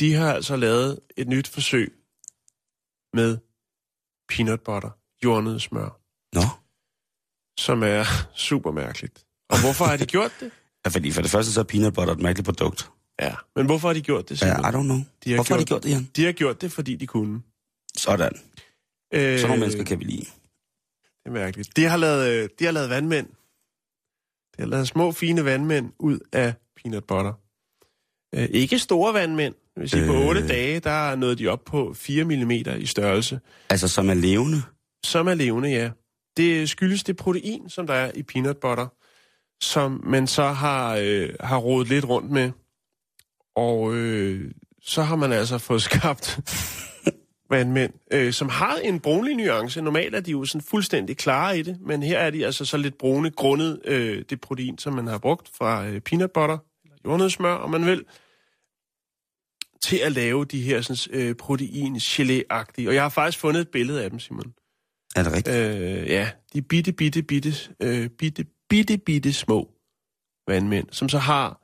De 0.00 0.14
har 0.14 0.34
altså 0.34 0.56
lavet 0.56 1.00
et 1.16 1.28
nyt 1.28 1.48
forsøg 1.48 1.92
med 3.12 3.38
peanut 4.28 4.60
butter, 4.60 4.90
jordnødsmør, 5.24 6.00
Nå. 6.34 6.42
som 7.58 7.82
er 7.82 8.04
super 8.48 8.70
mærkeligt. 8.72 9.26
Og 9.48 9.60
hvorfor 9.60 9.84
har 9.84 9.96
de 9.96 10.06
gjort 10.06 10.32
det? 10.40 10.50
Ja, 10.84 10.90
fordi 10.90 11.10
for 11.12 11.22
det 11.22 11.30
første 11.30 11.52
så 11.52 11.60
er 11.60 11.64
peanut 11.64 11.94
butter 11.94 12.12
et 12.14 12.20
mærkeligt 12.20 12.44
produkt. 12.46 12.90
Ja, 13.20 13.34
men 13.56 13.66
hvorfor 13.66 13.88
har 13.88 13.92
de 13.94 14.02
gjort 14.02 14.28
det? 14.28 14.42
Ja, 14.42 14.54
Simon? 14.56 14.60
I 14.60 14.76
don't 14.76 14.82
know. 14.82 14.98
De 15.24 15.30
har 15.30 15.36
Hvorfor 15.36 15.54
har 15.54 15.58
de 15.60 15.64
gjort- 15.64 15.68
gjort 15.68 15.82
det, 15.82 15.90
Jan? 15.90 16.10
De 16.16 16.24
har 16.24 16.32
gjort 16.32 16.60
det, 16.60 16.72
fordi 16.72 16.96
de 16.96 17.06
kunne. 17.06 17.42
Sådan. 17.96 18.32
Øh, 19.14 19.38
Sådan 19.38 19.48
nogle 19.48 19.60
mennesker 19.60 19.84
kan 19.84 19.98
vi 19.98 20.04
lide. 20.04 20.24
Det 20.24 21.26
er 21.26 21.30
mærkeligt. 21.30 21.76
De 21.76 21.84
har 21.84 21.96
lavet, 21.96 22.28
øh, 22.30 22.48
de 22.58 22.64
har 22.64 22.72
lavet 22.72 22.90
vandmænd. 22.90 23.26
De 24.56 24.62
har 24.62 24.66
lavet 24.66 24.88
små, 24.88 25.12
fine 25.12 25.44
vandmænd 25.44 25.92
ud 25.98 26.18
af 26.32 26.54
peanut 26.76 27.04
butter. 27.04 27.32
Øh, 28.36 28.48
ikke 28.50 28.78
store 28.78 29.14
vandmænd. 29.14 29.54
Det 29.74 29.80
vil 29.80 29.90
sige, 29.90 30.02
øh... 30.02 30.08
på 30.08 30.14
Øh. 30.14 30.26
8 30.26 30.48
dage, 30.48 30.80
der 30.80 31.16
nåede 31.16 31.36
de 31.36 31.48
op 31.48 31.64
på 31.64 31.94
4 31.94 32.24
mm 32.24 32.50
i 32.50 32.86
størrelse. 32.86 33.40
Altså, 33.70 33.88
som 33.88 34.10
er 34.10 34.14
levende. 34.14 34.62
Som 35.04 35.28
er 35.28 35.34
levende, 35.34 35.68
ja. 35.68 35.90
Det 36.36 36.68
skyldes 36.68 37.04
det 37.04 37.16
protein, 37.16 37.68
som 37.68 37.86
der 37.86 37.94
er 37.94 38.10
i 38.14 38.22
peanut 38.22 38.56
butter, 38.56 38.86
som 39.60 40.00
man 40.04 40.26
så 40.26 40.44
har, 40.44 40.96
øh, 41.02 41.28
har 41.40 41.56
rodet 41.56 41.88
lidt 41.88 42.04
rundt 42.08 42.30
med. 42.30 42.50
Og 43.56 43.94
øh, 43.94 44.50
så 44.82 45.02
har 45.02 45.16
man 45.16 45.32
altså 45.32 45.58
fået 45.58 45.82
skabt 45.90 46.40
vandmænd, 47.50 47.92
øh, 48.12 48.32
som 48.32 48.48
har 48.48 48.76
en 48.76 49.00
brunlig 49.00 49.36
nuance. 49.36 49.82
Normalt 49.82 50.14
er 50.14 50.20
de 50.20 50.30
jo 50.30 50.44
sådan 50.44 50.60
fuldstændig 50.60 51.16
klare 51.16 51.58
i 51.58 51.62
det, 51.62 51.78
men 51.80 52.02
her 52.02 52.18
er 52.18 52.30
de 52.30 52.46
altså 52.46 52.64
så 52.64 52.76
lidt 52.76 52.98
brune, 52.98 53.30
grundet 53.30 53.80
øh, 53.84 54.24
det 54.30 54.40
protein, 54.40 54.78
som 54.78 54.92
man 54.92 55.06
har 55.06 55.18
brugt 55.18 55.50
fra 55.58 55.86
øh, 55.86 56.00
peanut 56.00 56.30
butter, 56.30 56.58
eller 56.84 56.96
jordnødsmør, 57.04 57.54
om 57.54 57.70
man 57.70 57.86
vil, 57.86 58.04
til 59.86 59.96
at 59.96 60.12
lave 60.12 60.44
de 60.44 60.62
her 60.62 60.80
sådan, 60.80 61.20
øh, 61.20 61.34
protein 61.34 61.96
gelé-agtige. 61.96 62.88
Og 62.88 62.94
jeg 62.94 63.02
har 63.02 63.08
faktisk 63.08 63.38
fundet 63.38 63.60
et 63.60 63.68
billede 63.68 64.04
af 64.04 64.10
dem, 64.10 64.18
Simon. 64.18 64.52
Er 65.16 65.22
det 65.22 65.32
rigtigt? 65.32 65.56
Øh, 65.56 66.06
ja, 66.06 66.30
de 66.52 66.62
bitte, 66.62 66.92
bitte, 66.92 67.22
bitte, 67.22 67.52
øh, 67.82 68.08
bitte, 68.08 68.44
bitte, 68.68 68.98
bitte 68.98 69.32
små 69.32 69.70
vandmænd, 70.48 70.86
som 70.92 71.08
så 71.08 71.18
har 71.18 71.62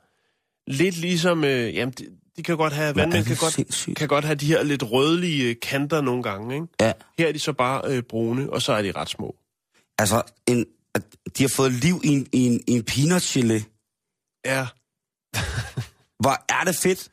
lidt 0.67 0.97
ligesom, 0.97 1.43
øh, 1.43 1.75
jamen, 1.75 1.93
de, 1.93 2.05
de 2.37 2.43
kan 2.43 2.57
godt 2.57 2.73
have, 2.73 2.95
vandmænd 2.95 3.25
kan 3.25 3.35
godt, 3.35 3.53
sindssygt. 3.53 3.97
kan 3.97 4.07
godt 4.07 4.25
have 4.25 4.35
de 4.35 4.45
her 4.45 4.63
lidt 4.63 4.83
rødlige 4.83 5.55
kanter 5.55 6.01
nogle 6.01 6.23
gange, 6.23 6.55
ikke? 6.55 6.67
Ja. 6.81 6.93
Her 7.17 7.27
er 7.27 7.31
de 7.31 7.39
så 7.39 7.53
bare 7.53 7.81
øh, 7.85 8.03
brune, 8.03 8.49
og 8.49 8.61
så 8.61 8.73
er 8.73 8.81
de 8.81 8.91
ret 8.91 9.09
små. 9.09 9.35
Altså, 9.97 10.23
en, 10.47 10.65
de 11.37 11.43
har 11.43 11.53
fået 11.55 11.71
liv 11.71 12.01
i 12.03 12.07
en, 12.07 12.27
i 12.33 12.45
en, 12.45 12.61
i 12.67 12.71
en 12.71 12.83
peanut 12.83 13.21
gelé. 13.21 13.59
Ja, 14.45 14.67
Hvor 16.23 16.53
er 16.59 16.63
det 16.65 16.75
fedt. 16.75 17.09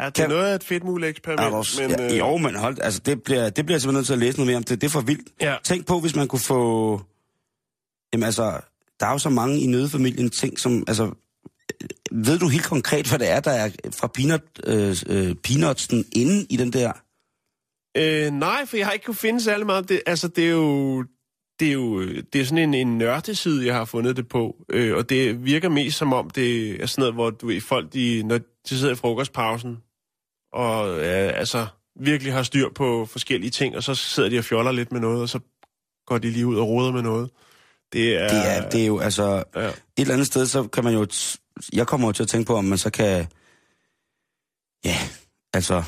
Ja, 0.00 0.06
det 0.06 0.14
Kan- 0.14 0.24
er 0.24 0.28
noget 0.28 0.46
af 0.46 0.54
et 0.54 0.64
fedt 0.64 0.84
muligt 0.84 1.08
eksperiment. 1.10 1.54
Er 1.54 1.62
du, 1.62 1.64
men, 1.88 1.90
ja, 1.90 2.12
øh, 2.12 2.18
jo, 2.18 2.36
men 2.36 2.54
hold, 2.54 2.78
altså 2.80 3.00
det 3.06 3.22
bliver, 3.22 3.50
det 3.50 3.66
bliver 3.66 3.74
jeg 3.76 3.80
simpelthen 3.80 3.98
nødt 3.98 4.06
til 4.06 4.12
at 4.12 4.18
læse 4.18 4.36
noget 4.38 4.46
mere 4.46 4.56
om. 4.56 4.64
Det, 4.64 4.80
det 4.80 4.86
er 4.86 4.90
for 4.90 5.00
vildt. 5.00 5.28
Ja. 5.40 5.56
Tænk 5.64 5.86
på, 5.86 6.00
hvis 6.00 6.16
man 6.16 6.28
kunne 6.28 6.40
få... 6.40 7.00
Jamen 8.12 8.24
altså, 8.24 8.60
der 9.00 9.06
er 9.06 9.10
jo 9.12 9.18
så 9.18 9.30
mange 9.30 9.60
i 9.60 9.66
nødefamilien 9.66 10.30
ting, 10.30 10.58
som... 10.58 10.84
Altså, 10.88 11.04
øh, 11.04 11.88
ved 12.26 12.38
du 12.38 12.48
helt 12.48 12.64
konkret, 12.64 13.06
hvad 13.08 13.18
det 13.18 13.30
er, 13.30 13.40
der 13.40 13.50
er 13.50 13.70
fra 13.96 14.06
peanut, 14.06 14.42
øh, 14.64 14.96
øh, 15.06 15.34
peanutsen 15.34 16.04
inde 16.12 16.46
i 16.50 16.56
den 16.56 16.72
der... 16.72 16.92
Øh, 17.96 18.32
nej, 18.32 18.66
for 18.66 18.76
jeg 18.76 18.86
har 18.86 18.92
ikke 18.92 19.04
kunne 19.04 19.14
finde 19.14 19.40
særlig 19.40 19.66
meget. 19.66 19.88
Det, 19.88 20.02
altså, 20.06 20.28
det 20.28 20.44
er 20.44 20.50
jo... 20.50 21.04
Det 21.64 21.70
er 21.70 21.74
jo 21.74 22.02
det 22.06 22.40
er 22.40 22.44
sådan 22.44 22.74
en, 22.74 22.74
en 22.74 22.98
nørdeside, 22.98 23.66
jeg 23.66 23.74
har 23.74 23.84
fundet 23.84 24.16
det 24.16 24.28
på. 24.28 24.56
Øh, 24.68 24.96
og 24.96 25.10
det 25.10 25.44
virker 25.44 25.68
mest 25.68 25.98
som 25.98 26.12
om, 26.12 26.30
det 26.30 26.70
er 26.82 26.86
sådan 26.86 27.02
noget, 27.02 27.14
hvor 27.14 27.30
du 27.30 27.46
ved, 27.46 27.60
folk, 27.60 27.92
de, 27.92 28.22
når 28.22 28.38
de 28.38 28.78
sidder 28.78 28.92
i 28.92 28.96
frokostpausen, 28.96 29.76
og 30.52 30.98
ja, 30.98 31.30
altså 31.30 31.66
virkelig 32.00 32.32
har 32.32 32.42
styr 32.42 32.68
på 32.74 33.06
forskellige 33.06 33.50
ting, 33.50 33.76
og 33.76 33.82
så 33.82 33.94
sidder 33.94 34.28
de 34.28 34.38
og 34.38 34.44
fjoller 34.44 34.72
lidt 34.72 34.92
med 34.92 35.00
noget, 35.00 35.22
og 35.22 35.28
så 35.28 35.38
går 36.06 36.18
de 36.18 36.30
lige 36.30 36.46
ud 36.46 36.56
og 36.56 36.68
roder 36.68 36.92
med 36.92 37.02
noget. 37.02 37.30
Det 37.92 38.22
er... 38.22 38.28
Det 38.28 38.56
er, 38.56 38.70
det 38.70 38.82
er 38.82 38.86
jo 38.86 38.98
altså... 38.98 39.44
Ja. 39.56 39.68
Et 39.68 39.74
eller 39.98 40.14
andet 40.14 40.26
sted, 40.26 40.46
så 40.46 40.68
kan 40.68 40.84
man 40.84 40.94
jo... 40.94 41.06
Jeg 41.72 41.86
kommer 41.86 42.08
jo 42.08 42.12
til 42.12 42.22
at 42.22 42.28
tænke 42.28 42.46
på, 42.46 42.54
om 42.54 42.64
man 42.64 42.78
så 42.78 42.90
kan... 42.90 43.26
Ja, 44.84 44.96
altså... 45.52 45.82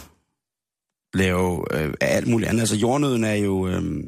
Lave 1.14 1.64
øh, 1.72 1.94
alt 2.00 2.28
muligt 2.28 2.48
andet. 2.48 2.60
Altså 2.60 2.76
jordnøden 2.76 3.24
er 3.24 3.34
jo... 3.34 3.68
Øh, 3.68 4.04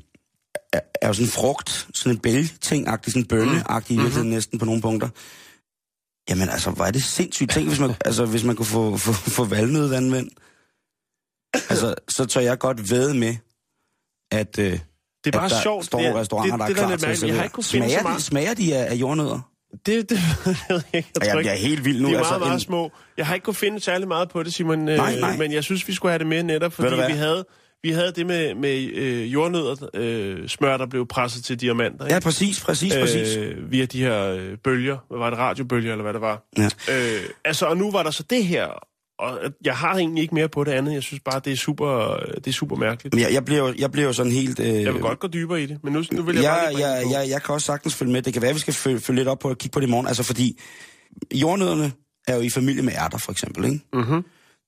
er, 0.73 0.81
er 1.03 1.07
jo 1.09 1.13
sådan 1.13 1.27
en 1.27 1.31
frugt, 1.31 1.89
sådan 1.95 2.13
en 2.13 2.21
bælgeting-agtig, 2.27 3.11
sådan 3.13 3.23
en 3.23 3.27
bønne-agtig 3.29 3.91
i 3.95 3.97
virkeligheden 3.97 4.31
næsten 4.31 4.59
på 4.59 4.65
nogle 4.65 4.83
punkter. 4.83 5.09
Jamen 6.31 6.49
altså, 6.49 6.71
hvor 6.71 6.85
er 6.85 6.91
det 6.91 7.03
sindssygt. 7.03 7.51
Tænk, 7.51 7.69
hvis 7.69 7.81
man, 7.81 7.91
altså, 8.05 8.27
hvis 8.27 8.45
man 8.45 8.57
kunne 8.57 8.67
få, 8.67 8.97
få, 8.97 9.13
få 9.13 9.45
valnød 9.45 9.95
anvendt. 9.95 10.33
Altså, 11.71 11.95
så 12.09 12.25
tør 12.27 12.41
jeg 12.41 12.59
godt 12.59 12.91
ved 12.91 13.15
med, 13.15 13.37
at, 14.33 14.59
øh, 14.59 14.73
Det 15.25 15.35
er 15.35 15.39
bare 15.39 15.49
der 15.49 15.61
sjovt. 15.63 15.85
står 15.87 15.99
det 15.99 16.09
er, 16.09 16.15
restauranter, 16.21 16.57
det, 16.67 16.77
der 16.77 16.83
er 16.83 16.89
det, 16.91 16.99
klar 17.01 17.09
lidt 17.11 17.19
til 17.19 17.27
at. 17.27 17.31
Jeg 17.33 17.37
har 17.39 17.45
ikke 17.45 17.63
finde 17.63 17.91
så 17.91 17.99
Smager, 18.01 18.15
de, 18.17 18.23
smager 18.23 18.55
de 18.55 18.77
af, 18.77 18.91
af 18.91 18.95
jordnødder? 18.95 19.41
Det, 19.87 20.11
det 20.11 20.19
ved 20.47 20.55
jeg 20.69 20.85
ikke. 20.93 21.11
Jeg, 21.21 21.27
jeg 21.27 21.37
bliver 21.39 21.55
helt 21.55 21.85
vild 21.85 22.01
nu. 22.01 22.09
de 22.09 22.15
er 22.15 22.19
altså, 22.19 22.31
meget, 22.31 22.41
meget 22.41 22.55
en- 22.55 22.61
små. 22.61 22.91
Jeg 23.17 23.27
har 23.27 23.35
ikke 23.35 23.45
kunne 23.45 23.55
finde 23.55 23.81
særlig 23.81 24.09
meget 24.09 24.29
på 24.29 24.43
det, 24.43 24.55
Simon. 24.55 24.89
øh, 24.89 24.97
Nej, 24.97 25.19
nej. 25.21 25.37
Men 25.37 25.53
jeg 25.53 25.65
synes, 25.65 25.89
vi 25.89 25.95
skulle 25.95 26.13
have 26.13 26.19
det 26.19 26.27
med 26.27 26.43
netop, 26.43 26.73
fordi 26.73 26.97
vi 26.97 27.13
havde, 27.13 27.47
vi 27.83 27.91
havde 27.91 28.13
det 28.17 28.27
med, 28.27 28.55
med 28.55 28.91
øh, 28.95 29.33
jordnødder, 29.33 29.89
øh, 29.95 30.49
smør, 30.49 30.77
der 30.77 30.87
blev 30.87 31.07
presset 31.07 31.45
til 31.45 31.61
diamanter. 31.61 32.07
Ja, 32.09 32.15
ikke? 32.15 32.25
præcis, 32.25 32.61
præcis, 32.61 32.95
præcis. 32.95 33.37
Øh, 33.37 33.71
via 33.73 33.85
de 33.85 34.01
her 34.01 34.25
øh, 34.25 34.57
bølger. 34.65 34.97
Hvad 35.09 35.19
var 35.19 35.31
det? 35.31 35.39
Radiobølger, 35.39 35.93
eller 35.93 36.03
hvad 36.03 36.13
det 36.13 36.21
var? 36.21 36.49
Ja. 36.59 36.65
Øh, 36.65 37.23
altså, 37.45 37.67
og 37.67 37.77
nu 37.77 37.91
var 37.91 38.03
der 38.03 38.11
så 38.11 38.23
det 38.31 38.45
her. 38.45 38.67
Og 39.19 39.39
jeg 39.65 39.77
har 39.77 39.95
egentlig 39.97 40.23
ikke 40.23 40.35
mere 40.35 40.49
på 40.49 40.65
det 40.65 40.73
andet. 40.73 40.95
Jeg 40.95 41.03
synes 41.03 41.23
bare, 41.25 41.41
det 41.45 41.53
er 41.53 41.57
super, 41.57 42.17
det 42.35 42.47
er 42.47 42.53
super 42.53 42.77
mærkeligt. 42.77 43.15
Jeg, 43.15 43.33
jeg, 43.33 43.45
bliver 43.45 43.69
jo, 43.69 43.75
jeg 43.79 43.91
bliver 43.93 44.13
sådan 44.13 44.33
helt... 44.33 44.61
Øh, 44.61 44.83
Jeg 44.83 44.95
vil 44.95 45.03
godt 45.03 45.19
gå 45.21 45.29
dybere 45.29 45.63
i 45.63 45.67
det, 45.67 45.79
men 45.85 45.93
nu, 45.93 46.05
nu 46.13 46.23
vil 46.23 46.35
jeg, 46.35 46.45
jeg, 46.45 46.71
bare 46.75 46.87
jeg, 46.89 46.99
det 47.01 47.07
på. 47.07 47.13
jeg, 47.13 47.29
jeg 47.31 47.43
kan 47.43 47.55
også 47.55 47.67
sagtens 47.67 47.95
følge 47.95 48.13
med. 48.13 48.23
Det 48.23 48.33
kan 48.33 48.43
være, 48.43 48.49
at 48.49 48.55
vi 48.55 48.61
skal 48.61 48.75
følge, 48.75 49.01
følge 49.01 49.19
lidt 49.21 49.29
op 49.29 49.39
på 49.39 49.49
at 49.51 49.59
kigge 49.59 49.73
på 49.73 49.81
det 49.81 49.87
i 49.87 49.91
morgen. 49.91 50.07
Altså 50.07 50.23
fordi 50.23 50.61
jordnødderne 51.35 51.93
er 52.29 52.35
jo 52.35 52.41
i 52.41 52.51
familie 52.51 52.83
med 52.83 52.93
ærter, 52.93 53.19
for 53.19 53.33
eksempel. 53.33 53.65
Ikke? 53.65 53.81
Mhm. 53.93 54.23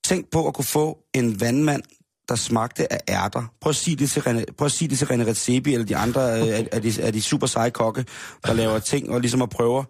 Tænk 0.04 0.30
på 0.30 0.46
at 0.48 0.54
kunne 0.54 0.64
få 0.64 0.98
en 1.14 1.40
vandmand, 1.40 1.82
der 2.30 2.36
smagte 2.36 2.92
af 2.92 3.00
ærter. 3.08 3.52
Prøv 3.60 3.70
at 3.70 3.76
sige 3.76 3.96
det 3.96 4.10
til 4.10 4.20
René, 4.20 4.44
prøv 4.58 4.66
at 4.66 4.72
sige 4.72 4.88
det 4.88 4.98
til 4.98 5.04
René 5.04 5.26
Redzepi 5.26 5.72
eller 5.72 5.86
de 5.86 5.96
andre 5.96 6.20
øh, 6.20 6.48
af, 6.48 6.68
af, 6.72 6.82
de, 6.82 6.92
af 7.02 7.12
de 7.12 7.22
super 7.22 7.46
seje 7.46 7.70
kokke, 7.70 8.04
der 8.46 8.52
laver 8.52 8.78
ting 8.78 9.10
og 9.10 9.20
ligesom 9.20 9.42
at 9.42 9.50
prøve. 9.50 9.84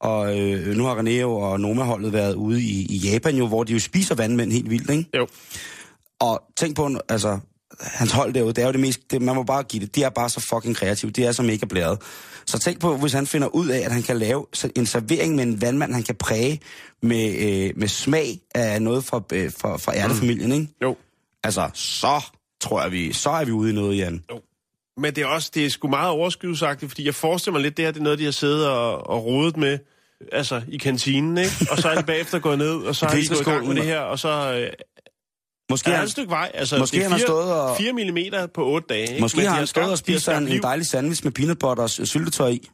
Og 0.00 0.38
øh, 0.38 0.76
nu 0.76 0.84
har 0.84 0.96
René 0.96 1.10
jo 1.10 1.32
og 1.32 1.60
Noma-holdet 1.60 2.12
været 2.12 2.34
ude 2.34 2.62
i, 2.62 2.86
i 2.86 2.96
Japan 2.96 3.36
jo, 3.36 3.46
hvor 3.46 3.64
de 3.64 3.72
jo 3.72 3.78
spiser 3.78 4.14
vandmænd 4.14 4.52
helt 4.52 4.70
vildt, 4.70 4.90
ikke? 4.90 5.10
Jo. 5.16 5.26
Og 6.20 6.42
tænk 6.56 6.76
på, 6.76 6.90
altså, 7.08 7.38
hans 7.80 8.12
hold 8.12 8.34
derude, 8.34 8.52
det 8.52 8.62
er 8.62 8.66
jo 8.66 8.72
det 8.72 8.80
mest, 8.80 9.10
det, 9.10 9.22
man 9.22 9.34
må 9.34 9.42
bare 9.42 9.62
give 9.62 9.82
det, 9.82 9.94
de 9.94 10.02
er 10.02 10.10
bare 10.10 10.28
så 10.28 10.40
fucking 10.40 10.76
kreative, 10.76 11.10
de 11.10 11.24
er 11.24 11.32
så 11.32 11.42
mega 11.42 11.66
blæret. 11.66 11.98
Så 12.46 12.58
tænk 12.58 12.80
på, 12.80 12.96
hvis 12.96 13.12
han 13.12 13.26
finder 13.26 13.48
ud 13.48 13.68
af, 13.68 13.78
at 13.78 13.92
han 13.92 14.02
kan 14.02 14.16
lave 14.16 14.46
en 14.76 14.86
servering 14.86 15.34
med 15.34 15.44
en 15.44 15.60
vandmand, 15.60 15.92
han 15.92 16.02
kan 16.02 16.14
præge 16.14 16.60
med, 17.02 17.34
øh, 17.38 17.72
med 17.76 17.88
smag 17.88 18.40
af 18.54 18.82
noget 18.82 19.04
fra, 19.04 19.22
øh, 19.32 19.52
fra, 19.58 19.76
fra 19.76 19.96
ærtefamilien, 19.96 20.52
ikke? 20.52 20.68
Jo. 20.82 20.96
Altså, 21.44 21.70
så 21.74 22.20
tror 22.60 22.82
jeg, 22.82 22.92
vi, 22.92 23.12
så 23.12 23.30
er 23.30 23.44
vi 23.44 23.50
ude 23.52 23.70
i 23.70 23.74
noget, 23.74 23.98
Jan. 23.98 24.24
Men 24.96 25.14
det 25.14 25.22
er 25.22 25.26
også, 25.26 25.50
det 25.54 25.66
er 25.66 25.70
sgu 25.70 25.88
meget 25.88 26.10
overskydsagtigt, 26.10 26.90
fordi 26.90 27.04
jeg 27.06 27.14
forestiller 27.14 27.52
mig 27.52 27.62
lidt, 27.62 27.76
det 27.76 27.84
her 27.84 27.92
det 27.92 27.98
er 28.00 28.04
noget, 28.04 28.18
de 28.18 28.24
har 28.24 28.30
siddet 28.32 28.68
og, 28.68 29.06
og 29.10 29.24
rodet 29.24 29.56
med, 29.56 29.78
altså 30.32 30.62
i 30.68 30.76
kantinen, 30.78 31.38
ikke? 31.38 31.52
Og 31.70 31.78
så 31.78 31.88
er 31.88 31.94
de 31.94 32.02
bagefter 32.02 32.38
gået 32.38 32.58
ned, 32.58 32.74
og 32.76 32.96
så 32.96 33.06
har 33.06 33.14
de 33.16 33.28
gået 33.28 33.40
i 33.40 33.44
gang 33.44 33.66
med 33.68 33.74
det 33.76 33.84
her, 33.84 34.00
og 34.00 34.18
så 34.18 34.28
øh, 34.28 34.72
Måske, 35.70 35.90
er 35.90 35.94
han, 35.94 36.04
et 36.04 36.10
stykke 36.10 36.30
vej. 36.30 36.50
Altså, 36.54 36.78
Måske 36.78 36.94
det 36.96 36.98
er 37.00 37.02
han 37.02 37.12
har 37.12 37.18
fire, 37.18 37.26
stået 37.26 37.52
og- 37.52 37.76
4 37.76 37.92
mm 37.92 38.48
på 38.54 38.66
8 38.66 38.86
dage, 38.88 39.08
ikke? 39.08 39.20
måske 39.20 39.36
Men 39.36 39.46
har 39.46 39.54
han 39.56 39.66
stået 39.66 39.90
og 39.90 39.98
spist 39.98 40.28
en, 40.28 40.48
en 40.48 40.62
dejlig 40.62 40.86
sandwich 40.86 41.24
med 41.24 41.32
peanut 41.32 41.58
butter 41.58 41.82
og 41.82 41.90
s- 41.90 42.00
syltetøj 42.08 42.48
i, 42.48 42.68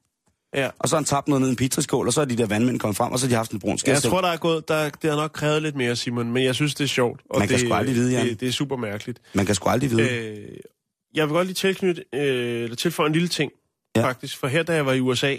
Ja. 0.54 0.70
og 0.78 0.88
så 0.88 0.96
har 0.96 1.00
han 1.00 1.04
tabt 1.04 1.28
noget 1.28 1.40
ned 1.40 1.48
i 1.48 1.50
en 1.50 1.56
pizzaskål, 1.56 2.06
og 2.06 2.12
så 2.12 2.20
er 2.20 2.24
de 2.24 2.36
der 2.36 2.46
vandmænd 2.46 2.80
kommet 2.80 2.96
frem, 2.96 3.12
og 3.12 3.18
så 3.18 3.26
har 3.26 3.28
de 3.28 3.34
haft 3.36 3.50
en 3.50 3.58
brun 3.58 3.78
skæl. 3.78 3.92
Jeg 3.92 4.02
tror, 4.02 4.20
der 4.20 4.28
er 4.28 4.36
gået, 4.36 4.68
der, 4.68 4.88
det 4.88 5.10
har 5.10 5.16
nok 5.16 5.30
krævet 5.30 5.62
lidt 5.62 5.76
mere, 5.76 5.96
Simon, 5.96 6.32
men 6.32 6.44
jeg 6.44 6.54
synes, 6.54 6.74
det 6.74 6.84
er 6.84 6.88
sjovt. 6.88 7.20
Og 7.30 7.38
Man 7.38 7.48
kan 7.48 7.58
det, 7.58 7.66
sgu 7.66 7.74
aldrig 7.74 7.94
vide, 7.94 8.12
Jan. 8.12 8.28
det, 8.28 8.40
det, 8.40 8.48
er 8.48 8.52
super 8.52 8.76
mærkeligt. 8.76 9.20
Man 9.32 9.46
kan 9.46 9.54
sgu 9.54 9.68
aldrig 9.68 9.90
vide. 9.90 10.10
Øh, 10.10 10.56
jeg 11.14 11.26
vil 11.26 11.32
godt 11.32 11.46
lige 11.46 11.54
tilknytte, 11.54 12.04
øh, 12.14 12.62
eller 12.62 12.76
tilføje 12.76 13.06
en 13.06 13.12
lille 13.12 13.28
ting, 13.28 13.52
ja. 13.96 14.02
faktisk. 14.02 14.36
For 14.36 14.46
her, 14.46 14.62
da 14.62 14.74
jeg 14.74 14.86
var 14.86 14.92
i 14.92 15.00
USA, 15.00 15.36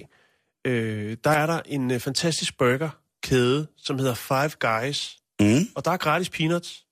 øh, 0.66 1.18
der 1.24 1.30
er 1.30 1.46
der 1.46 1.60
en 1.66 1.92
øh, 1.92 2.00
fantastisk 2.00 2.58
burgerkæde, 2.58 3.68
som 3.78 4.00
hedder 4.00 4.14
Five 4.14 4.52
Guys. 4.60 5.18
Mm. 5.40 5.68
Og 5.76 5.86
der 5.86 5.92
er 5.92 5.98
gratis 5.98 6.30
peanuts. 6.30 6.84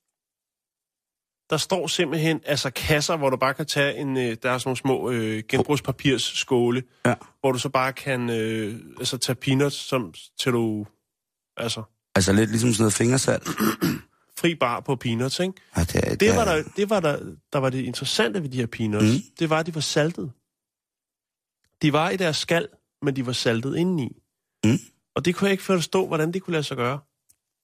Der 1.50 1.58
står 1.58 1.88
simpelthen 1.88 2.42
altså 2.46 2.70
kasser, 2.70 3.18
hvor 3.18 3.30
du 3.30 3.38
bare 3.38 3.54
kan 3.54 3.66
tage 3.66 3.98
en... 3.98 4.18
Øh, 4.18 4.38
der 4.44 4.52
er 4.52 4.58
sådan 4.58 4.62
nogle 4.70 4.78
små 4.78 5.10
øh, 5.12 5.44
genbrugspapirsskåle, 5.50 6.84
Ja. 7.06 7.16
hvor 7.40 7.52
du 7.52 7.60
så 7.60 7.70
bare 7.70 7.94
kan 7.94 8.30
øh, 8.30 8.80
altså, 9.00 9.18
tage 9.18 9.36
peanuts, 9.36 9.76
som, 9.76 10.14
til 10.40 10.52
du... 10.52 10.86
Altså, 11.58 11.84
Altså 12.16 12.34
lidt 12.34 12.50
ligesom 12.50 12.72
sådan 12.74 12.82
noget 12.82 12.94
fingersalt. 12.94 13.48
fri 14.40 14.56
bar 14.56 14.80
på 14.80 14.96
peanuts, 14.96 15.40
ikke? 15.40 15.54
Ja, 15.78 15.82
det, 15.84 16.20
Det 16.20 16.30
er- 16.30 16.36
var 16.36 16.46
der, 16.46 16.64
det 16.78 16.90
var 16.90 17.00
der, 17.00 17.20
der 17.54 17.60
var 17.60 17.70
det 17.70 17.84
interessante 17.86 18.44
ved 18.44 18.50
de 18.50 18.58
her 18.58 18.66
peanuts. 18.68 19.06
Mm. 19.06 19.22
Det 19.40 19.50
var, 19.50 19.60
at 19.60 19.66
de 19.66 19.76
var 19.76 19.82
saltet. 19.82 20.32
De 21.82 21.94
var 21.94 22.10
i 22.10 22.18
deres 22.18 22.38
skal, 22.38 22.68
men 23.02 23.16
de 23.16 23.26
var 23.26 23.32
saltet 23.34 23.76
indeni. 23.76 24.22
Mm. 24.66 24.78
Og 25.16 25.26
det 25.26 25.36
kunne 25.36 25.46
jeg 25.46 25.52
ikke 25.52 25.64
forstå, 25.64 26.08
hvordan 26.08 26.34
det 26.34 26.42
kunne 26.44 26.52
lade 26.52 26.64
sig 26.64 26.78
gøre. 26.78 27.00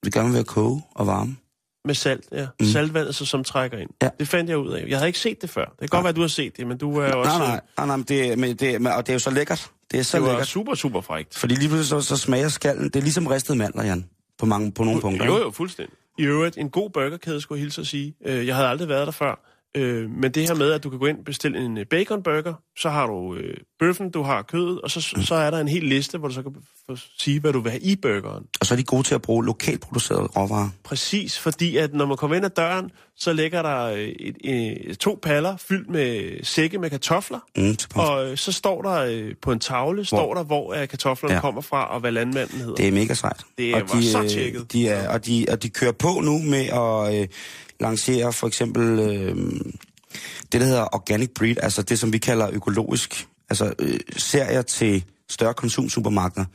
Det 0.05 0.23
vil 0.25 0.33
være 0.33 0.43
koge 0.43 0.83
og 0.95 1.07
varme. 1.07 1.35
Med 1.85 1.95
salt, 1.95 2.23
ja. 2.31 2.47
Mm. 2.59 2.65
Saltvandet, 2.65 3.15
så, 3.15 3.25
som 3.25 3.43
trækker 3.43 3.77
ind. 3.77 3.89
Ja. 4.01 4.09
Det 4.19 4.27
fandt 4.27 4.49
jeg 4.49 4.57
ud 4.57 4.71
af. 4.73 4.85
Jeg 4.87 4.97
havde 4.97 5.07
ikke 5.09 5.19
set 5.19 5.41
det 5.41 5.49
før. 5.49 5.65
Det 5.65 5.79
kan 5.79 5.87
godt 5.87 6.03
være, 6.03 6.09
at 6.09 6.15
du 6.15 6.21
har 6.21 6.27
set 6.27 6.57
det, 6.57 6.67
men 6.67 6.77
du 6.77 6.97
er 6.99 7.11
også... 7.13 7.37
Nej, 7.37 7.47
nej, 7.47 7.59
nej, 7.77 7.85
nej 7.85 7.95
men 7.95 8.05
det, 8.05 8.39
men 8.39 8.55
det, 8.55 8.81
men, 8.81 8.91
og 8.91 9.01
det 9.07 9.09
er 9.09 9.13
jo 9.15 9.19
så 9.19 9.31
lækkert. 9.31 9.71
Det 9.91 9.99
er 9.99 10.03
så 10.03 10.17
Det 10.19 10.25
lækkert. 10.27 10.47
super, 10.47 10.75
super 10.75 11.01
frægt. 11.01 11.37
Fordi 11.37 11.55
lige 11.55 11.67
pludselig 11.69 12.03
så, 12.03 12.07
så 12.15 12.17
smager 12.17 12.47
skallen. 12.49 12.83
Det 12.85 12.95
er 12.95 13.01
ligesom 13.01 13.27
ristet 13.27 13.57
mandler, 13.57 13.83
Jan. 13.83 14.05
På, 14.39 14.45
mange, 14.45 14.71
på 14.71 14.83
nogle 14.83 15.01
punkter. 15.01 15.25
Jo, 15.25 15.37
jo, 15.37 15.51
fuldstændig. 15.51 15.95
I 16.17 16.23
øvrigt, 16.23 16.57
en 16.57 16.69
god 16.69 16.89
burgerkæde, 16.89 17.41
skulle 17.41 17.59
jeg 17.59 17.63
hilse 17.63 17.81
at 17.81 17.87
sige. 17.87 18.15
Øh, 18.25 18.47
Jeg 18.47 18.55
havde 18.55 18.67
aldrig 18.67 18.87
været 18.89 19.05
der 19.07 19.11
før. 19.11 19.39
Øh, 19.75 20.09
Men 20.09 20.31
det 20.31 20.47
her 20.47 20.55
med, 20.55 20.71
at 20.71 20.83
du 20.83 20.89
kan 20.89 20.99
gå 20.99 21.05
ind 21.05 21.17
og 21.17 21.25
bestille 21.25 21.65
en 21.65 21.77
øh, 21.77 21.85
baconburger, 21.85 22.53
så 22.79 22.89
har 22.89 23.07
du 23.07 23.35
øh, 23.35 23.57
bøffen, 23.79 24.09
du 24.11 24.21
har 24.23 24.41
kødet, 24.41 24.81
og 24.81 24.91
så, 24.91 25.01
så 25.01 25.35
er 25.35 25.51
der 25.51 25.59
en 25.59 25.67
hel 25.67 25.83
liste, 25.83 26.17
hvor 26.17 26.27
du 26.27 26.33
så 26.33 26.41
kan 26.41 26.51
få 26.89 26.95
sige, 27.19 27.39
hvad 27.39 27.53
du 27.53 27.59
vil 27.59 27.71
have 27.71 27.81
i 27.81 27.95
burgeren. 27.95 28.43
Og 28.59 28.65
så 28.65 28.73
er 28.73 28.75
de 28.75 28.83
gode 28.83 29.03
til 29.03 29.15
at 29.15 29.21
bruge 29.21 29.45
lokalt 29.45 29.81
producerede 29.81 30.23
råvarer. 30.27 30.69
Præcis, 30.83 31.39
fordi 31.39 31.77
at 31.77 31.93
når 31.93 32.05
man 32.05 32.17
kommer 32.17 32.35
ind 32.35 32.45
ad 32.45 32.49
døren, 32.49 32.91
så 33.15 33.33
ligger 33.33 33.61
der 33.61 33.83
øh, 33.85 33.99
et, 33.99 34.35
et, 34.43 34.97
to 34.99 35.19
paller 35.23 35.57
fyldt 35.57 35.89
med 35.89 36.39
sække 36.43 36.77
med 36.77 36.89
kartofler, 36.89 37.39
Mm, 37.57 37.75
og 37.95 38.31
øh, 38.31 38.37
så 38.37 38.51
står 38.51 38.81
der 38.81 38.93
øh, 38.93 39.33
på 39.41 39.51
en 39.51 39.59
tavle, 39.59 40.05
står 40.05 40.33
der, 40.33 40.43
hvor 40.43 40.73
øh, 40.73 40.87
kartoflerne 40.87 41.35
Ja. 41.35 41.41
kommer 41.41 41.61
fra, 41.61 41.93
og 41.93 41.99
hvad 41.99 42.11
landmanden 42.11 42.57
hedder. 42.59 42.75
Det 42.75 42.87
er 42.87 42.91
mega 42.91 43.13
sejt. 43.13 43.41
Det 43.57 43.75
og 43.75 43.81
var 43.81 44.01
så 44.01 44.21
øh, 44.23 44.29
tjekket. 44.29 44.71
De 44.71 44.87
er, 44.87 45.09
og, 45.09 45.25
de, 45.25 45.45
og 45.51 45.63
de 45.63 45.69
kører 45.69 45.91
på 45.91 46.19
nu 46.23 46.39
med 46.39 46.65
at 46.65 47.21
øh, 47.21 47.27
lancere 47.79 48.33
for 48.33 48.47
eksempel 48.47 48.99
øh, 48.99 49.35
det, 50.51 50.61
der 50.61 50.67
hedder 50.67 50.95
organic 50.95 51.29
breed, 51.35 51.55
altså 51.61 51.81
det, 51.81 51.99
som 51.99 52.13
vi 52.13 52.17
kalder 52.17 52.49
økologisk. 52.51 53.27
Altså 53.49 53.73
øh, 53.79 53.99
serier 54.17 54.61
til 54.61 55.03
større 55.29 55.53
konsumsupermarkeder. 55.53 56.45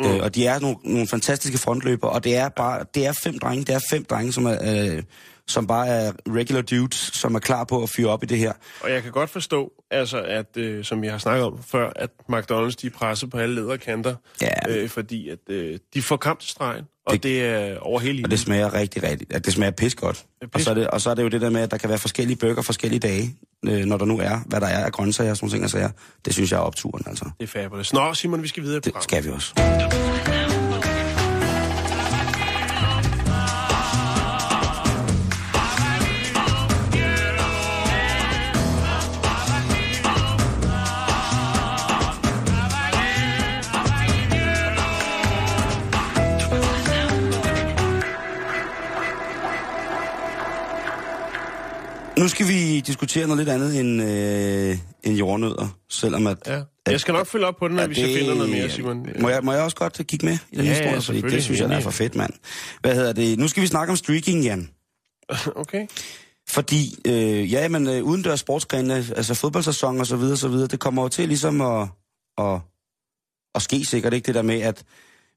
Mm. 0.00 0.06
Øh, 0.06 0.22
og 0.22 0.34
de 0.34 0.46
er 0.46 0.58
nogle, 0.58 0.76
nogle 0.84 1.08
fantastiske 1.08 1.58
frontløber, 1.58 2.08
og 2.08 2.24
det 2.24 2.36
er 2.36 2.48
bare 2.48 2.84
det 2.94 3.06
er 3.06 3.12
fem 3.22 3.38
drenge, 3.38 3.64
det 3.64 3.74
er 3.74 3.80
fem 3.90 4.04
drenge, 4.04 4.32
som 4.32 4.46
er, 4.46 4.58
øh, 4.62 5.02
som 5.48 5.66
bare 5.66 5.86
er 5.88 6.12
regular 6.28 6.62
dudes, 6.62 6.94
som 7.14 7.34
er 7.34 7.38
klar 7.38 7.64
på 7.64 7.82
at 7.82 7.90
fyre 7.90 8.08
op 8.10 8.22
i 8.22 8.26
det 8.26 8.38
her. 8.38 8.52
Og 8.80 8.90
jeg 8.90 9.02
kan 9.02 9.12
godt 9.12 9.30
forstå, 9.30 9.72
altså, 9.90 10.22
at, 10.22 10.56
øh, 10.56 10.84
som 10.84 11.02
vi 11.02 11.06
har 11.06 11.18
snakket 11.18 11.44
om 11.44 11.62
før, 11.66 11.92
at 11.96 12.10
McDonald's 12.32 12.74
de 12.82 12.86
er 12.86 12.90
presset 12.94 13.30
på 13.30 13.38
alle 13.38 13.54
lederkanter, 13.54 14.14
Ja. 14.42 14.48
øh, 14.68 14.88
fordi 14.88 15.28
at, 15.28 15.38
øh, 15.48 15.78
de 15.94 16.02
får 16.02 16.16
kamp 16.16 16.40
til 16.40 16.48
stregen, 16.50 16.84
og 17.06 17.12
Det- 17.12 17.22
det, 17.22 17.44
er 17.44 17.78
over 17.78 18.00
hele 18.00 18.10
Og 18.10 18.14
linjen. 18.14 18.30
det 18.30 18.40
smager 18.40 18.74
rigtig, 18.74 19.02
rigtig, 19.02 19.26
at 19.34 19.44
det 19.44 19.52
smager 19.52 19.70
pis 19.70 19.94
godt. 19.94 20.24
er 20.42 20.46
Og, 20.46 20.60
pis- 20.60 20.64
så 20.64 20.70
er 20.70 20.74
det, 20.74 20.86
og 20.86 21.00
så 21.00 21.10
er 21.10 21.14
det 21.14 21.22
jo 21.22 21.28
det 21.28 21.40
der 21.40 21.50
med, 21.50 21.60
at 21.60 21.70
der 21.70 21.76
kan 21.78 21.88
være 21.88 21.98
forskellige 21.98 22.36
bøger 22.36 22.62
forskellige 22.62 23.00
dage, 23.00 23.36
øh, 23.66 23.84
når 23.84 23.96
der 23.96 24.04
nu 24.04 24.18
er, 24.18 24.38
hvad 24.46 24.60
der 24.60 24.66
er 24.66 24.84
af 24.84 24.92
grøntsager 24.92 25.30
og 25.30 25.36
sådan 25.36 25.44
nogle 25.46 25.54
ting 25.56 25.64
og 25.64 25.70
sager. 25.70 25.90
Det 26.24 26.32
synes 26.34 26.50
jeg 26.52 26.56
er 26.58 26.62
opturen, 26.62 27.04
altså. 27.06 27.24
Det 27.40 27.44
er 27.56 27.60
fabulous. 27.62 27.92
Nå, 27.92 28.14
Simon, 28.14 28.42
vi 28.42 28.48
skal 28.48 28.62
videre 28.62 28.76
i 28.78 28.80
Det 28.80 29.02
skal 29.02 29.24
vi 29.24 29.30
også. 29.30 29.52
Nu 52.18 52.28
skal 52.28 52.48
vi 52.48 52.80
diskutere 52.80 53.26
noget 53.26 53.38
lidt 53.38 53.48
andet 53.48 53.80
end, 53.80 54.02
øh, 54.02 54.78
end 55.02 55.16
jordnødder, 55.16 55.78
selvom 55.88 56.26
at... 56.26 56.38
Ja. 56.46 56.62
Jeg 56.88 57.00
skal 57.00 57.14
nok 57.14 57.26
følge 57.26 57.46
op 57.46 57.56
på 57.56 57.68
den, 57.68 57.76
når 57.76 57.86
vi 57.86 57.94
så 57.94 58.00
finder 58.00 58.34
noget 58.34 58.50
mere, 58.50 58.70
Simon. 58.70 59.06
Må 59.20 59.28
jeg, 59.28 59.44
må 59.44 59.52
jeg 59.52 59.62
også 59.62 59.76
godt 59.76 60.00
kigge 60.06 60.26
med 60.26 60.38
i 60.52 60.56
den 60.56 60.64
Ja, 60.64 60.70
historie? 60.70 60.90
ja, 60.92 60.98
fordi 60.98 61.20
det 61.20 61.44
synes 61.44 61.60
jeg, 61.60 61.72
er 61.72 61.80
for 61.80 61.90
fedt, 61.90 62.14
mand. 62.14 62.32
Hvad 62.80 62.94
hedder 62.94 63.12
det? 63.12 63.38
Nu 63.38 63.48
skal 63.48 63.62
vi 63.62 63.66
snakke 63.66 63.90
om 63.90 63.96
streaking, 63.96 64.44
Jan. 64.44 64.70
Okay. 65.56 65.86
Fordi, 66.48 66.94
øh, 67.06 67.52
ja, 67.52 67.68
men 67.68 67.86
øh, 67.86 68.04
udendørs 68.04 68.40
sportsgrene, 68.40 68.94
altså 68.94 69.34
fodboldsæson 69.34 70.00
og 70.00 70.06
så 70.06 70.16
videre, 70.16 70.36
så 70.36 70.48
videre, 70.48 70.66
det 70.66 70.80
kommer 70.80 71.02
jo 71.02 71.08
til 71.08 71.28
ligesom 71.28 71.60
at, 71.60 71.88
at, 72.38 72.60
at 73.54 73.62
ske 73.62 73.84
sikkert, 73.84 74.14
ikke? 74.14 74.26
Det 74.26 74.34
der 74.34 74.42
med, 74.42 74.60
at 74.60 74.82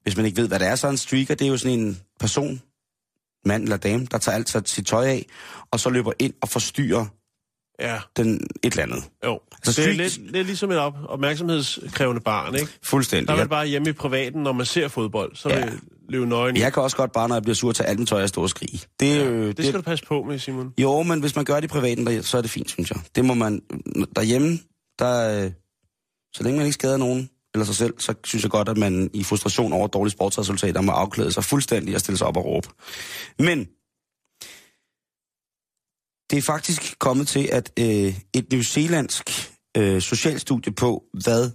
hvis 0.04 0.18
man 0.18 0.26
ikke 0.26 0.38
ved, 0.38 0.48
hvad 0.48 0.60
det 0.60 0.68
er, 0.68 0.76
så 0.76 0.88
en 0.90 0.98
streaker, 0.98 1.36
det 1.36 1.46
er 1.46 1.50
jo 1.50 1.58
sådan 1.58 1.80
en 1.80 2.00
person, 2.20 2.62
mand 3.46 3.64
eller 3.64 3.78
dame, 3.78 4.06
der 4.12 4.18
tager 4.18 4.36
alt 4.36 4.70
sit 4.70 4.88
tøj 4.88 5.06
af, 5.08 5.26
og 5.72 5.80
så 5.80 5.90
løber 5.90 6.12
ind 6.20 6.34
og 6.42 6.50
forstyrrer 6.50 7.06
Ja, 7.82 8.00
den 8.18 8.34
et 8.64 8.72
eller 8.74 8.84
andet. 8.84 9.04
jo. 9.26 9.40
Altså, 9.66 9.82
det 9.82 9.90
er 9.90 9.94
lidt, 9.94 10.32
lidt 10.32 10.48
ligesom 10.48 10.72
et 10.72 10.78
op, 10.78 10.94
opmærksomhedskrævende 11.08 12.22
barn, 12.22 12.56
ikke? 12.56 12.68
Fuldstændig. 12.84 13.28
Der 13.28 13.34
er 13.34 13.38
man 13.38 13.50
bare 13.50 13.68
hjemme 13.68 13.90
i 13.90 13.94
privaten, 13.94 14.44
når 14.44 14.52
man 14.52 14.66
ser 14.66 14.88
fodbold, 14.88 15.36
så 15.36 15.50
Ja. 15.50 15.66
vil 15.66 15.80
løbe 16.10 16.26
nøgen. 16.26 16.58
jeg 16.58 16.74
kan 16.74 16.84
også 16.84 16.98
godt 16.98 17.12
bare, 17.12 17.28
når 17.28 17.36
jeg 17.36 17.42
bliver 17.44 17.56
sur, 17.56 17.72
tage 17.72 17.88
alt 17.90 18.00
mit 18.00 18.08
tøj 18.08 18.24
og 18.24 18.30
stå 18.30 18.42
og 18.42 18.50
skrige. 18.50 18.80
Det, 19.00 19.12
er 19.22 19.26
jo- 19.26 19.48
Det 19.52 19.66
skal 19.66 19.74
du 19.74 19.82
passe 19.82 20.06
på 20.06 20.24
med, 20.24 20.40
Simon. 20.40 20.74
Jo, 20.78 21.04
men 21.04 21.20
hvis 21.20 21.36
man 21.36 21.46
gør 21.46 21.56
det 21.56 21.64
i 21.64 21.68
privaten, 21.68 22.06
der- 22.08 22.22
så 22.22 22.38
er 22.38 22.42
det 22.42 22.52
fint, 22.52 22.70
synes 22.70 22.92
jeg. 22.92 23.00
Det 23.16 23.26
må 23.26 23.34
man... 23.34 23.62
Derhjemme, 24.16 24.60
der... 25.00 25.44
øh, 25.46 25.52
Så 26.34 26.44
længe 26.44 26.58
man 26.58 26.66
ikke 26.66 26.74
skader 26.74 26.98
nogen, 26.98 27.30
eller 27.54 27.66
sig 27.66 27.76
selv, 27.76 27.94
så 28.00 28.14
synes 28.24 28.44
jeg 28.44 28.52
godt, 28.52 28.70
at 28.70 28.78
man 28.78 29.10
i 29.14 29.24
frustration 29.24 29.74
over 29.74 29.88
dårlige 29.88 30.12
sportsresultater 30.12 30.82
må 30.82 30.92
afklæde 30.92 31.32
sig 31.32 31.44
fuldstændig 31.44 31.96
og 31.96 32.02
stille 32.02 32.18
sig 32.18 32.28
op 32.28 32.38
og 32.38 32.46
råbe. 32.46 32.68
Men 33.40 33.60
det 36.30 36.38
er 36.38 36.42
faktisk 36.42 37.00
kommet 37.00 37.28
til, 37.28 37.50
at 37.52 37.72
øh, 37.80 38.20
et 38.34 38.52
newzealandsk 38.52 39.52
øh, 39.78 40.02
socialstudie 40.02 40.74
på, 40.74 41.04
hvad 41.24 41.52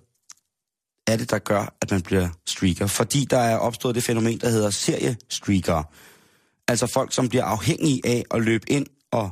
er 1.06 1.16
det, 1.16 1.30
der 1.30 1.38
gør, 1.38 1.76
at 1.82 1.90
man 1.90 2.02
bliver 2.02 2.28
streaker. 2.46 2.86
Fordi 2.86 3.24
der 3.24 3.38
er 3.38 3.56
opstået 3.56 3.94
det 3.94 4.04
fænomen, 4.04 4.38
der 4.40 4.48
hedder 4.48 4.70
seriestreakere. 4.70 5.84
Altså 6.68 6.86
folk, 6.86 7.12
som 7.12 7.28
bliver 7.28 7.44
afhængige 7.44 8.00
af 8.04 8.24
at 8.30 8.42
løbe 8.42 8.70
ind 8.70 8.86
og, 9.12 9.30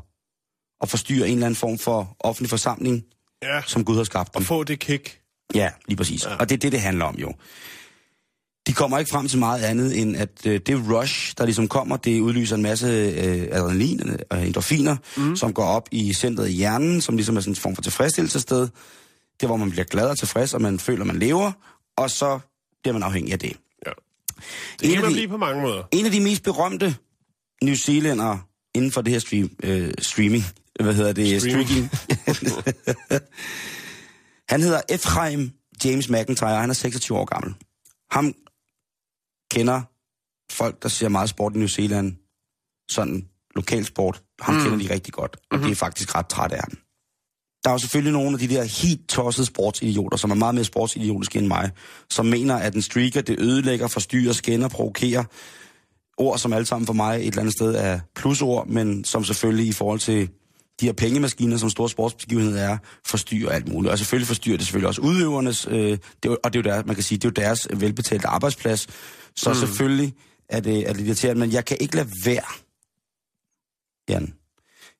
og 0.80 0.88
forstyrre 0.88 1.26
en 1.28 1.32
eller 1.34 1.46
anden 1.46 1.56
form 1.56 1.78
for 1.78 2.16
offentlig 2.20 2.50
forsamling, 2.50 3.04
Ja. 3.42 3.62
som 3.66 3.84
Gud 3.84 3.96
har 3.96 4.04
skabt 4.04 4.34
dem. 4.34 4.40
Og 4.40 4.46
få 4.46 4.64
det 4.64 4.78
kick. 4.80 5.22
Ja, 5.55 5.70
lige 5.88 5.96
præcis. 5.96 6.24
Ja. 6.24 6.34
Og 6.36 6.48
det 6.48 6.55
er 6.55 6.59
det, 6.59 6.72
det 6.72 6.80
handler 6.80 7.05
om 7.05 7.14
jo. 7.18 7.32
De 8.66 8.72
kommer 8.72 8.98
ikke 8.98 9.11
frem 9.11 9.28
til 9.28 9.38
meget 9.38 9.62
andet, 9.62 9.98
end 10.00 10.16
at 10.16 10.46
øh, 10.46 10.61
det 10.66 10.82
rush, 10.90 11.34
der 11.38 11.44
ligesom 11.44 11.68
kommer, 11.68 11.96
det 11.96 12.20
udløser 12.20 12.57
en 12.57 12.62
masse 12.62 12.86
øh, 12.86 13.48
adrenalin 13.50 14.16
og 14.30 14.46
endorfiner, 14.46 14.96
mm. 15.16 15.36
som 15.36 15.53
går 15.53 15.64
op 15.64 15.88
i 15.90 16.12
centret 16.14 16.48
i 16.48 16.53
hjernen, 16.53 17.00
som 17.00 17.16
ligesom 17.16 17.36
er 17.36 17.40
sådan 17.40 17.53
en 17.53 17.57
form 17.57 17.74
for 17.74 17.82
tilfredsstillelsessted. 17.82 18.61
Det 18.61 19.42
er, 19.42 19.46
hvor 19.46 19.57
man 19.57 19.70
bliver 19.70 19.84
glad 19.84 20.07
og 20.09 20.18
tilfreds, 20.18 20.55
og 20.55 20.62
man 20.62 20.78
føler, 20.78 21.05
man 21.05 21.16
lever, 21.18 21.53
og 21.96 22.11
så 22.11 22.38
bliver 22.82 22.92
man 22.92 23.03
afhængig 23.03 23.32
af 23.32 23.38
det. 23.38 23.53
Ja. 23.86 23.90
En 23.90 23.96
Det 24.80 24.86
af 24.88 24.92
kan 24.92 25.03
man 25.03 25.11
de- 25.11 25.14
blive 25.14 25.28
på 25.28 25.36
mange 25.36 25.62
måder. 25.62 25.82
En 25.92 26.05
af 26.07 26.12
de 26.12 26.20
mest 26.20 26.42
berømte 26.42 26.96
New 27.62 27.74
Zealandere 27.74 28.40
inden 28.74 28.92
for 28.92 29.03
det 29.03 29.12
her 29.12 29.20
stream, 29.20 29.50
øh, 29.62 29.92
streaming, 29.98 30.44
hvad 30.80 30.94
hedder 30.94 31.12
det? 31.12 31.40
Streaming. 31.42 31.68
Streaking. 31.68 31.90
han 34.53 34.62
hedder 34.62 34.80
Ephraim 34.88 35.50
James 35.84 36.09
McIntyre, 36.09 36.61
han 36.61 36.70
er 36.70 36.74
26 36.74 37.18
år 37.18 37.24
gammel. 37.24 37.55
Ham 38.11 38.34
kender 39.50 39.82
folk, 40.53 40.82
der 40.82 40.88
ser 40.88 41.09
meget 41.09 41.28
sport 41.28 41.55
i 41.55 41.59
New 41.59 41.68
Zealand, 41.68 42.16
sådan 42.90 43.28
lokal 43.57 43.84
sport, 43.84 44.22
ham 44.40 44.55
mm. 44.55 44.62
kender 44.62 44.78
de 44.78 44.94
rigtig 44.94 45.12
godt, 45.12 45.36
og 45.36 45.42
mm-hmm. 45.53 45.66
de 45.66 45.72
er 45.72 45.76
faktisk 45.76 46.14
ret 46.14 46.26
trætte 46.26 46.57
af 46.57 46.62
ham. 46.62 46.78
Der 47.64 47.70
er 47.70 47.74
jo 47.74 47.78
selvfølgelig 47.78 48.12
nogle 48.12 48.32
af 48.32 48.38
de 48.38 48.48
der 48.48 48.64
helt 48.82 49.09
tossede 49.09 49.46
sportsidioter, 49.46 50.16
som 50.16 50.30
er 50.30 50.34
meget 50.34 50.55
mere 50.55 50.64
sportsidiotiske 50.64 51.38
end 51.38 51.46
mig, 51.46 51.70
som 52.11 52.26
mener, 52.26 52.57
at 52.57 52.74
en 52.74 52.82
streaker, 52.82 53.20
det 53.20 53.40
ødelægger, 53.40 53.88
forstyrrer, 53.88 54.32
skænder, 54.32 54.68
provokerer. 54.68 55.24
Ord, 56.18 56.38
som 56.38 56.53
alle 56.53 56.66
sammen 56.66 56.86
for 56.86 56.92
mig 56.92 57.16
et 57.16 57.26
eller 57.26 57.40
andet 57.40 57.55
sted 57.55 57.74
er 57.74 58.00
plusord, 58.14 58.66
men 58.66 59.05
som 59.05 59.24
selvfølgelig 59.24 59.66
i 59.66 59.72
forhold 59.72 59.98
til 59.98 60.30
de 60.83 60.87
her 60.87 60.93
pengemaskiner, 60.93 61.57
som 61.57 61.70
store 61.70 61.89
sportsbegivenheder 61.89 62.62
er, 62.62 62.78
forstyrrer 63.07 63.53
alt 63.53 63.68
muligt. 63.68 63.93
Og 63.93 63.99
selvfølgelig 63.99 64.26
forstyrrer 64.26 64.57
det 64.57 64.66
selvfølgelig 64.66 64.89
også 64.89 65.01
udøvernes, 65.01 65.66
øh, 65.70 65.74
det 65.74 65.99
er, 66.24 66.37
og 66.45 66.53
det 66.53 66.66
er 66.66 66.70
jo 66.70 66.76
der, 66.76 66.85
man 66.85 66.95
kan 66.95 67.05
sige, 67.05 67.18
det 67.18 67.24
er 67.24 67.28
jo 67.28 67.47
deres 67.47 67.68
velbetalte 67.80 68.26
arbejdsplads. 68.26 68.87
Så 69.37 69.51
mm. 69.51 69.55
selvfølgelig 69.55 70.14
er 70.49 70.61
det, 70.61 70.89
er 70.89 70.93
det 70.93 71.07
irriterende, 71.07 71.41
men 71.41 71.53
jeg 71.53 71.64
kan 71.64 71.76
ikke 71.80 71.97
lade 71.97 72.09
være, 72.24 72.53
Jan, 74.09 74.35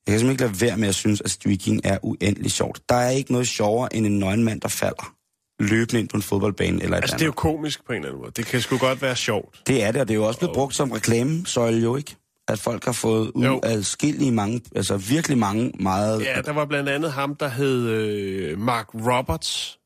jeg 0.07 0.12
kan 0.12 0.18
simpelthen 0.18 0.30
ikke 0.30 0.43
lade 0.43 0.61
være 0.61 0.76
med 0.76 0.89
at 0.89 0.95
synes, 0.95 1.20
at 1.20 1.30
streaking 1.30 1.80
er 1.85 1.99
uendelig 2.03 2.53
sjovt. 2.53 2.80
Der 2.89 2.95
er 2.95 3.11
ikke 3.11 3.33
noget 3.33 3.49
sjovere 3.49 3.97
end 3.97 4.07
en 4.07 4.18
nøgenmand, 4.18 4.61
der 4.61 4.68
falder 4.68 5.14
løbende 5.61 6.01
ind 6.01 6.09
på 6.09 6.16
en 6.16 6.22
fodboldbane 6.22 6.83
eller 6.83 6.97
et 6.97 7.03
Altså, 7.03 7.14
altså, 7.14 7.16
det 7.16 7.22
er 7.22 7.26
jo 7.26 7.30
andet. 7.30 7.37
komisk 7.37 7.87
på 7.87 7.93
en 7.93 7.97
eller 7.97 8.09
anden 8.09 8.20
måde. 8.20 8.33
Det 8.37 8.47
kan 8.47 8.61
sgu 8.61 8.78
godt 8.78 9.03
være 9.03 9.16
sjovt. 9.16 9.62
Det 9.66 9.83
er 9.83 9.93
det, 9.93 10.01
og 10.01 10.09
det 10.09 10.14
er 10.14 10.18
jo 10.18 10.26
også 10.26 10.39
blevet 10.39 10.55
brugt 10.55 10.74
som 10.74 10.91
reklamesøjle 10.91 11.80
jo, 11.80 11.97
ikke? 11.97 12.16
At 12.49 12.59
folk 12.59 12.84
har 12.84 12.93
fået 12.93 13.30
ud 13.34 13.45
Jo. 13.45 13.61
af 13.62 13.84
skillige 13.84 14.32
mange, 14.32 14.61
altså 14.76 14.97
virkelig 14.97 15.38
mange 15.38 15.72
meget... 15.80 16.22
Ja, 16.24 16.40
der 16.45 16.53
var 16.53 16.64
blandt 16.64 16.88
andet 16.88 17.12
ham, 17.12 17.34
der 17.34 17.49
hed 17.49 17.88
øh, 17.88 18.59
Mark 18.59 18.88
Roberts. 18.95 19.78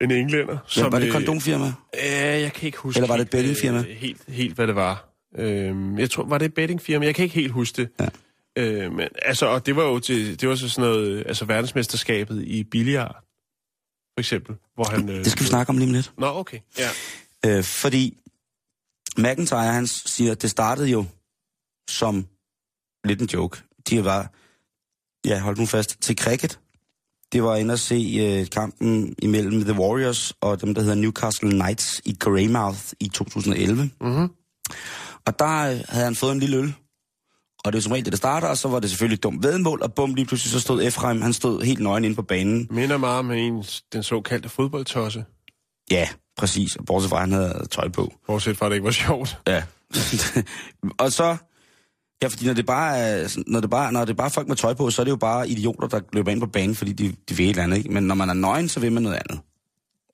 En 0.00 0.10
englænder. 0.10 0.58
ja, 0.76 0.88
var 0.88 0.98
det 0.98 1.06
øh, 1.06 1.12
kondomfirma? 1.12 1.72
Ja, 1.94 2.40
jeg 2.40 2.52
kan 2.52 2.66
ikke 2.66 2.78
huske... 2.78 2.98
Eller 2.98 3.08
var 3.08 3.16
det 3.16 3.22
et 3.22 3.34
helt, 3.34 3.34
øh, 3.34 3.54
bettingfirma? 3.54 3.94
Helt, 3.94 4.20
helt, 4.28 4.54
hvad 4.54 4.66
det 4.66 4.74
var. 4.74 5.08
Øhm, 5.38 5.98
jeg 5.98 6.10
tror, 6.10 6.24
var 6.24 6.38
det 6.38 6.44
et 6.46 6.54
bettingfirma? 6.54 7.04
Jeg 7.06 7.14
kan 7.14 7.22
ikke 7.22 7.34
helt 7.34 7.52
huske 7.52 7.82
det. 7.82 7.88
Ja. 8.00 8.08
Øh, 8.62 8.92
men, 8.92 9.08
altså, 9.22 9.46
og 9.46 9.66
det 9.66 9.76
var 9.76 9.82
jo 9.82 9.98
til, 9.98 10.40
det 10.40 10.48
var 10.48 10.54
så 10.54 10.68
sådan 10.68 10.90
noget, 10.90 11.24
altså 11.26 11.44
verdensmesterskabet 11.44 12.42
i 12.46 12.64
billiard, 12.64 13.14
for 14.16 14.20
eksempel, 14.20 14.56
hvor 14.74 14.84
han... 14.84 15.08
Øh, 15.08 15.16
Det 15.16 15.26
skal 15.32 15.42
vi 15.42 15.48
snakke 15.48 15.70
om 15.70 15.78
lige 15.78 15.88
om 15.88 15.92
lidt. 15.94 16.12
Nå, 16.18 16.26
okay. 16.26 16.58
Ja. 16.78 16.88
Øh, 17.46 17.64
fordi 17.64 18.18
McIntyre, 19.18 19.72
han 19.72 19.86
siger, 19.86 20.32
at 20.32 20.42
det 20.42 20.50
startede 20.50 20.88
jo 20.88 21.04
som 21.90 22.26
lidt 23.04 23.20
en 23.20 23.28
joke. 23.32 23.62
De 23.90 24.04
var, 24.04 24.30
ja, 25.26 25.40
hold 25.40 25.58
nu 25.58 25.66
fast, 25.66 26.00
til 26.00 26.18
cricket. 26.18 26.58
Det 27.32 27.42
var 27.42 27.56
inde 27.56 27.72
at 27.72 27.80
se 27.80 28.18
øh, 28.20 28.50
kampen 28.50 29.14
imellem 29.18 29.64
The 29.64 29.80
Warriors 29.80 30.32
og 30.40 30.60
dem, 30.60 30.74
der 30.74 30.82
hedder 30.82 30.94
Newcastle 30.94 31.50
Knights 31.50 32.00
i 32.04 32.16
Greymouth 32.20 32.92
i 33.00 33.08
2011. 33.08 33.90
Mm-hmm. 34.00 34.28
Og 35.26 35.38
der 35.38 35.70
øh, 35.70 35.80
havde 35.88 36.04
han 36.04 36.14
fået 36.14 36.32
en 36.32 36.40
lille 36.40 36.56
øl. 36.56 36.74
Og 37.64 37.72
det 37.72 37.74
var 37.74 37.80
som 37.80 37.92
regel 37.92 38.04
det, 38.04 38.12
der 38.12 38.16
starter, 38.16 38.48
og 38.48 38.58
så 38.58 38.68
var 38.68 38.80
det 38.80 38.90
selvfølgelig 38.90 39.16
et 39.16 39.22
dumt 39.22 39.42
vedmål, 39.42 39.82
og 39.82 39.94
bum, 39.94 40.14
lige 40.14 40.26
pludselig 40.26 40.52
så 40.52 40.60
stod 40.60 40.82
Efraim, 40.82 41.22
han 41.22 41.32
stod 41.32 41.62
helt 41.62 41.80
nøgen 41.80 42.04
inde 42.04 42.16
på 42.16 42.22
banen. 42.22 42.68
Minder 42.70 42.96
meget 42.96 43.18
om 43.18 43.30
en, 43.30 43.64
den 43.92 44.02
såkaldte 44.02 44.48
fodboldtosse. 44.48 45.24
Ja, 45.92 46.08
præcis, 46.36 46.76
bortset 46.86 47.10
fra, 47.10 47.16
at 47.16 47.20
han 47.20 47.32
havde 47.32 47.66
tøj 47.70 47.88
på. 47.88 48.12
Bortset 48.26 48.56
fra, 48.56 48.66
at 48.66 48.70
det 48.70 48.76
ikke 48.76 48.84
var 48.84 48.90
sjovt. 48.90 49.38
Ja. 49.46 49.62
og 51.04 51.12
så... 51.12 51.36
Ja, 52.22 52.26
fordi 52.26 52.46
når 52.46 52.54
det, 52.54 52.66
bare 52.66 52.98
er, 52.98 53.38
når, 53.46 53.60
det 53.60 53.70
bare, 53.70 53.92
når 53.92 54.00
det 54.00 54.10
er 54.10 54.16
bare 54.16 54.30
folk 54.30 54.48
med 54.48 54.56
tøj 54.56 54.74
på, 54.74 54.90
så 54.90 55.02
er 55.02 55.04
det 55.04 55.10
jo 55.10 55.16
bare 55.16 55.48
idioter, 55.48 55.88
der 55.88 56.00
løber 56.12 56.30
ind 56.30 56.40
på 56.40 56.46
banen, 56.46 56.74
fordi 56.74 56.92
de, 56.92 57.14
de 57.28 57.36
vil 57.36 57.46
et 57.46 57.50
eller 57.50 57.62
andet. 57.62 57.76
Ikke? 57.76 57.90
Men 57.90 58.04
når 58.04 58.14
man 58.14 58.28
er 58.28 58.34
nøgen, 58.34 58.68
så 58.68 58.80
vil 58.80 58.92
man 58.92 59.02
noget 59.02 59.20
andet. 59.28 59.40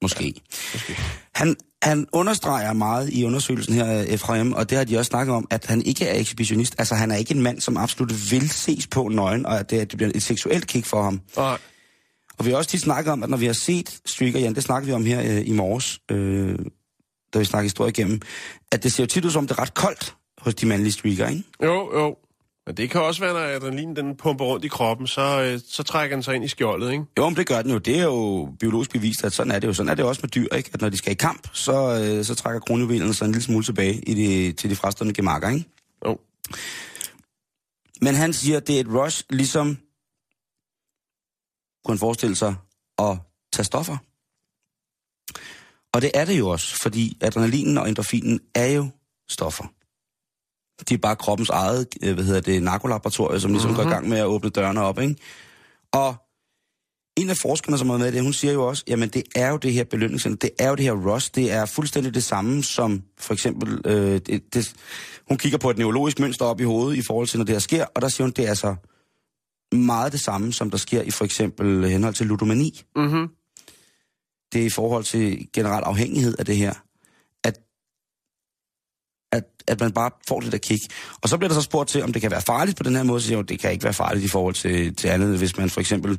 Måske. 0.03 0.25
Ja, 0.25 0.33
måske. 0.73 0.97
Han, 1.35 1.57
han 1.83 2.07
understreger 2.13 2.73
meget 2.73 3.11
i 3.11 3.25
undersøgelsen 3.25 3.75
her, 3.75 4.03
Efraim, 4.03 4.53
og 4.53 4.71
det 4.71 4.79
har 4.79 4.85
de 4.85 4.99
også 4.99 5.09
snakket 5.09 5.35
om, 5.35 5.47
at 5.51 5.67
han 5.67 5.83
ikke 5.83 6.07
er 6.07 6.21
ekshibitionist. 6.21 6.75
Altså, 6.79 6.95
han 6.95 7.11
er 7.11 7.17
ikke 7.17 7.35
en 7.35 7.43
mand, 7.43 7.61
som 7.61 7.77
absolut 7.77 8.31
vil 8.31 8.51
ses 8.51 8.87
på 8.87 9.09
nøgen, 9.09 9.47
og 9.47 9.59
at 9.59 9.71
det, 9.71 9.81
at 9.81 9.91
det 9.91 9.97
bliver 9.97 10.13
et 10.15 10.23
seksuelt 10.23 10.67
kick 10.67 10.87
for 10.87 11.03
ham. 11.03 11.21
Nej. 11.37 11.59
Og 12.39 12.45
vi 12.45 12.51
har 12.51 12.57
også 12.57 12.71
tit 12.71 12.81
snakket 12.81 13.13
om, 13.13 13.23
at 13.23 13.31
når 13.31 13.37
vi 13.37 13.47
har 13.47 13.53
set 13.53 14.01
Streaker, 14.07 14.39
Jan, 14.39 14.55
det 14.55 14.63
snakkede 14.63 14.87
vi 14.87 14.93
om 14.93 15.05
her 15.05 15.39
øh, 15.39 15.49
i 15.49 15.53
morges, 15.53 16.01
øh, 16.11 16.59
da 17.35 17.39
vi 17.39 17.45
snakkede 17.45 17.65
historie 17.65 17.91
igennem, 17.91 18.21
at 18.73 18.83
det 18.83 18.93
ser 18.93 19.03
jo 19.03 19.07
tit 19.07 19.25
ud 19.25 19.31
som, 19.31 19.47
det 19.47 19.59
er 19.59 19.63
ret 19.63 19.75
koldt 19.75 20.15
hos 20.39 20.55
de 20.55 20.67
mandlige 20.67 20.93
streaker, 20.93 21.29
ikke? 21.29 21.43
Jo, 21.63 22.01
jo. 22.01 22.17
Men 22.67 22.77
det 22.77 22.91
kan 22.91 23.01
også 23.01 23.21
være, 23.21 23.33
når 23.33 23.41
adrenalin 23.41 23.97
den 23.97 24.17
pumper 24.17 24.45
rundt 24.45 24.65
i 24.65 24.69
kroppen, 24.69 25.07
så, 25.07 25.43
øh, 25.43 25.61
så 25.69 25.83
trækker 25.83 26.17
den 26.17 26.23
sig 26.23 26.35
ind 26.35 26.45
i 26.45 26.49
skjoldet, 26.49 26.93
ikke? 26.93 27.05
Jo, 27.19 27.29
men 27.29 27.37
det 27.37 27.47
gør 27.47 27.63
den 27.63 27.71
jo. 27.71 27.79
Det 27.79 27.99
er 27.99 28.03
jo 28.03 28.49
biologisk 28.61 28.91
bevist, 28.91 29.25
at 29.25 29.33
sådan 29.33 29.53
er 29.53 29.59
det 29.59 29.69
jo. 29.69 29.73
Sådan 29.73 29.91
er 29.91 29.95
det 29.95 30.05
også 30.05 30.21
med 30.23 30.29
dyr, 30.29 30.55
ikke? 30.57 30.71
At 30.75 30.81
når 30.81 30.89
de 30.89 30.97
skal 30.97 31.13
i 31.13 31.15
kamp, 31.15 31.49
så, 31.53 32.03
øh, 32.03 32.25
så 32.25 32.35
trækker 32.35 32.61
kronjuvelerne 32.61 33.15
sig 33.15 33.25
en 33.25 33.33
lille 33.33 33.45
smule 33.45 33.65
tilbage 33.65 33.95
i 33.95 34.15
de, 34.15 34.53
til 34.53 34.71
de 34.71 34.77
frastående 34.77 35.15
gemakker, 35.15 35.49
ikke? 35.49 35.65
Jo. 36.07 36.19
Men 38.01 38.15
han 38.15 38.33
siger, 38.33 38.57
at 38.57 38.67
det 38.67 38.77
er 38.77 38.81
et 38.81 38.89
rush, 38.89 39.25
ligesom 39.31 39.79
kunne 41.89 41.95
han 41.95 41.99
forestille 41.99 42.37
sig 42.37 42.55
at 42.99 43.19
tage 43.53 43.65
stoffer. 43.65 43.97
Og 45.93 46.03
det 46.03 46.11
er 46.15 46.25
det 46.25 46.39
jo 46.39 46.49
også, 46.49 46.77
fordi 46.83 47.17
adrenalinen 47.21 47.79
og 47.79 47.89
endorfinen 47.89 48.41
er 48.55 48.67
jo 48.67 48.89
stoffer. 49.29 49.65
De 50.89 50.95
er 50.95 50.99
bare 50.99 51.17
kroppens 51.17 51.49
eget, 51.49 51.87
øh, 52.03 52.15
hvad 52.15 52.25
hedder 52.25 52.41
det, 52.41 52.63
narkolaboratorium, 52.63 53.41
som 53.41 53.51
ligesom 53.51 53.71
mm-hmm. 53.71 53.85
går 53.85 53.91
i 53.91 53.95
gang 53.95 54.09
med 54.09 54.19
at 54.19 54.25
åbne 54.25 54.51
dørene 54.51 54.81
op, 54.81 54.99
ikke? 55.01 55.17
Og 55.93 56.15
en 57.17 57.31
af 57.31 57.37
forskerne, 57.43 57.79
som 57.79 57.91
har 57.91 57.99
med 57.99 58.13
det, 58.13 58.23
hun 58.23 58.33
siger 58.33 58.53
jo 58.53 58.67
også, 58.67 58.85
jamen 58.89 59.09
det 59.09 59.23
er 59.35 59.51
jo 59.51 59.57
det 59.57 59.73
her 59.73 59.85
belønningscenter, 59.85 60.49
det 60.49 60.51
er 60.59 60.69
jo 60.69 60.75
det 60.75 60.85
her 60.85 61.13
rush, 61.13 61.31
det 61.35 61.53
er 61.53 61.67
fuldstændig 61.67 62.15
det 62.15 62.25
samme 62.25 62.63
som 62.63 63.03
for 63.19 63.33
eksempel, 63.33 63.81
øh, 63.85 64.21
det, 64.27 64.55
det, 64.55 64.75
hun 65.29 65.39
kigger 65.39 65.59
på 65.59 65.71
et 65.71 65.79
neurologisk 65.79 66.19
mønster 66.19 66.45
op 66.45 66.61
i 66.61 66.65
hovedet 66.65 66.99
i 66.99 67.03
forhold 67.03 67.27
til, 67.27 67.39
når 67.39 67.45
det 67.45 67.55
her 67.55 67.61
sker, 67.61 67.85
og 67.95 68.03
der 68.03 68.09
siger 68.09 68.25
hun, 68.25 68.33
det 68.33 68.45
er 68.45 68.49
altså 68.49 68.77
meget 69.73 70.13
det 70.13 70.21
samme, 70.21 70.53
som 70.53 70.71
der 70.71 70.79
sker 70.79 71.03
i 71.03 71.11
for 71.11 71.25
eksempel 71.25 71.89
henhold 71.89 72.15
til 72.15 72.27
ludomani. 72.27 72.83
Mhm. 72.97 73.29
Det 74.53 74.63
er 74.63 74.67
i 74.67 74.71
forhold 74.71 75.05
til 75.05 75.49
generel 75.53 75.85
afhængighed 75.85 76.35
af 76.39 76.47
det 76.47 76.57
her. 76.57 76.75
At, 77.45 77.59
at, 79.33 79.45
at 79.67 79.81
man 79.81 79.93
bare 79.93 80.11
får 80.29 80.41
det 80.41 80.53
der 80.53 80.59
kick. 80.59 80.83
Og 81.23 81.29
så 81.29 81.37
bliver 81.37 81.49
der 81.49 81.55
så 81.55 81.63
spurgt 81.63 81.89
til, 81.89 82.03
om 82.03 82.13
det 82.13 82.23
kan 82.23 82.31
være 82.31 82.43
farligt 82.43 82.77
på 82.77 82.83
den 82.83 82.97
her 82.97 83.03
måde. 83.03 83.21
Så 83.21 83.27
siger 83.27 83.43
det 83.43 83.61
kan 83.61 83.73
ikke 83.73 83.85
være 83.85 83.93
farligt 83.93 84.25
i 84.25 84.29
forhold 84.29 84.55
til, 84.55 84.95
til 84.95 85.09
andet, 85.09 85.39
hvis 85.39 85.57
man 85.57 85.71
for 85.71 85.81
eksempel 85.81 86.19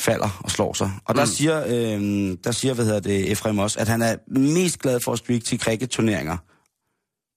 falder 0.00 0.40
og 0.44 0.50
slår 0.50 0.72
sig. 0.72 0.92
Og 1.04 1.14
der 1.14 1.24
siger, 1.24 1.64
øh, 1.66 2.36
der 2.44 2.52
siger 2.52 2.74
hvad 2.74 2.84
hedder 2.84 3.00
det, 3.00 3.32
Efraim 3.32 3.58
også, 3.58 3.78
at 3.80 3.88
han 3.88 4.02
er 4.02 4.16
mest 4.38 4.78
glad 4.78 5.00
for 5.00 5.12
at 5.12 5.18
streak 5.18 5.44
til 5.44 5.58
cricket-turneringer. 5.58 6.36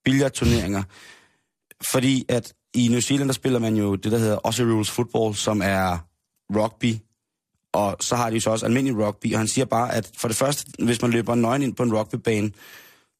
Billiard-turneringer. 0.05 0.83
Fordi 1.91 2.25
at 2.29 2.53
i 2.75 2.87
New 2.87 2.99
Zealand, 2.99 3.29
der 3.29 3.33
spiller 3.33 3.59
man 3.59 3.75
jo 3.77 3.95
det, 3.95 4.11
der 4.11 4.17
hedder 4.17 4.39
Aussie 4.43 4.65
Rules 4.73 4.91
Football, 4.91 5.35
som 5.35 5.61
er 5.63 5.97
rugby. 6.55 6.93
Og 7.73 7.97
så 7.99 8.15
har 8.15 8.29
de 8.29 8.35
jo 8.35 8.41
så 8.41 8.49
også 8.49 8.65
almindelig 8.65 9.05
rugby. 9.07 9.33
Og 9.33 9.39
han 9.39 9.47
siger 9.47 9.65
bare, 9.65 9.93
at 9.93 10.11
for 10.17 10.27
det 10.27 10.37
første, 10.37 10.71
hvis 10.83 11.01
man 11.01 11.11
løber 11.11 11.35
nøgen 11.35 11.61
ind 11.61 11.75
på 11.75 11.83
en 11.83 11.93
rugbybane, 11.93 12.51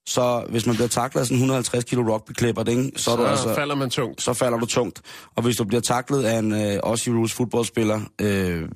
så 0.07 0.45
hvis 0.49 0.65
man 0.65 0.75
bliver 0.75 0.87
taklet 0.87 1.19
af 1.21 1.25
sådan 1.27 1.37
150 1.37 1.83
kilo 1.83 2.13
rugbyklipper, 2.13 2.63
så, 2.95 3.03
Så 3.03 3.15
du 3.15 3.25
altså, 3.25 3.55
falder 3.55 3.75
man 3.75 3.89
tungt. 3.89 4.21
så 4.21 4.33
falder 4.33 4.57
du 4.57 4.65
tungt. 4.65 5.01
Og 5.35 5.43
hvis 5.43 5.55
du 5.57 5.63
bliver 5.63 5.81
taklet 5.81 6.23
af 6.23 6.39
en 6.39 6.51
øh, 6.53 6.79
Aussie 6.83 7.13
Rules 7.13 7.33
fodboldspiller, 7.33 8.01
øh, 8.21 8.69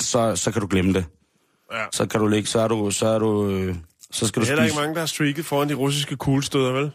så, 0.00 0.36
så 0.36 0.50
kan 0.52 0.60
du 0.60 0.66
glemme 0.70 0.92
det. 0.92 1.04
Ja. 1.72 1.84
Så 1.92 2.06
kan 2.06 2.20
du 2.20 2.26
ligge, 2.26 2.48
så 2.48 2.60
er 2.60 2.68
du, 2.68 2.90
så 2.90 3.06
er 3.06 3.18
du, 3.18 3.48
øh, 3.50 3.76
så 4.10 4.26
skal 4.26 4.40
du 4.42 4.44
Det 4.44 4.50
er 4.50 4.52
heller 4.52 4.62
ikke 4.64 4.72
spise. 4.72 4.80
mange, 4.80 4.94
der 4.94 5.00
har 5.00 5.06
streaket 5.06 5.44
foran 5.44 5.68
de 5.68 5.74
russiske 5.74 6.16
kuglestøder, 6.16 6.72
vel? 6.72 6.90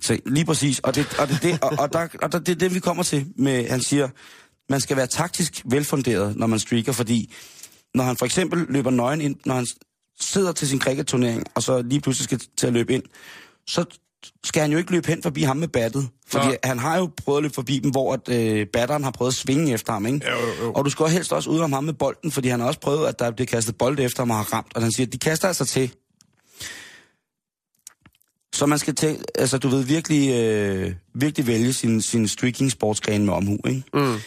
Så, 0.00 0.18
lige 0.26 0.44
præcis. 0.44 0.78
Og 0.78 0.94
det, 0.94 1.16
og 1.18 1.28
det, 1.28 1.42
det, 1.42 1.58
og, 1.62 1.72
og 1.78 1.92
der, 1.92 2.08
og 2.22 2.32
der, 2.32 2.38
det 2.38 2.48
er 2.48 2.56
det, 2.56 2.74
vi 2.74 2.80
kommer 2.80 3.02
til. 3.02 3.26
Med, 3.36 3.68
han 3.68 3.80
siger, 3.80 4.08
man 4.70 4.80
skal 4.80 4.96
være 4.96 5.06
taktisk 5.06 5.62
velfunderet, 5.64 6.36
når 6.36 6.46
man 6.46 6.58
streaker, 6.58 6.92
fordi 6.92 7.34
når 7.94 8.04
han 8.04 8.16
for 8.16 8.24
eksempel 8.24 8.66
løber 8.68 8.90
nøgen 8.90 9.20
ind, 9.20 9.36
når 9.44 9.54
han 9.54 9.66
sidder 10.20 10.52
til 10.52 10.68
sin 10.68 10.80
cricket-turnering, 10.80 11.44
og 11.54 11.62
så 11.62 11.82
lige 11.82 12.00
pludselig 12.00 12.24
skal 12.24 12.40
til 12.58 12.66
at 12.66 12.72
løbe 12.72 12.94
ind, 12.94 13.02
så 13.66 13.84
skal 14.44 14.62
han 14.62 14.72
jo 14.72 14.78
ikke 14.78 14.92
løbe 14.92 15.08
hen 15.08 15.22
forbi 15.22 15.42
ham 15.42 15.56
med 15.56 15.68
battet. 15.68 16.08
Fordi 16.26 16.46
Nej. 16.46 16.56
han 16.64 16.78
har 16.78 16.98
jo 16.98 17.10
prøvet 17.24 17.38
at 17.38 17.42
løbe 17.42 17.54
forbi 17.54 17.78
dem, 17.78 17.90
hvor 17.90 18.12
at, 18.12 18.28
øh, 18.28 18.66
batteren 18.72 19.04
har 19.04 19.10
prøvet 19.10 19.30
at 19.30 19.36
svinge 19.36 19.72
efter 19.72 19.92
ham, 19.92 20.06
ikke? 20.06 20.30
Jo, 20.30 20.36
jo, 20.36 20.64
jo. 20.64 20.72
Og 20.72 20.84
du 20.84 20.90
skal 20.90 21.06
helst 21.06 21.32
også 21.32 21.50
ud 21.50 21.58
om 21.58 21.72
ham 21.72 21.84
med 21.84 21.92
bolden, 21.92 22.30
fordi 22.30 22.48
han 22.48 22.60
har 22.60 22.66
også 22.66 22.80
prøvet, 22.80 23.06
at 23.06 23.18
der 23.18 23.30
bliver 23.30 23.46
kastet 23.46 23.78
bold 23.78 23.98
efter 23.98 24.20
ham 24.20 24.30
og 24.30 24.36
har 24.36 24.44
ramt. 24.54 24.72
Og 24.74 24.82
han 24.82 24.92
siger, 24.92 25.06
at 25.06 25.12
de 25.12 25.18
kaster 25.18 25.48
altså 25.48 25.64
til. 25.64 25.92
Så 28.54 28.66
man 28.66 28.78
skal 28.78 28.94
til, 28.94 29.24
altså 29.34 29.58
du 29.58 29.68
ved, 29.68 29.84
virkelig, 29.84 30.30
øh, 30.30 30.94
virkelig 31.14 31.46
vælge 31.46 31.72
sin, 31.72 32.02
sin 32.02 32.28
streaking 32.28 32.70
sportsgren 32.70 33.24
med 33.24 33.34
omhu, 33.34 33.58
ikke? 33.66 33.84
Mm. 33.94 34.18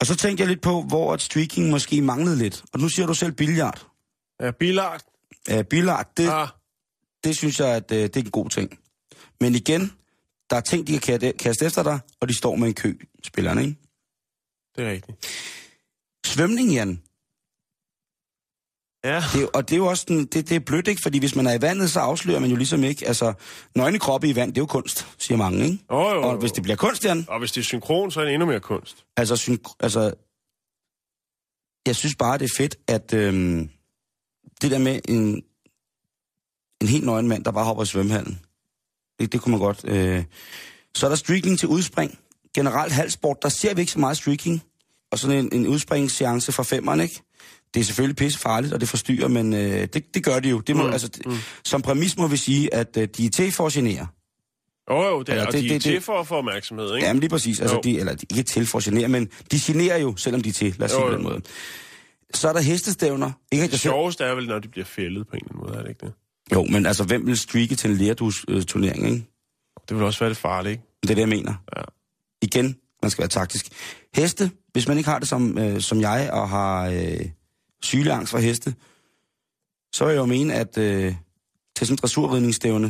Og 0.00 0.06
så 0.06 0.16
tænkte 0.16 0.42
jeg 0.42 0.48
lidt 0.48 0.60
på, 0.60 0.82
hvor 0.82 1.12
at 1.12 1.20
streaking 1.20 1.70
måske 1.70 2.02
manglede 2.02 2.38
lidt. 2.38 2.64
Og 2.72 2.80
nu 2.80 2.88
siger 2.88 3.06
du 3.06 3.14
selv 3.14 3.32
billard. 3.32 3.86
Ja, 4.40 4.50
billard. 4.50 5.02
Uh, 5.52 5.62
billard, 5.62 6.12
det, 6.16 6.28
Ah, 6.28 6.48
det 7.24 7.36
synes 7.36 7.60
jeg, 7.60 7.68
at 7.68 7.92
uh, 7.92 7.96
det 7.96 8.16
er 8.16 8.20
en 8.20 8.30
god 8.30 8.50
ting. 8.50 8.78
Men 9.40 9.54
igen, 9.54 9.92
der 10.50 10.56
er 10.56 10.60
ting, 10.60 10.86
de 10.86 10.98
kan 10.98 11.32
kaste 11.38 11.66
efter 11.66 11.82
dig, 11.82 11.98
og 12.20 12.28
de 12.28 12.36
står 12.36 12.56
med 12.56 12.68
en 12.68 12.74
kø, 12.74 12.94
spillerne, 13.24 13.62
ikke? 13.62 13.76
det 14.76 14.84
er 14.86 14.90
rigtigt. 14.90 15.26
Svømning, 16.26 16.72
Jan. 16.72 17.02
Ja, 19.04 19.22
Det, 19.32 19.48
og 19.54 19.68
det 19.68 19.74
er 19.74 19.78
jo 19.78 19.86
også 19.86 20.00
sådan, 20.08 20.24
det, 20.26 20.48
det 20.48 20.52
er 20.56 20.60
blødt, 20.60 20.88
ikke? 20.88 21.02
Fordi 21.02 21.18
hvis 21.18 21.34
man 21.36 21.46
er 21.46 21.52
i 21.52 21.62
vandet, 21.62 21.90
så 21.90 22.00
afslører 22.00 22.38
man 22.38 22.50
jo 22.50 22.56
ligesom 22.56 22.84
ikke, 22.84 23.06
altså, 23.06 23.32
nøgne 23.74 23.98
kroppe 23.98 24.28
i 24.28 24.36
vand, 24.36 24.50
det 24.50 24.58
er 24.58 24.62
jo 24.62 24.66
kunst, 24.66 25.06
siger 25.18 25.38
mange, 25.38 25.64
ikke? 25.64 25.78
jo, 25.90 26.10
jo, 26.10 26.22
Og 26.22 26.36
hvis 26.36 26.52
det 26.52 26.62
bliver 26.62 26.76
kunst, 26.76 27.04
Jan, 27.04 27.24
Og 27.28 27.38
hvis 27.38 27.52
det 27.52 27.60
er 27.60 27.64
synkron, 27.64 28.10
så 28.10 28.20
er 28.20 28.24
det 28.24 28.34
endnu 28.34 28.46
mere 28.46 28.60
kunst. 28.60 29.04
altså, 29.16 29.36
syn- 29.36 29.76
altså 29.80 30.12
jeg 31.86 31.96
synes 31.96 32.14
bare, 32.16 32.38
det 32.38 32.44
er 32.44 32.54
fedt, 32.56 32.76
at 32.86 33.14
øhm, 33.14 33.70
det 34.62 34.70
der 34.70 34.78
med 34.78 35.00
en, 35.08 35.42
en 36.80 36.88
helt 36.88 37.04
nøgen 37.04 37.28
mand, 37.28 37.44
der 37.44 37.50
bare 37.50 37.64
hopper 37.64 37.82
i 37.82 37.86
svømmehallen, 37.86 38.40
det, 39.20 39.32
det 39.32 39.40
kunne 39.40 39.50
man 39.50 39.60
godt. 39.60 39.80
Øh. 39.84 40.24
Så 40.94 41.06
er 41.06 41.08
der 41.10 41.16
streaking 41.16 41.58
til 41.58 41.68
udspring. 41.68 42.18
Generelt 42.54 42.92
halvsport, 42.92 43.36
der 43.42 43.48
ser 43.48 43.74
vi 43.74 43.80
ikke 43.80 43.92
så 43.92 43.98
meget 43.98 44.16
streaking. 44.16 44.62
Og 45.12 45.18
sådan 45.18 45.36
en, 45.44 45.52
en 45.52 45.66
udspringseance 45.66 46.52
fra 46.52 46.62
femmeren, 46.62 47.00
ikke? 47.00 47.22
Det 47.74 47.80
er 47.80 47.84
selvfølgelig 47.84 48.16
pisse 48.16 48.38
farligt, 48.38 48.72
og 48.72 48.80
det 48.80 48.88
forstyrrer, 48.88 49.28
men 49.28 49.54
øh, 49.54 49.60
det, 49.92 50.14
det 50.14 50.24
gør 50.24 50.40
de 50.40 50.48
jo. 50.48 50.60
Det 50.60 50.76
må, 50.76 50.82
mm, 50.86 50.92
altså, 50.92 51.08
det, 51.08 51.26
Som 51.64 51.82
præmis 51.82 52.16
må 52.16 52.26
vi 52.26 52.36
sige, 52.36 52.74
at 52.74 52.96
øh, 52.96 53.08
de 53.16 53.26
er 53.26 53.30
til 53.30 53.52
for 53.52 53.66
at 53.66 53.72
genere. 53.72 54.06
Jo, 54.90 55.02
jo, 55.08 55.20
det 55.22 55.28
er, 55.28 55.32
Eller 55.32 55.46
og 55.46 55.52
det- 55.52 55.60
de 55.62 55.66
er 55.66 55.72
det- 55.72 55.82
til 55.82 55.92
det- 55.94 56.02
for 56.02 56.20
at 56.20 56.26
få 56.26 56.34
opmærksomhed, 56.34 56.94
ikke? 56.94 57.06
Jamen 57.06 57.20
lige 57.20 57.30
præcis. 57.30 57.60
Altså, 57.60 57.74
Jo. 57.76 57.80
de, 57.84 57.98
eller 57.98 58.14
de 58.14 58.26
er 58.30 58.36
ikke 58.36 58.48
til 58.48 58.66
for 58.66 58.78
at 58.78 58.84
genere, 58.84 59.08
men 59.08 59.28
de 59.52 59.58
generer 59.60 59.96
jo, 59.98 60.16
selvom 60.16 60.42
de 60.42 60.48
er 60.48 60.52
til. 60.52 60.74
Lad 60.78 60.88
os 60.88 60.92
Jo, 60.92 60.96
sige 60.98 61.04
det 61.06 61.10
på 61.10 61.16
den 61.16 61.22
måde. 61.22 61.40
Så 62.34 62.48
er 62.48 62.52
der 62.52 62.60
hestestævner. 62.60 63.30
Ikke, 63.52 63.68
Det 63.68 63.80
sjoveste 63.80 64.24
er 64.24 64.34
vel, 64.34 64.46
når 64.46 64.58
de 64.58 64.68
bliver 64.68 64.84
fældet 64.84 65.26
på 65.28 65.36
en 65.36 65.42
eller 65.44 65.48
anden 65.52 65.66
måde, 65.66 65.78
er 65.78 65.82
det 65.82 65.88
ikke 65.88 66.06
det? 66.06 66.12
Jo, 66.54 66.64
men 66.64 66.86
altså, 66.86 67.04
hvem 67.04 67.26
vil 67.26 67.38
streake 67.38 67.74
til 67.76 67.90
en 67.90 67.96
lerdus-turnering, 67.96 69.06
ikke? 69.10 69.24
Det 69.88 69.96
vil 69.96 70.04
også 70.04 70.18
være 70.20 70.30
lidt 70.30 70.38
farligt, 70.38 70.70
ikke? 70.72 70.82
Det 71.02 71.10
er 71.10 71.14
det, 71.14 71.20
jeg 71.20 71.28
mener. 71.28 71.54
Ja. 71.76 71.82
Igen, 72.42 72.76
man 73.02 73.10
skal 73.10 73.22
være 73.22 73.28
taktisk. 73.28 73.66
Heste, 74.14 74.50
hvis 74.72 74.88
man 74.88 74.98
ikke 74.98 75.10
har 75.10 75.18
det 75.18 75.28
som, 75.28 75.58
øh, 75.58 75.80
som 75.80 76.00
jeg, 76.00 76.30
og 76.32 76.48
har 76.48 76.86
øh, 76.88 77.20
sygeangst 77.82 78.30
for 78.30 78.38
heste, 78.38 78.74
så 79.92 80.04
vil 80.04 80.12
jeg 80.12 80.20
jo 80.20 80.26
mene, 80.26 80.54
at 80.54 80.78
øh, 80.78 81.14
til 81.76 81.86
sådan 81.86 81.94
en 81.94 81.98
dressurridningsstævne, 82.02 82.86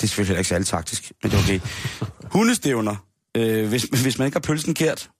det 0.00 0.06
er 0.06 0.08
selvfølgelig 0.08 0.38
ikke 0.38 0.48
særlig 0.48 0.66
taktisk, 0.66 1.12
men 1.22 1.30
det 1.30 1.38
er 1.38 1.42
okay. 1.42 1.60
Hundestævner, 2.34 2.96
øh, 3.36 3.68
hvis, 3.68 3.82
hvis 3.82 4.18
man 4.18 4.26
ikke 4.26 4.34
har 4.34 4.40
pølsen 4.40 4.74
kært. 4.74 5.10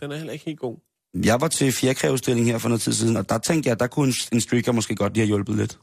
Den 0.00 0.12
er 0.12 0.16
heller 0.16 0.32
ikke 0.32 0.44
helt 0.44 0.58
god. 0.58 0.76
Jeg 1.24 1.40
var 1.40 1.48
til 1.48 1.72
fjerkræudstilling 1.72 2.46
her 2.46 2.58
for 2.58 2.68
noget 2.68 2.82
tid 2.82 2.92
siden, 2.92 3.16
og 3.16 3.28
der 3.28 3.38
tænkte 3.38 3.66
jeg, 3.66 3.72
at 3.72 3.80
der 3.80 3.86
kunne 3.86 4.08
en, 4.08 4.14
en 4.32 4.40
streaker 4.40 4.72
måske 4.72 4.94
godt 4.94 5.12
lige 5.12 5.22
have 5.22 5.26
hjulpet 5.26 5.56
lidt. 5.56 5.78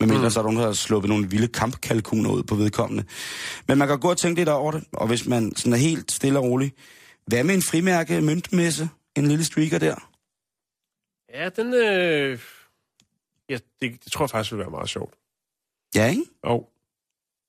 Men 0.00 0.08
mindre 0.08 0.24
mm. 0.24 0.30
så 0.30 0.40
er 0.40 0.42
der 0.42 0.50
nogen, 0.50 0.60
der 0.60 0.66
har 0.66 0.72
sluppet 0.72 1.08
nogle 1.08 1.30
vilde 1.30 1.48
kampkalkuner 1.48 2.30
ud 2.30 2.42
på 2.42 2.54
vedkommende. 2.54 3.04
Men 3.68 3.78
man 3.78 3.88
kan 3.88 4.00
godt 4.00 4.18
tænke 4.18 4.40
lidt 4.40 4.48
over 4.48 4.72
det, 4.72 4.84
og 4.92 5.06
hvis 5.06 5.26
man 5.26 5.56
sådan 5.56 5.72
er 5.72 5.76
helt 5.76 6.12
stille 6.12 6.38
og 6.38 6.44
rolig. 6.44 6.72
Hvad 7.26 7.44
med 7.44 7.54
en 7.54 7.62
frimærke 7.62 8.20
møntmesse? 8.20 8.88
En 9.16 9.26
lille 9.26 9.44
streaker 9.44 9.78
der? 9.78 10.07
Ja, 11.34 11.48
den... 11.48 11.74
Øh... 11.74 12.38
Ja, 13.48 13.58
det, 13.80 14.04
det 14.04 14.12
tror 14.12 14.22
jeg 14.24 14.30
faktisk 14.30 14.52
vil 14.52 14.58
være 14.58 14.70
meget 14.70 14.88
sjovt. 14.88 15.14
Ja, 15.94 16.06
ikke? 16.10 16.22
Jo, 16.46 16.66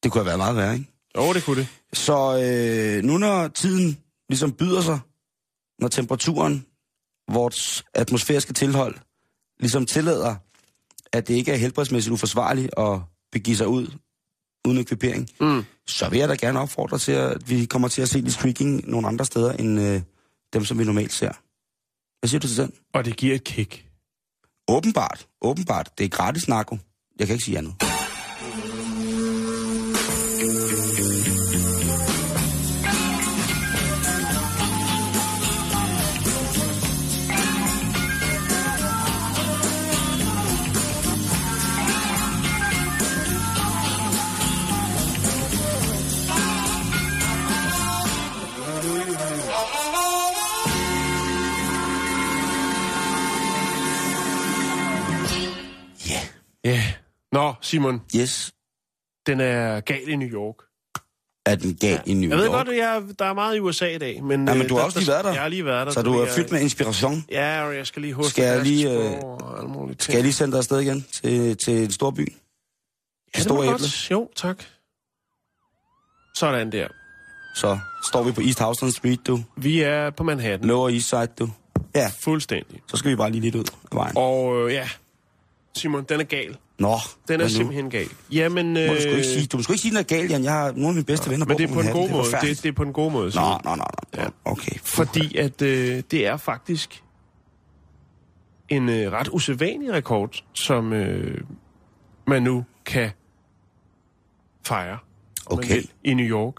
Det 0.04 0.12
kunne 0.12 0.20
have 0.20 0.26
været 0.26 0.38
meget 0.40 0.56
værre, 0.56 0.74
ikke? 0.74 0.88
jo 1.18 1.34
det 1.34 1.44
kunne 1.44 1.60
det. 1.60 1.68
Så 1.94 2.14
øh, 2.44 3.04
nu 3.04 3.18
når 3.18 3.48
tiden 3.48 4.00
ligesom 4.30 4.54
byder 4.54 4.82
sig, 4.82 5.00
når 5.80 5.88
temperaturen, 5.88 6.66
vores 7.32 7.84
atmosfæriske 7.94 8.54
tilhold, 8.54 8.96
ligesom 9.60 9.86
tillader, 9.86 10.36
at 11.14 11.28
det 11.28 11.34
ikke 11.34 11.52
er 11.52 11.56
helbredsmæssigt 11.56 12.14
uforsvarligt 12.14 12.70
at 12.80 13.00
begive 13.32 13.56
sig 13.58 13.68
ud 13.68 13.88
uden 14.68 14.78
ekvipering, 14.78 15.30
Mm. 15.40 15.64
så 15.88 16.10
vil 16.10 16.20
jeg 16.20 16.30
da 16.30 16.36
gerne 16.36 16.60
opfordre 16.60 16.98
til, 17.00 17.12
at 17.12 17.50
vi 17.50 17.66
kommer 17.66 17.88
til 17.88 18.02
at 18.02 18.10
se 18.10 18.20
lidt 18.22 18.34
streaking 18.34 18.88
nogle 18.90 19.08
andre 19.08 19.26
steder, 19.26 19.54
end 19.54 19.80
øh, 19.82 20.02
dem, 20.54 20.66
som 20.66 20.80
vi 20.80 20.84
normalt 20.84 21.14
ser. 21.14 21.32
Hvad 22.20 22.28
siger 22.30 22.40
du 22.40 22.48
til 22.48 22.58
den? 22.58 22.72
Og 22.94 23.06
det 23.06 23.18
giver 23.18 23.36
et 23.36 23.44
kick. 23.44 23.86
Åbenbart, 24.68 25.28
åbenbart. 25.42 25.92
Det 25.98 26.06
er 26.06 26.10
gratis 26.10 26.48
narko. 26.48 26.78
Jeg 27.20 27.28
kan 27.28 27.34
ikke 27.34 27.46
sige 27.46 27.58
andet. 27.58 27.89
Ja. 56.66 56.70
Yeah. 56.70 56.80
Nå, 57.32 57.54
Simon, 57.62 58.02
Yes, 58.16 58.52
den 59.28 59.40
er 59.40 59.80
gal 59.80 60.10
i 60.10 60.16
New 60.16 60.28
York. 60.30 60.56
er 61.46 61.56
den 61.56 61.76
gal 61.76 62.02
i 62.06 62.14
New 62.14 62.30
Jeg 62.30 62.38
ved 62.38 62.46
York. 62.46 62.54
godt, 62.54 62.70
at 62.70 62.78
jeg, 62.78 63.04
der 63.20 63.26
er 63.26 63.34
meget 63.34 63.56
i 63.56 63.60
USA 63.60 63.88
i 63.96 63.98
dag, 63.98 64.24
men... 64.24 64.48
Ja, 64.48 64.54
men 64.54 64.64
øh, 64.64 64.70
du 64.70 64.76
har 64.78 64.84
også 64.84 65.00
lige 65.00 65.08
været 65.10 65.26
der. 65.26 65.32
Jeg 65.32 65.42
har 65.42 65.48
lige 65.50 65.66
været 65.66 65.88
der. 65.88 65.94
Så 65.94 66.02
du 66.02 66.14
er 66.14 66.26
jeg- 66.26 66.34
fyldt 66.34 66.52
med 66.52 66.62
inspiration. 66.62 67.26
Ja, 67.32 67.64
og 67.64 67.76
jeg 67.76 67.88
skal 67.88 68.02
lige 68.02 68.14
huske... 68.14 68.30
Skal 68.30 68.44
jeg 68.44 68.64
lige, 68.64 68.92
øh, 68.92 69.20
og. 69.24 69.90
Skal 70.00 70.14
jeg 70.14 70.24
lige 70.24 70.34
sende 70.34 70.52
dig 70.52 70.58
afsted 70.58 70.80
igen 70.80 71.06
til, 71.12 71.58
til 71.58 71.84
en 71.84 71.92
stor 71.92 72.12
by? 72.12 72.20
ja, 72.20 73.38
det 73.38 73.44
store 73.44 73.64
æble? 73.64 73.72
godt. 73.72 74.12
Jo, 74.12 74.30
tak. 74.36 74.64
Sådan 76.36 76.72
der. 76.72 76.88
Så 77.56 77.80
står 78.08 78.24
vi 78.24 78.32
på 78.32 78.42
East 78.42 78.60
Houston 78.60 78.92
Street, 78.92 79.28
du. 79.28 79.40
Vi 79.58 79.82
er 79.82 80.10
på 80.10 80.24
Manhattan. 80.24 80.68
Lower 80.68 80.90
East 80.90 81.10
Side, 81.10 81.28
du. 81.40 81.50
Ja, 81.96 82.12
Fuldstændig. 82.20 82.82
så 82.88 82.98
skal 82.98 83.12
vi 83.12 83.16
bare 83.16 83.32
lige 83.32 83.42
lidt 83.42 83.56
ud 83.56 83.64
af 83.92 83.96
vejen. 83.96 84.14
Og 84.18 84.56
øh, 84.70 84.74
ja, 84.74 84.90
Simon, 85.80 86.04
den 86.04 86.20
er 86.20 86.24
gal. 86.24 86.58
Nå, 86.80 86.96
Den 87.28 87.42
er 87.42 87.48
simpelthen 87.48 87.90
gal. 87.90 88.08
Jamen, 88.32 88.74
Må 88.74 88.80
du, 88.80 88.86
sgu 89.02 89.10
ikke 89.10 89.18
øh, 89.18 89.24
sige, 89.24 89.48
du 89.48 89.58
må 89.58 89.64
sgu 89.64 89.74
ikke 89.74 89.82
sige, 89.82 89.90
den 89.92 89.98
er 90.00 90.04
gal, 90.04 90.30
Jan. 90.30 90.44
Jeg 90.44 90.52
har 90.54 90.72
nogle 90.72 90.88
af 90.88 90.94
mine 90.94 91.06
bedste 91.06 91.30
venner 91.30 91.46
men 91.46 91.58
det 91.58 91.70
er 91.70 91.74
på 91.74 91.80
en 91.80 91.92
god 91.92 92.10
måde. 92.10 92.24
Det, 92.24 92.42
Det, 92.42 92.64
det 92.64 92.70
er 92.70 92.74
på 92.74 92.84
en 92.84 92.94
god 92.94 93.12
måde. 93.12 93.32
Nå, 93.36 93.42
nå, 93.42 93.60
nå, 93.66 93.76
nå. 93.76 94.22
Ja. 94.24 94.28
Okay. 94.46 94.80
Fordi 94.84 95.38
at 95.38 95.62
øh, 95.62 96.04
det 96.12 96.26
er 96.28 96.38
faktisk 96.38 97.04
en 98.70 98.90
øh, 98.90 99.12
ret 99.12 99.30
usædvanlig 99.32 99.94
rekord, 99.94 100.44
som 100.54 100.94
øh, 100.94 101.42
man 102.28 102.44
nu 102.44 102.66
kan 102.86 103.10
fejre 104.66 104.98
Okay. 105.46 105.76
vil, 105.76 105.90
i 106.04 106.14
New 106.14 106.26
York. 106.26 106.54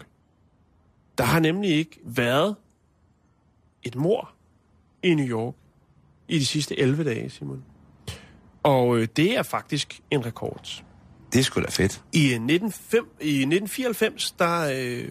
Der 1.17 1.23
har 1.23 1.39
nemlig 1.39 1.69
ikke 1.71 1.99
været 2.03 2.55
et 3.83 3.95
mor 3.95 4.31
i 5.03 5.13
New 5.13 5.25
York 5.25 5.53
i 6.27 6.39
de 6.39 6.45
sidste 6.45 6.79
11 6.79 7.03
dage, 7.03 7.29
Simon. 7.29 7.63
Og 8.63 8.97
øh, 8.97 9.07
det 9.15 9.37
er 9.37 9.43
faktisk 9.43 9.99
en 10.11 10.25
rekord. 10.25 10.83
Det 11.33 11.39
er 11.39 11.43
sgu 11.43 11.61
da 11.61 11.69
fedt. 11.69 12.01
I, 12.13 12.25
1905, 12.25 13.05
i 13.21 13.29
1994, 13.29 14.31
der 14.31 14.71
øh, 14.75 15.07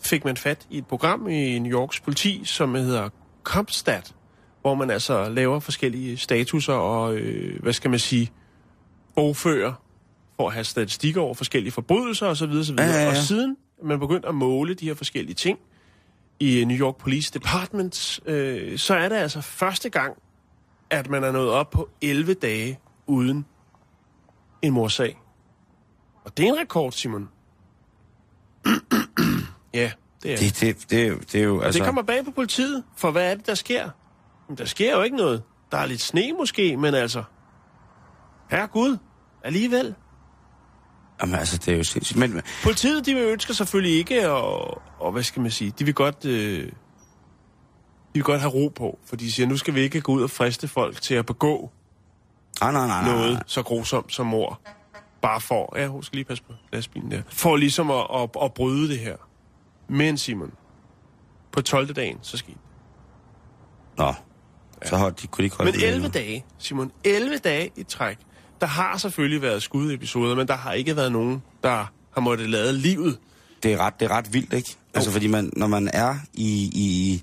fik 0.00 0.24
man 0.24 0.36
fat 0.36 0.66
i 0.70 0.78
et 0.78 0.86
program 0.86 1.28
i 1.28 1.58
New 1.58 1.72
Yorks 1.72 2.00
politi, 2.00 2.42
som 2.44 2.74
hedder 2.74 3.08
Compstat, 3.44 4.14
hvor 4.60 4.74
man 4.74 4.90
altså 4.90 5.28
laver 5.28 5.60
forskellige 5.60 6.16
statuser 6.16 6.72
og, 6.72 7.14
øh, 7.14 7.62
hvad 7.62 7.72
skal 7.72 7.90
man 7.90 7.98
sige, 7.98 8.32
bogfører 9.14 9.72
for 10.36 10.46
at 10.46 10.54
have 10.54 10.64
statistikker 10.64 11.20
over 11.20 11.34
forskellige 11.34 11.72
forbrydelser 11.72 12.26
osv. 12.26 12.44
osv. 12.44 12.74
Ja, 12.78 12.84
ja, 12.84 13.02
ja. 13.02 13.08
Og 13.08 13.16
siden 13.16 13.56
man 13.82 14.00
begyndte 14.00 14.28
at 14.28 14.34
måle 14.34 14.74
de 14.74 14.86
her 14.86 14.94
forskellige 14.94 15.34
ting 15.34 15.58
i 16.40 16.64
New 16.64 16.76
York 16.76 16.96
Police 16.96 17.32
Department, 17.32 18.20
øh, 18.26 18.78
så 18.78 18.94
er 18.94 19.08
det 19.08 19.16
altså 19.16 19.40
første 19.40 19.88
gang, 19.88 20.16
at 20.90 21.10
man 21.10 21.24
er 21.24 21.32
nået 21.32 21.50
op 21.50 21.70
på 21.70 21.88
11 22.02 22.34
dage 22.34 22.78
uden 23.06 23.46
en 24.62 24.72
morsag. 24.72 25.20
Og 26.24 26.36
det 26.36 26.44
er 26.48 26.52
en 26.52 26.58
rekord, 26.58 26.92
Simon. 26.92 27.28
ja, 29.74 29.90
det 30.22 30.32
er 30.32 30.36
det. 30.36 30.60
Det, 30.60 30.90
det, 30.90 31.32
det, 31.32 31.40
er 31.40 31.44
jo- 31.44 31.60
Altså... 31.60 31.78
Det 31.78 31.86
kommer 31.86 32.02
bag 32.02 32.24
på 32.24 32.30
politiet, 32.30 32.84
for 32.96 33.10
hvad 33.10 33.30
er 33.30 33.34
det, 33.34 33.46
der 33.46 33.54
sker? 33.54 33.90
Jamen, 34.48 34.58
der 34.58 34.64
sker 34.64 34.96
jo 34.96 35.02
ikke 35.02 35.16
noget. 35.16 35.42
Der 35.70 35.78
er 35.78 35.86
lidt 35.86 36.00
sne 36.00 36.32
måske, 36.38 36.76
men 36.76 36.94
altså... 36.94 37.22
Herre 38.50 38.66
Gud, 38.66 38.96
alligevel. 39.44 39.94
Jamen, 41.20 41.34
altså, 41.34 41.58
det 41.58 41.68
er 41.72 41.76
jo 41.76 41.84
sindssygt. 41.84 42.18
Men, 42.18 42.42
Politiet, 42.64 43.06
de 43.06 43.14
vil 43.14 43.22
ønsker 43.22 43.54
selvfølgelig 43.54 43.98
ikke, 43.98 44.30
og, 44.30 44.82
og 45.00 45.12
hvad 45.12 45.22
skal 45.22 45.42
man 45.42 45.50
sige, 45.50 45.70
de 45.78 45.84
vil 45.84 45.94
godt... 45.94 46.24
Øh, 46.24 46.66
de 46.66 46.72
vil 48.18 48.22
godt 48.22 48.40
have 48.40 48.52
ro 48.52 48.68
på, 48.76 48.98
for 49.06 49.16
de 49.16 49.32
siger, 49.32 49.46
nu 49.46 49.56
skal 49.56 49.74
vi 49.74 49.80
ikke 49.80 50.00
gå 50.00 50.12
ud 50.12 50.22
og 50.22 50.30
friste 50.30 50.68
folk 50.68 51.00
til 51.02 51.14
at 51.14 51.26
begå 51.26 51.70
nej, 52.60 52.72
nej, 52.72 52.86
nej, 52.86 53.02
nej. 53.02 53.12
noget 53.12 53.42
så 53.46 53.62
grusomt 53.62 54.12
som 54.12 54.26
mor. 54.26 54.60
Bare 55.22 55.40
for, 55.40 55.78
ja, 55.78 55.86
hun 55.86 56.02
skal 56.02 56.16
lige 56.16 56.24
passe 56.24 56.44
på 56.44 56.52
lastbilen 56.72 57.10
der. 57.10 57.22
For 57.28 57.56
ligesom 57.56 57.90
at, 57.90 58.06
at, 58.14 58.30
at 58.42 58.54
bryde 58.54 58.88
det 58.88 58.98
her. 58.98 59.16
Men 59.88 60.18
Simon, 60.18 60.52
på 61.52 61.62
12. 61.62 61.94
dagen, 61.94 62.18
så 62.22 62.36
skete 62.36 62.52
det. 62.52 63.98
Nå, 63.98 64.14
så 64.84 64.96
hold, 64.96 65.14
de, 65.14 65.26
kunne 65.26 65.42
de 65.42 65.44
ikke 65.44 65.56
holde 65.56 65.72
Men 65.72 65.80
det 65.80 65.88
11 65.88 66.02
nu. 66.02 66.10
dage, 66.14 66.44
Simon, 66.58 66.92
11 67.04 67.38
dage 67.38 67.70
i 67.76 67.82
træk. 67.82 68.18
Der 68.60 68.66
har 68.66 68.98
selvfølgelig 68.98 69.42
været 69.42 69.62
skudepisoder, 69.62 70.34
men 70.34 70.48
der 70.48 70.56
har 70.56 70.72
ikke 70.72 70.96
været 70.96 71.12
nogen, 71.12 71.42
der 71.62 71.92
har 72.14 72.20
måttet 72.20 72.50
lade 72.50 72.72
livet. 72.72 73.18
Det 73.62 73.72
er 73.72 73.78
ret, 73.78 74.00
det 74.00 74.10
er 74.10 74.10
ret 74.16 74.32
vildt, 74.34 74.52
ikke? 74.52 74.76
Altså, 74.94 75.10
fordi 75.10 75.26
man, 75.26 75.50
når 75.56 75.66
man 75.66 75.90
er 75.92 76.16
i, 76.34 76.70
i, 76.74 77.14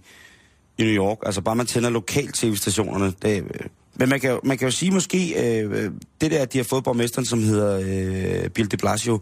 i 0.77 0.83
New 0.83 0.93
York, 0.93 1.17
altså 1.25 1.41
bare 1.41 1.55
man 1.55 1.65
tænder 1.65 1.89
lokal-tv-stationerne, 1.89 3.13
det, 3.21 3.43
øh, 3.43 3.69
men 4.01 4.09
man 4.09 4.19
kan, 4.19 4.29
jo- 4.29 4.39
man 4.43 4.57
kan 4.57 4.67
jo 4.67 4.71
sige 4.71 4.91
måske, 4.91 5.33
øh, 5.61 5.91
det 6.21 6.31
der, 6.31 6.41
at 6.41 6.53
de 6.53 6.57
har 6.57 6.63
fået 6.63 6.83
borgmesteren, 6.83 7.25
som 7.25 7.43
hedder 7.43 7.79
øh, 8.43 8.49
Bill 8.49 8.71
de 8.71 8.77
Blasio, 8.77 9.19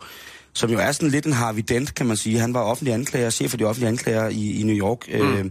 som 0.53 0.69
jo 0.69 0.79
er 0.79 0.91
sådan 0.91 1.09
lidt 1.09 1.25
en 1.25 1.33
Harvey 1.33 1.61
Dent, 1.69 1.95
kan 1.95 2.05
man 2.05 2.17
sige. 2.17 2.39
Han 2.39 2.53
var 2.53 2.61
offentlig 2.61 2.93
anklager, 2.93 3.29
chef 3.29 3.49
for 3.49 3.57
de 3.57 3.63
offentlige 3.63 3.89
anklager 3.89 4.29
i, 4.29 4.59
i 4.59 4.63
New 4.63 4.75
York. 4.75 5.13
Mm. 5.13 5.33
Øh, 5.33 5.45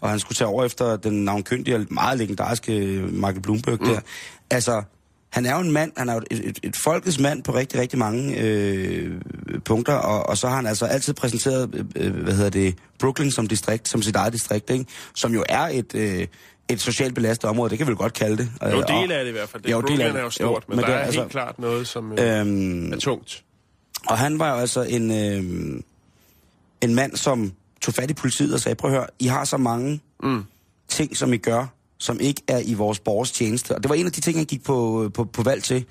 og 0.00 0.10
han 0.10 0.18
skulle 0.18 0.36
tage 0.36 0.48
over 0.48 0.64
efter 0.64 0.96
den 0.96 1.24
navnkyndige 1.24 1.76
og 1.76 1.86
meget 1.90 2.18
legendariske 2.18 2.72
Michael 3.10 3.40
Bloomberg 3.40 3.78
mm. 3.80 3.86
der. 3.86 4.00
Altså, 4.50 4.82
han 5.32 5.46
er 5.46 5.54
jo 5.54 5.60
en 5.60 5.72
mand, 5.72 5.92
han 5.96 6.08
er 6.08 6.14
jo 6.14 6.20
et, 6.30 6.48
et, 6.48 6.58
et 6.62 6.76
folkets 6.76 7.20
mand 7.20 7.42
på 7.42 7.54
rigtig, 7.54 7.80
rigtig 7.80 7.98
mange 7.98 8.40
øh, 8.40 9.10
punkter, 9.64 9.94
og, 9.94 10.28
og 10.28 10.38
så 10.38 10.48
har 10.48 10.56
han 10.56 10.66
altså 10.66 10.86
altid 10.86 11.14
præsenteret, 11.14 11.86
øh, 11.96 12.14
hvad 12.14 12.34
hedder 12.34 12.50
det, 12.50 12.74
Brooklyn 12.98 13.30
som 13.30 13.46
distrikt, 13.46 13.88
som 13.88 14.02
sit 14.02 14.16
eget 14.16 14.32
distrikt, 14.32 14.70
ikke? 14.70 14.84
som 15.14 15.34
jo 15.34 15.44
er 15.48 15.68
et, 15.72 15.94
øh, 15.94 16.26
et 16.68 16.80
socialt 16.80 17.14
belastet 17.14 17.50
område, 17.50 17.70
det 17.70 17.78
kan 17.78 17.86
vi 17.86 17.90
vel 17.90 17.96
godt 17.96 18.12
kalde 18.12 18.36
det. 18.36 18.48
Jo, 18.62 18.66
Øh, 18.68 18.88
del 18.88 19.12
af 19.12 19.24
det 19.24 19.28
i 19.30 19.32
hvert 19.32 19.48
fald. 19.48 19.62
Det 19.62 19.70
Jo, 19.72 19.80
del 19.80 20.00
af 20.00 20.12
det. 20.12 20.18
er 20.20 20.24
jo 20.24 20.30
stort, 20.30 20.48
Jo, 20.48 20.60
men, 20.68 20.76
men 20.76 20.84
der 20.84 20.86
det 20.90 20.94
er 20.94 20.98
er 21.00 21.04
helt 21.04 21.16
altså- 21.18 21.28
klart 21.30 21.58
noget, 21.58 21.86
som 21.88 22.12
øh, 22.18 22.40
Øhm, 22.40 22.92
er 22.92 22.96
tungt. 22.96 23.44
og 24.08 24.18
han 24.18 24.38
var 24.38 24.50
jo 24.54 24.56
altså 24.60 24.82
en, 24.82 25.10
øh, 25.10 25.80
en 26.80 26.94
mand, 26.94 27.16
som 27.16 27.52
tog 27.82 27.94
fat 27.94 28.10
i 28.10 28.14
politiet 28.14 28.54
og 28.54 28.60
sagde, 28.60 28.76
prøv 28.76 28.90
at 28.90 28.96
høre, 28.96 29.06
I 29.18 29.26
har 29.26 29.44
så 29.44 29.56
mange 29.56 30.00
mm. 30.22 30.44
ting, 30.88 31.16
som 31.16 31.32
I 31.32 31.36
gør, 31.36 31.66
som 31.98 32.20
ikke 32.20 32.42
er 32.48 32.58
i 32.64 32.74
vores 32.74 32.98
borgers 33.00 33.30
tjeneste. 33.32 33.74
Og 33.74 33.82
det 33.82 33.88
var 33.88 33.94
en 33.94 34.06
af 34.06 34.12
de 34.12 34.20
ting, 34.20 34.36
han 34.38 34.46
gik 34.46 34.64
på, 34.64 35.10
på, 35.14 35.24
på 35.24 35.42
valg 35.42 35.62
til. 35.62 35.84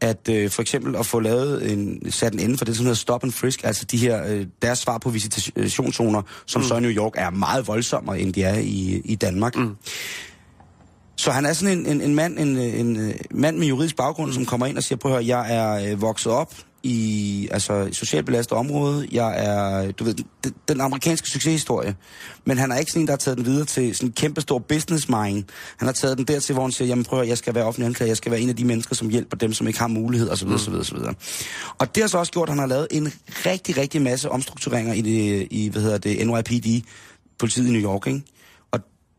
At 0.00 0.28
øh, 0.30 0.50
for 0.50 0.62
eksempel 0.62 0.96
at 0.96 1.06
få 1.06 1.20
lavet 1.20 1.72
en, 1.72 2.12
sat 2.12 2.32
en 2.32 2.40
ende 2.40 2.58
for 2.58 2.64
det, 2.64 2.76
som 2.76 2.84
hedder 2.84 2.96
stop 2.96 3.24
and 3.24 3.32
frisk, 3.32 3.64
altså 3.64 3.84
de 3.84 3.96
her, 3.96 4.24
øh, 4.26 4.46
deres 4.62 4.78
svar 4.78 4.98
på 4.98 5.10
visitationszoner, 5.10 6.22
som 6.46 6.62
mm. 6.62 6.68
så 6.68 6.76
i 6.76 6.80
New 6.80 6.90
York 6.90 7.12
er 7.14 7.30
meget 7.30 7.66
voldsommere, 7.66 8.20
end 8.20 8.32
de 8.32 8.42
er 8.42 8.58
i, 8.58 9.02
i 9.04 9.14
Danmark. 9.14 9.56
Mm. 9.56 9.76
Så 11.16 11.30
han 11.30 11.44
er 11.44 11.52
sådan 11.52 11.78
en, 11.78 11.86
en, 11.86 12.00
en, 12.00 12.14
mand, 12.14 12.38
en, 12.38 12.56
en, 12.56 12.96
en 12.96 13.14
mand 13.30 13.58
med 13.58 13.66
juridisk 13.66 13.96
baggrund, 13.96 14.32
som 14.32 14.46
kommer 14.46 14.66
ind 14.66 14.76
og 14.76 14.82
siger, 14.82 14.98
prøv 14.98 15.12
at 15.12 15.24
høre, 15.24 15.38
jeg 15.38 15.54
er 15.56 15.92
øh, 15.92 16.00
vokset 16.00 16.32
op 16.32 16.54
i 16.86 17.48
altså, 17.50 17.88
socialt 17.92 18.26
belastet 18.26 18.58
område. 18.58 19.08
Jeg 19.12 19.34
er, 19.46 19.92
du 19.92 20.04
ved, 20.04 20.14
den, 20.14 20.54
den 20.68 20.80
amerikanske 20.80 21.30
succeshistorie. 21.30 21.96
Men 22.44 22.58
han 22.58 22.72
er 22.72 22.76
ikke 22.76 22.92
sådan 22.92 23.02
en, 23.02 23.06
der 23.06 23.12
har 23.12 23.16
taget 23.16 23.38
den 23.38 23.46
videre 23.46 23.64
til 23.64 23.94
sådan 23.96 24.08
en 24.08 24.12
kæmpe 24.12 24.40
stor 24.40 24.58
business 24.58 25.08
mind. 25.08 25.44
Han 25.76 25.86
har 25.86 25.92
taget 25.92 26.18
den 26.18 26.24
dertil, 26.24 26.52
hvor 26.52 26.62
han 26.62 26.72
siger, 26.72 26.88
jamen 26.88 27.04
prøv 27.04 27.20
at 27.20 27.28
jeg 27.28 27.38
skal 27.38 27.54
være 27.54 27.64
offentlig 27.64 27.86
anklager, 27.86 28.10
jeg 28.10 28.16
skal 28.16 28.32
være 28.32 28.40
en 28.40 28.48
af 28.48 28.56
de 28.56 28.64
mennesker, 28.64 28.94
som 28.94 29.08
hjælper 29.08 29.36
dem, 29.36 29.52
som 29.52 29.66
ikke 29.66 29.78
har 29.78 29.86
mulighed, 29.86 30.30
osv. 30.30 30.48
osv., 30.48 30.74
osv. 30.74 30.96
Og 31.78 31.94
det 31.94 32.02
har 32.02 32.08
så 32.08 32.18
også 32.18 32.32
gjort, 32.32 32.48
at 32.48 32.52
han 32.52 32.58
har 32.58 32.66
lavet 32.66 32.86
en 32.90 33.12
rigtig, 33.46 33.76
rigtig 33.76 34.02
masse 34.02 34.30
omstruktureringer 34.30 34.94
i, 34.94 35.00
det, 35.00 35.48
i 35.50 35.68
hvad 35.68 35.82
hedder 35.82 35.98
det, 35.98 36.26
NYPD, 36.26 36.86
politiet 37.38 37.68
i 37.68 37.70
New 37.70 37.82
York, 37.82 38.06
ikke? 38.06 38.22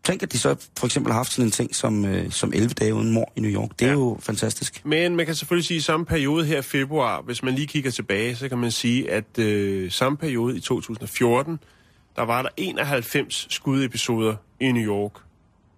Tænk, 0.07 0.23
at 0.23 0.31
de 0.31 0.39
så 0.39 0.55
for 0.79 0.85
eksempel 0.85 1.11
har 1.13 1.19
haft 1.19 1.31
sådan 1.31 1.45
en 1.45 1.51
ting 1.51 1.75
som, 1.75 2.05
øh, 2.05 2.31
som 2.31 2.51
11 2.53 2.69
dage 2.69 2.93
uden 2.93 3.11
mor 3.13 3.31
i 3.35 3.39
New 3.41 3.51
York. 3.51 3.69
Det 3.79 3.85
er 3.85 3.89
Ja. 3.89 3.93
jo 3.93 4.17
fantastisk. 4.21 4.81
Men 4.85 5.15
man 5.15 5.25
kan 5.25 5.35
selvfølgelig 5.35 5.67
sige, 5.67 5.77
at 5.77 5.83
samme 5.83 6.05
periode 6.05 6.45
her 6.45 6.59
i 6.59 6.61
februar, 6.61 7.21
hvis 7.21 7.43
man 7.43 7.53
lige 7.55 7.67
kigger 7.67 7.91
tilbage, 7.91 8.35
så 8.35 8.49
kan 8.49 8.57
man 8.57 8.71
sige, 8.71 9.11
at 9.11 9.39
øh, 9.39 9.91
samme 9.91 10.17
periode 10.17 10.57
i 10.57 10.59
2014, 10.59 11.59
der 12.15 12.21
var 12.21 12.41
der 12.41 12.49
91 12.57 13.47
skudepisoder 13.49 14.35
i 14.59 14.71
New 14.71 14.83
York. 14.83 15.11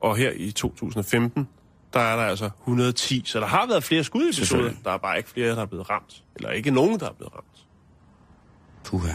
Og 0.02 0.16
her 0.18 0.32
i 0.36 0.52
2015, 0.52 1.48
der 1.94 2.00
er 2.00 2.16
der 2.16 2.24
altså 2.24 2.50
110. 2.64 3.22
Så 3.26 3.40
der 3.40 3.46
har 3.46 3.68
været 3.68 3.84
flere 3.84 4.04
skudepisoder. 4.04 4.72
Der 4.84 4.92
er 4.92 4.98
bare 4.98 5.18
ikke 5.18 5.30
flere, 5.30 5.56
der 5.56 5.62
er 5.62 5.66
blevet 5.66 5.90
ramt. 5.90 6.24
Eller 6.36 6.50
ikke 6.52 6.72
nogen, 6.72 7.00
der 7.00 7.10
er 7.10 7.14
blevet 7.14 7.34
ramt. 7.36 7.66
Puha. 8.86 9.14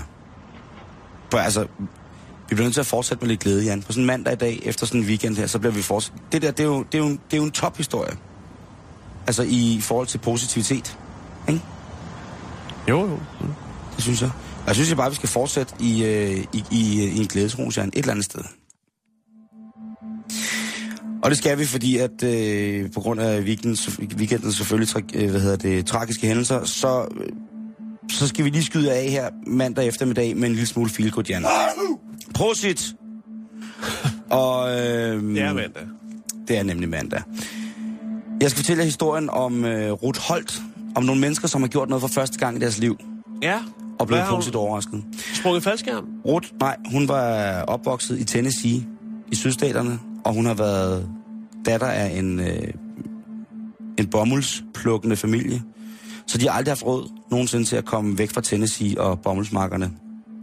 For 1.31 1.39
altså, 1.39 1.67
vi 2.49 2.55
bliver 2.55 2.65
nødt 2.65 2.75
til 2.75 2.81
at 2.81 2.87
fortsætte 2.87 3.23
med 3.25 3.29
lidt 3.29 3.41
glæde, 3.41 3.65
Jan. 3.65 3.83
På 3.83 3.93
sådan 3.93 4.03
en 4.03 4.07
mandag 4.07 4.33
i 4.33 4.37
dag, 4.37 4.61
efter 4.65 4.87
sådan 4.87 5.01
en 5.01 5.07
weekend 5.07 5.37
her, 5.37 5.47
så 5.47 5.59
bliver 5.59 5.73
vi 5.73 5.83
fortsat. 5.83 6.13
Det 6.33 6.43
der, 6.43 6.51
det 6.51 6.61
er 6.61 6.65
jo, 6.65 6.85
det 6.93 6.95
er 6.95 7.03
jo, 7.03 7.09
det 7.09 7.33
er 7.33 7.37
jo 7.37 7.45
en 7.45 7.51
tophistorie. 7.51 8.17
Altså 9.27 9.43
i 9.43 9.79
forhold 9.81 10.07
til 10.07 10.19
positivitet. 10.19 10.99
Ikke? 11.49 11.61
Jo, 12.89 13.01
jo. 13.01 13.19
Det 13.97 14.05
synes 14.05 14.23
jeg. 14.23 14.31
Og 14.61 14.67
jeg 14.67 14.75
synes 14.75 14.89
jeg 14.89 14.97
bare, 14.97 15.11
vi 15.11 15.17
skal 15.17 15.29
fortsætte 15.29 15.75
i, 15.81 16.05
øh, 16.05 16.45
i, 16.53 16.65
i, 16.71 17.05
i 17.05 17.19
en 17.19 17.27
glædesrus, 17.27 17.77
Jan, 17.77 17.89
et 17.89 17.99
eller 17.99 18.11
andet 18.11 18.25
sted. 18.25 18.41
Og 21.23 21.31
det 21.31 21.39
skal 21.39 21.59
vi, 21.59 21.67
fordi 21.67 21.97
at 21.97 22.23
øh, 22.23 22.93
på 22.93 23.01
grund 23.01 23.21
af 23.21 23.41
weekendens, 23.41 23.99
weekendens 24.17 24.57
selvfølgelig 24.57 24.97
tra- 24.97 25.23
øh, 25.23 25.31
hvad 25.31 25.41
hedder 25.41 25.57
det, 25.57 25.87
tragiske 25.87 26.27
hændelser, 26.27 26.65
så, 26.65 27.09
øh, 27.21 27.27
så 28.11 28.29
skal 28.29 28.45
vi 28.45 28.51
lige 28.51 28.65
skyde 28.65 28.93
af 28.93 29.11
her 29.11 29.31
mandag 29.47 29.87
eftermiddag 29.87 30.37
med 30.37 30.49
en 30.49 30.55
lille 30.55 30.67
smule 30.67 30.91
feel 30.91 31.11
good, 31.11 31.25
Jan. 31.25 31.43
Prosit! 32.35 32.95
Og, 34.31 34.71
øh, 34.71 34.77
Det 35.23 35.43
er 35.43 35.53
mandag. 35.53 35.83
det 36.49 36.59
er 36.59 36.63
nemlig 36.63 36.89
mandag. 36.89 37.23
Jeg 38.41 38.51
skal 38.51 38.57
fortælle 38.59 38.81
jer 38.81 38.85
historien 38.85 39.31
om 39.31 39.65
øh, 39.65 39.93
Ruth 39.93 40.21
Holt, 40.21 40.61
om 40.95 41.03
nogle 41.05 41.21
mennesker, 41.21 41.49
som 41.49 41.61
har 41.63 41.69
gjort 41.69 41.89
noget 41.89 42.01
for 42.01 42.09
første 42.09 42.39
gang 42.39 42.57
i 42.57 42.61
deres 42.61 42.79
liv, 42.79 42.99
Ja. 43.43 43.59
og 43.99 44.09
har 44.09 44.31
positivt 44.31 44.57
overrasket. 44.57 45.05
Sprunget 45.35 45.63
faldskærm? 45.63 46.05
Ruth, 46.27 46.49
nej, 46.61 46.77
hun 46.93 47.09
var 47.09 47.63
opvokset 47.63 48.19
i 48.21 48.25
Tennessee, 48.25 48.87
i 49.33 49.35
sydstaterne, 49.35 49.99
og 50.25 50.35
hun 50.35 50.47
har 50.47 50.55
været 50.55 51.09
datter 51.67 51.87
af 51.87 52.19
en, 52.19 52.41
øh, 52.41 52.69
en 53.99 54.07
bomuldsplukkende 54.07 55.17
familie. 55.17 55.63
Så 56.27 56.39
de 56.39 56.49
har 56.49 56.53
aldrig 56.59 56.71
haft 56.71 56.87
råd 56.87 57.09
nogensinde 57.31 57.65
til 57.65 57.77
at 57.77 57.85
komme 57.85 58.19
væk 58.19 58.31
fra 58.31 58.41
Tennessee 58.41 59.01
og 59.01 59.21
bomuldsmarkerne 59.21 59.91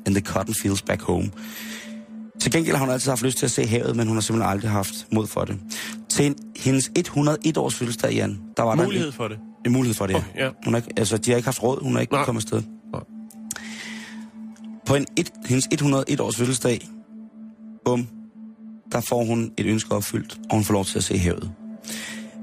in 0.07 0.13
the 0.13 0.21
cotton 0.25 0.53
fields 0.61 0.81
back 0.81 1.01
home. 1.01 1.31
Til 2.41 2.51
gengæld 2.51 2.75
har 2.75 2.85
hun 2.85 2.93
altid 2.93 3.11
haft 3.11 3.23
lyst 3.23 3.37
til 3.37 3.45
at 3.45 3.51
se 3.51 3.67
havet, 3.67 3.95
men 3.95 4.07
hun 4.07 4.15
har 4.17 4.21
simpelthen 4.21 4.51
aldrig 4.51 4.71
haft 4.71 5.07
mod 5.11 5.27
for 5.27 5.45
det. 5.45 5.59
Til 6.09 6.25
en 6.25 6.35
hendes 6.55 6.91
101-års 6.99 7.75
fødselsdag, 7.75 8.13
Jan, 8.13 8.39
der 8.57 8.63
var 8.63 8.75
Mulighed 8.75 9.05
der 9.07 9.11
for 9.13 9.27
det. 9.27 9.37
en, 9.37 9.43
en 9.65 9.71
mulighed 9.71 9.93
for 9.95 10.07
det, 10.07 10.13
ja. 10.13 10.19
Okay, 10.19 10.39
ja. 10.39 10.49
Hun 10.65 10.73
er, 10.73 10.77
ikke- 10.77 10.93
altså, 10.97 11.17
de 11.17 11.31
har 11.31 11.37
ikke 11.37 11.47
haft 11.47 11.63
råd, 11.63 11.83
hun 11.83 11.93
har 11.93 12.01
ikke 12.01 12.13
Nej. 12.13 12.25
kommet 12.25 12.41
afsted. 12.41 12.61
Nej. 12.93 13.01
På 14.85 14.95
en 14.95 15.05
et, 15.17 15.31
hendes 15.45 15.67
101-års 15.73 16.35
fødselsdag, 16.37 16.87
bum, 17.85 18.07
der 18.91 19.01
får 19.01 19.23
hun 19.23 19.51
et 19.57 19.65
ønske 19.65 19.95
opfyldt, 19.95 20.37
og 20.49 20.55
hun 20.55 20.63
får 20.63 20.73
lov 20.73 20.85
til 20.85 20.97
at 20.97 21.03
se 21.03 21.17
havet. 21.17 21.51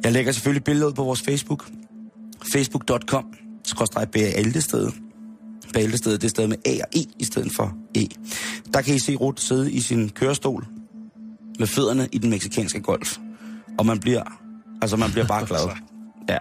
Jeg 0.04 0.12
lægger 0.12 0.32
selvfølgelig 0.32 0.64
billeder 0.64 0.86
ud 0.86 0.92
på 0.92 1.04
vores 1.04 1.22
Facebook. 1.22 1.68
Facebook.com, 2.52 3.24
skråstreg 3.64 4.08
Bæltestedet. 4.10 4.94
Bæltestedet, 5.74 6.22
det 6.22 6.30
stedet 6.30 6.48
med 6.48 6.56
A 6.66 6.70
og 6.70 6.88
E 7.00 7.04
i 7.18 7.24
stedet 7.24 7.52
for 7.52 7.72
E. 7.94 8.00
Der 8.74 8.82
kan 8.82 8.94
I 8.94 8.98
se 8.98 9.14
Ruth 9.14 9.42
sidde 9.42 9.72
i 9.72 9.80
sin 9.80 10.08
kørestol 10.08 10.66
med 11.58 11.66
fødderne 11.66 12.08
i 12.12 12.18
den 12.18 12.30
meksikanske 12.30 12.80
golf. 12.80 13.16
Og 13.78 13.86
man 13.86 13.98
bliver, 14.00 14.22
altså 14.82 14.96
man 14.96 15.10
bliver 15.10 15.26
bare 15.26 15.46
glad. 15.50 15.60
Ja. 16.28 16.36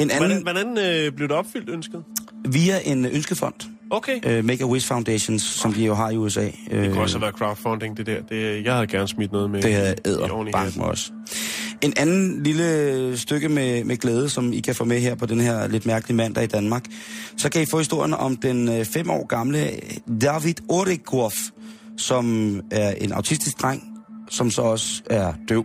En 0.00 0.10
Hvordan, 0.10 0.22
anden, 0.30 0.42
hvordan 0.42 0.78
øh, 0.78 1.12
blev 1.12 1.28
det 1.28 1.36
opfyldt, 1.36 1.68
ønsket? 1.68 2.04
via 2.48 2.80
en 2.84 3.04
ønskefond, 3.06 3.54
Okay. 3.90 4.38
uh, 4.38 4.44
Make-A-Wish 4.44 4.86
Foundations, 4.88 5.42
som 5.42 5.72
de 5.72 5.84
jo 5.84 5.94
har 5.94 6.10
i 6.10 6.16
USA. 6.16 6.40
Det 6.44 6.52
kunne 6.70 7.00
også 7.00 7.16
have 7.18 7.22
været 7.22 7.34
crowdfunding, 7.34 7.96
det 7.96 8.06
der. 8.06 8.22
Det, 8.22 8.64
jeg 8.64 8.74
havde 8.74 8.86
gerne 8.86 9.08
smidt 9.08 9.32
noget 9.32 9.50
med. 9.50 9.62
Det 9.62 9.74
havde 9.74 9.94
æder 10.04 10.24
i 10.48 10.50
bank 10.52 10.64
hatten. 10.64 10.80
med 10.82 10.88
os. 10.88 11.12
En 11.82 11.92
anden 11.96 12.42
lille 12.42 13.18
stykke 13.18 13.48
med, 13.48 13.84
med 13.84 13.96
glæde, 13.96 14.28
som 14.28 14.52
I 14.52 14.60
kan 14.60 14.74
få 14.74 14.84
med 14.84 15.00
her 15.00 15.14
på 15.14 15.26
den 15.26 15.40
her 15.40 15.68
lidt 15.68 15.86
mærkelige 15.86 16.16
mandag 16.16 16.44
i 16.44 16.46
Danmark, 16.46 16.84
så 17.36 17.48
kan 17.48 17.62
I 17.62 17.66
få 17.66 17.78
historien 17.78 18.14
om 18.14 18.36
den 18.36 18.68
øh, 18.68 18.84
fem 18.84 19.10
år 19.10 19.26
gamle 19.26 19.70
øh, 19.70 19.78
David 20.20 20.54
Orekorf, 20.68 21.36
som 21.96 22.60
er 22.70 22.90
en 22.90 23.12
autistisk 23.12 23.62
dreng, 23.62 23.82
som 24.30 24.50
så 24.50 24.62
også 24.62 25.02
er 25.10 25.32
døv. 25.48 25.64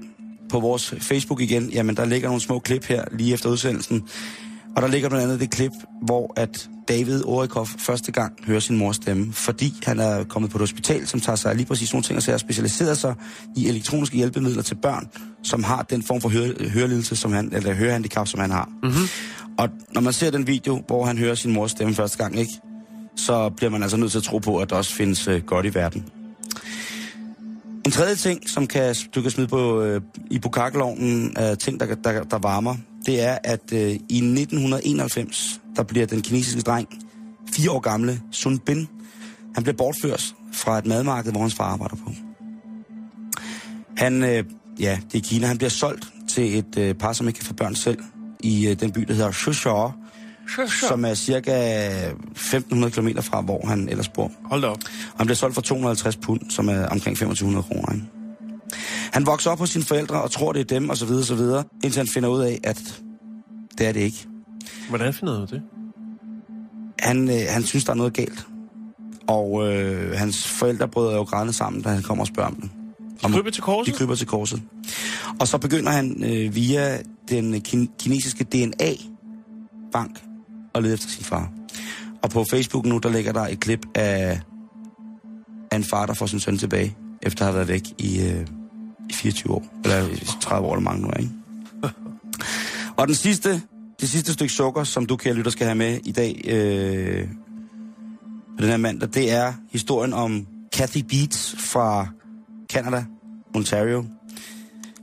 På 0.49 0.59
vores 0.59 0.93
Facebook 0.99 1.41
igen, 1.41 1.69
jamen 1.69 1.97
der 1.97 2.05
ligger 2.05 2.27
nogle 2.27 2.41
små 2.41 2.59
klip 2.59 2.85
her 2.85 3.05
lige 3.11 3.33
efter 3.33 3.49
udsendelsen. 3.49 4.03
Og 4.75 4.81
der 4.81 4.87
ligger 4.87 5.09
blandt 5.09 5.23
andet 5.23 5.39
det 5.39 5.51
klip, 5.51 5.71
hvor 6.01 6.33
at 6.35 6.69
David 6.89 7.23
Orikov 7.25 7.67
første 7.77 8.11
gang 8.11 8.33
hører 8.45 8.59
sin 8.59 8.77
mors 8.77 8.95
stemme, 8.95 9.33
fordi 9.33 9.73
han 9.85 9.99
er 9.99 10.23
kommet 10.23 10.51
på 10.51 10.57
et 10.57 10.59
hospital, 10.59 11.07
som 11.07 11.19
tager 11.19 11.35
sig 11.35 11.55
lige 11.55 11.65
præcis 11.65 11.93
nogle 11.93 12.03
ting 12.03 12.17
og 12.17 12.23
sager, 12.23 12.37
specialiseret 12.37 12.97
sig 12.97 13.15
i 13.55 13.67
elektroniske 13.67 14.17
hjælpemidler 14.17 14.61
til 14.61 14.75
børn, 14.75 15.09
som 15.43 15.63
har 15.63 15.81
den 15.81 16.03
form 16.03 16.21
for 16.21 16.29
høre, 16.29 16.53
hørelidelse, 16.69 17.15
som 17.15 17.33
han, 17.33 17.53
eller 17.53 17.73
hørehandicap, 17.73 18.27
som 18.27 18.39
han 18.39 18.51
har. 18.51 18.69
Mm-hmm. 18.83 19.07
Og 19.57 19.69
når 19.91 20.01
man 20.01 20.13
ser 20.13 20.31
den 20.31 20.47
video, 20.47 20.83
hvor 20.87 21.05
han 21.05 21.17
hører 21.17 21.35
sin 21.35 21.53
mors 21.53 21.71
stemme 21.71 21.95
første 21.95 22.17
gang, 22.17 22.39
ikke, 22.39 22.53
så 23.15 23.49
bliver 23.49 23.69
man 23.69 23.83
altså 23.83 23.97
nødt 23.97 24.11
til 24.11 24.17
at 24.17 24.23
tro 24.23 24.37
på, 24.37 24.57
at 24.57 24.69
der 24.69 24.75
også 24.75 24.93
findes 24.93 25.27
øh, 25.27 25.41
godt 25.43 25.65
i 25.65 25.73
verden. 25.73 26.05
En 27.85 27.91
tredje 27.91 28.15
ting, 28.15 28.49
som 28.49 28.67
kan, 28.67 28.95
du 29.15 29.21
kan 29.21 29.31
smide 29.31 29.47
på, 29.47 29.81
øh, 29.81 30.01
i 30.31 30.39
bukakkelovnen 30.39 31.37
af 31.37 31.57
ting, 31.57 31.79
der, 31.79 31.95
der, 31.95 32.23
der 32.23 32.37
varmer, 32.37 32.75
det 33.05 33.21
er, 33.21 33.37
at 33.43 33.73
øh, 33.73 33.89
i 33.89 34.17
1991, 34.17 35.61
der 35.75 35.83
bliver 35.83 36.05
den 36.05 36.21
kinesiske 36.21 36.61
dreng, 36.61 36.87
fire 37.53 37.71
år 37.71 37.79
gamle, 37.79 38.21
Sun 38.31 38.59
Bin, 38.59 38.87
han 39.55 39.63
bliver 39.63 39.77
bortført 39.77 40.35
fra 40.53 40.77
et 40.77 40.85
madmarked, 40.85 41.31
hvor 41.31 41.41
hans 41.41 41.55
far 41.55 41.65
arbejder 41.65 41.95
på. 41.95 42.11
Han, 43.97 44.23
øh, 44.23 44.43
ja, 44.79 44.99
det 45.11 45.17
er 45.17 45.29
Kina, 45.29 45.47
han 45.47 45.57
bliver 45.57 45.69
solgt 45.69 46.07
til 46.29 46.57
et 46.57 46.77
øh, 46.77 46.95
par, 46.95 47.13
som 47.13 47.27
ikke 47.27 47.39
kan 47.39 47.45
få 47.45 47.53
børn 47.53 47.75
selv, 47.75 47.99
i 48.39 48.67
øh, 48.67 48.79
den 48.79 48.91
by, 48.91 49.01
der 49.01 49.13
hedder 49.13 49.31
Shushao, 49.31 49.91
som 50.89 51.05
er 51.05 51.13
cirka 51.13 51.51
1500 52.09 52.93
km 52.93 53.07
fra, 53.21 53.41
hvor 53.41 53.67
han 53.67 53.89
ellers 53.89 54.09
bor. 54.09 54.31
Hold 54.43 54.63
op. 54.63 54.77
Og 55.11 55.17
han 55.17 55.27
bliver 55.27 55.35
solgt 55.35 55.55
for 55.55 55.61
250 55.61 56.15
pund, 56.15 56.41
som 56.49 56.69
er 56.69 56.85
omkring 56.85 57.17
2500 57.17 57.63
kroner. 57.63 57.93
Ikke? 57.93 58.05
Han 59.11 59.25
vokser 59.25 59.51
op 59.51 59.59
hos 59.59 59.69
sine 59.69 59.83
forældre 59.83 60.21
og 60.21 60.31
tror, 60.31 60.53
det 60.53 60.59
er 60.59 60.79
dem, 60.79 60.89
og 60.89 60.97
så 60.97 61.05
videre, 61.05 61.25
så 61.25 61.35
videre, 61.35 61.63
indtil 61.83 61.99
han 61.99 62.07
finder 62.07 62.29
ud 62.29 62.41
af, 62.41 62.59
at 62.63 63.01
det 63.77 63.87
er 63.87 63.91
det 63.91 63.99
ikke. 63.99 64.27
Hvordan 64.89 65.13
finder 65.13 65.45
du 65.45 65.55
det? 65.55 65.61
Han, 66.99 67.29
øh, 67.29 67.41
han 67.49 67.63
synes, 67.63 67.83
der 67.83 67.91
er 67.91 67.95
noget 67.97 68.13
galt. 68.13 68.47
Og 69.27 69.67
øh, 69.67 70.17
hans 70.17 70.47
forældre 70.47 70.87
bryder 70.87 71.15
jo 71.15 71.23
grædende 71.23 71.53
sammen, 71.53 71.81
da 71.81 71.89
han 71.89 72.03
kommer 72.03 72.23
og 72.23 72.27
spørger 72.27 72.49
om 72.49 72.55
det. 72.55 72.69
De 73.27 73.31
kryber 73.33 73.49
til 73.49 73.63
korset? 73.63 73.93
De 73.93 73.97
kryber 73.97 74.15
til 74.15 74.27
korset. 74.27 74.61
Og 75.39 75.47
så 75.47 75.57
begynder 75.57 75.91
han 75.91 76.23
øh, 76.23 76.55
via 76.55 76.97
den 77.29 77.55
kin- 77.55 77.95
kinesiske 77.99 78.43
DNA-bank 78.43 80.19
at 80.75 80.83
lede 80.83 80.93
efter 80.93 81.09
sin 81.09 81.23
far. 81.23 81.51
Og 82.21 82.29
på 82.29 82.45
Facebook 82.51 82.85
nu, 82.85 82.97
der 82.97 83.09
ligger 83.09 83.31
der 83.31 83.41
et 83.41 83.59
klip 83.59 83.85
af, 83.95 84.39
af 85.71 85.75
en 85.75 85.83
far, 85.83 86.05
der 86.05 86.13
får 86.13 86.25
sin 86.25 86.39
søn 86.39 86.57
tilbage, 86.57 86.97
efter 87.21 87.45
at 87.45 87.45
have 87.45 87.55
været 87.55 87.67
væk 87.67 87.83
i, 87.97 88.21
øh, 88.21 88.47
i 89.09 89.13
24 89.13 89.53
år. 89.53 89.65
Eller 89.83 90.07
i 90.07 90.25
30 90.41 90.67
år, 90.67 90.73
eller 90.73 90.83
mange 90.83 91.01
nu 91.01 91.07
er, 91.07 91.17
ikke? 91.17 91.31
Og 92.97 93.07
den 93.07 93.15
sidste, 93.15 93.61
det 94.01 94.09
sidste 94.09 94.33
stykke 94.33 94.53
sukker, 94.53 94.83
som 94.83 95.05
du, 95.05 95.15
kære 95.15 95.33
lytter, 95.33 95.51
skal 95.51 95.65
have 95.65 95.75
med 95.75 95.99
i 96.05 96.11
dag, 96.11 96.41
øh, 96.47 97.27
på 98.57 98.61
den 98.63 98.69
her 98.69 98.77
mandag, 98.77 99.09
det 99.13 99.31
er 99.31 99.53
historien 99.71 100.13
om 100.13 100.47
Kathy 100.73 100.97
Beats 101.09 101.55
fra 101.57 102.07
Canada, 102.69 103.05
Ontario, 103.55 104.05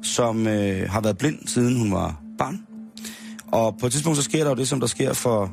som 0.02 0.46
øh, 0.46 0.90
har 0.90 1.00
været 1.00 1.18
blind, 1.18 1.38
siden 1.46 1.78
hun 1.78 1.92
var 1.92 2.20
barn. 2.38 2.60
Og 3.52 3.76
på 3.80 3.86
et 3.86 3.92
tidspunkt, 3.92 4.16
så 4.16 4.22
sker 4.22 4.44
der 4.44 4.50
jo 4.50 4.56
det, 4.56 4.68
som 4.68 4.80
der 4.80 4.86
sker 4.86 5.12
for, 5.12 5.52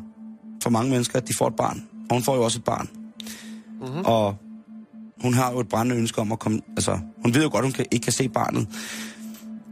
for 0.64 0.70
mange 0.70 0.92
mennesker, 0.92 1.18
at 1.18 1.28
de 1.28 1.34
får 1.38 1.48
et 1.48 1.56
barn. 1.56 1.84
Og 2.10 2.16
hun 2.16 2.24
får 2.24 2.36
jo 2.36 2.44
også 2.44 2.60
et 2.60 2.64
barn. 2.64 2.90
Mm-hmm. 3.82 4.06
Og 4.06 4.36
hun 5.22 5.34
har 5.34 5.52
jo 5.52 5.60
et 5.60 5.70
brændende 5.70 6.02
ønske 6.02 6.22
om 6.22 6.32
at 6.32 6.40
komme... 6.40 6.62
Altså, 6.70 7.00
hun 7.22 7.34
ved 7.34 7.44
jo 7.44 7.50
godt, 7.52 7.66
hun 7.66 7.72
kan, 7.72 7.86
ikke 7.92 8.04
kan 8.04 8.14
se 8.14 8.30
barnet. 8.30 8.68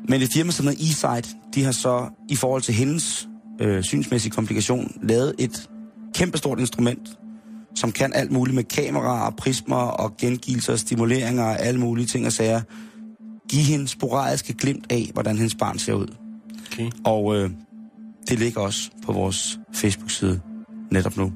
Men 0.10 0.22
et 0.22 0.30
firma 0.34 0.52
som 0.52 0.68
hedder 0.68 0.84
eSight, 0.84 1.36
de 1.56 1.64
har 1.64 1.72
så 1.72 2.10
i 2.30 2.36
forhold 2.36 2.62
til 2.62 2.74
hendes 2.74 3.28
øh, 3.62 3.84
synsmæssige 3.84 4.32
komplikation 4.32 4.92
lavet 5.04 5.36
et 5.40 5.70
kæmpestort 6.16 6.60
instrument, 6.60 7.10
som 7.76 7.92
kan 7.92 8.14
alt 8.14 8.32
muligt 8.32 8.56
med 8.56 8.64
kameraer, 8.64 9.32
prismer 9.32 9.76
og 9.76 10.18
gengivelser, 10.18 10.76
stimuleringer 10.76 11.44
og 11.44 11.60
alle 11.60 11.80
mulige 11.80 12.06
ting 12.06 12.26
og 12.26 12.32
sager. 12.32 12.62
Give 13.50 13.64
hende 13.64 13.88
sporadiske 13.88 14.54
glimt 14.54 14.86
af, 14.92 15.10
hvordan 15.14 15.36
hendes 15.36 15.56
barn 15.56 15.80
ser 15.80 15.94
ud. 15.94 16.08
Okay. 16.72 16.92
Og 17.06 17.36
øh, 17.36 17.50
det 18.30 18.40
ligger 18.40 18.62
også 18.62 18.90
på 19.06 19.12
vores 19.12 19.60
Facebook-side 19.74 20.42
netop 20.92 21.18
nu. 21.18 21.32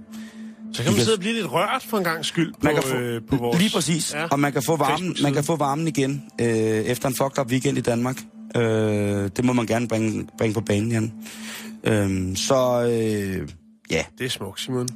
Så 0.74 0.84
kan 0.84 0.92
man 0.92 1.02
sidde 1.02 1.16
og 1.16 1.20
blive 1.20 1.34
lidt 1.34 1.52
rørt 1.52 1.86
for 1.90 1.98
en 1.98 2.04
gang 2.04 2.26
skyld 2.26 2.54
på, 2.54 2.60
Man 2.64 2.74
kan 2.74 2.84
få, 2.84 2.96
øh, 2.96 3.22
på 3.30 3.36
vores... 3.36 3.60
Lige 3.60 3.72
præcis. 3.74 4.14
Ja. 4.14 4.28
Og 4.28 4.40
man 4.40 4.54
kan 4.54 4.64
få 4.64 4.76
varmen, 4.76 5.16
man 5.24 5.34
kan 5.34 5.44
få 5.44 5.56
varmen 5.56 5.88
igen 5.88 6.24
øh, 6.42 6.48
efter 6.48 7.10
en 7.10 7.16
fucked 7.16 7.40
up 7.40 7.52
weekend 7.52 7.78
i 7.78 7.82
Danmark. 7.82 8.18
Øh, 8.56 8.64
det 9.36 9.46
må 9.46 9.54
man 9.54 9.66
gerne 9.66 9.88
bringe, 9.88 10.28
bringe 10.38 10.54
på 10.54 10.62
banen, 10.62 10.92
Jan. 10.92 11.14
Øh, 11.86 12.36
så 12.36 12.82
øh, 12.90 13.48
ja, 13.92 14.04
Det 14.18 14.26
er 14.26 14.30
smukt, 14.30 14.60
Simon. 14.62 14.88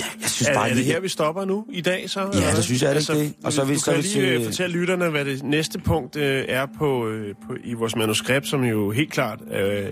ja, 0.00 0.04
jeg 0.22 0.30
synes 0.30 0.48
Er, 0.48 0.54
bare 0.54 0.70
er 0.70 0.74
det 0.74 0.84
her, 0.84 1.00
vi 1.00 1.08
stopper 1.08 1.44
nu 1.44 1.66
i 1.72 1.80
dag, 1.80 2.10
så? 2.10 2.20
Ja, 2.20 2.56
det 2.56 2.64
synes 2.64 2.82
jeg, 2.82 2.90
er 2.90 2.94
det? 2.94 3.34
Og 3.44 3.52
så 3.52 3.60
du 3.60 3.66
vil- 3.66 3.74
kan 3.76 3.80
så 3.80 3.92
vil- 3.92 4.02
lige 4.02 4.20
øh, 4.28 4.34
øh, 4.40 4.44
fortælle 4.44 4.76
lytterne, 4.76 5.08
hvad 5.10 5.24
det 5.24 5.42
næste 5.42 5.78
punkt 5.78 6.16
øh, 6.16 6.44
er 6.48 6.66
på, 6.78 7.08
øh, 7.08 7.34
på 7.46 7.56
i 7.64 7.74
vores 7.74 7.96
manuskript, 7.96 8.46
som 8.48 8.64
jo 8.64 8.90
helt 8.90 9.12
klart 9.12 9.38
øh, 9.52 9.86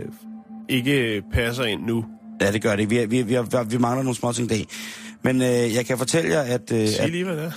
ikke 0.69 1.23
passer 1.33 1.65
ind 1.65 1.83
nu. 1.83 2.05
Ja, 2.41 2.53
det 2.53 2.63
gør 2.63 2.77
det. 2.77 2.91
Vi, 2.91 2.99
vi, 2.99 3.05
vi, 3.07 3.23
vi, 3.23 3.37
vi 3.69 3.79
mangler 3.79 4.03
nogle 4.03 4.15
små 4.17 4.33
ting 4.33 4.47
i 4.53 4.55
dag. 4.55 4.67
Men 5.23 5.43
øh, 5.43 5.49
jeg 5.49 5.87
kan 5.87 5.99
fortælle 5.99 6.31
jer, 6.31 6.41
at, 6.43 6.73
øh, 6.73 6.89
Sig 6.89 7.09
lige, 7.09 7.25
hvad 7.25 7.37
det 7.37 7.45
er. 7.45 7.51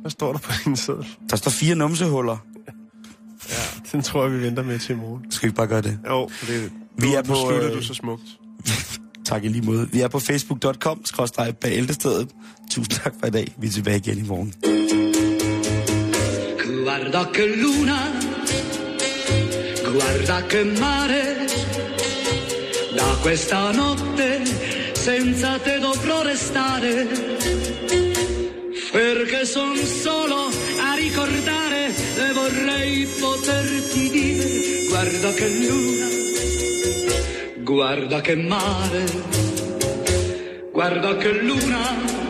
Hvad 0.00 0.10
står 0.10 0.32
der 0.32 0.38
på 0.38 0.52
din 0.64 0.76
seddel? 0.76 1.06
der 1.30 1.36
står 1.36 1.50
fire 1.50 1.74
numsehuller. 1.74 2.36
Den 3.92 4.02
tror 4.02 4.22
jeg, 4.24 4.32
vi 4.32 4.42
venter 4.42 4.62
med 4.62 4.78
til 4.78 4.92
i 4.92 4.98
morgen. 4.98 5.30
Skal 5.30 5.46
vi 5.46 5.48
ikke 5.48 5.56
bare 5.56 5.66
gøre 5.66 5.82
det? 5.82 5.98
Jo, 6.08 6.28
det 6.46 6.72
Vi 7.00 7.06
nu- 7.06 7.14
er 7.14 7.22
nu 7.22 7.34
på, 7.34 7.34
slutter 7.34 7.70
øh, 7.70 7.76
du 7.76 7.82
så 7.82 7.94
smukt. 7.94 8.22
Tak 9.30 9.44
i 9.44 9.48
lige 9.48 9.62
måde. 9.66 9.88
Vi 9.92 10.00
er 10.00 10.08
på 10.08 10.18
facebook.com, 10.18 11.00
skrådstræk 11.04 11.54
bag 11.56 11.72
ældrestedet. 11.76 12.28
Tusind 12.70 12.92
tak 13.02 13.14
for 13.20 13.26
i 13.26 13.30
dag. 13.30 13.54
Vi 13.60 13.66
er 13.66 13.70
tilbage 13.70 13.96
igen 13.98 14.18
i 14.18 14.22
morgen. 14.28 14.54
Guarda 16.84 17.22
che 17.34 17.46
luna, 17.62 17.98
guarda 19.94 20.38
che 20.50 20.60
mare, 20.82 21.24
da 22.98 23.08
questa 23.24 23.60
notte 23.80 24.28
senza 25.06 25.50
te 25.64 25.74
dovrò 25.86 26.18
restare, 26.32 26.94
perché 28.92 29.40
son 29.54 29.76
solo 30.04 30.40
a 30.88 30.90
ricordare 31.04 31.69
e 32.20 32.32
vorrei 32.32 33.06
poterti 33.18 34.10
dire, 34.10 34.86
guarda 34.88 35.32
che 35.32 35.48
luna, 35.48 36.08
guarda 37.62 38.20
che 38.20 38.36
mare, 38.36 39.04
guarda 40.70 41.16
che 41.16 41.32
luna, 41.32 42.29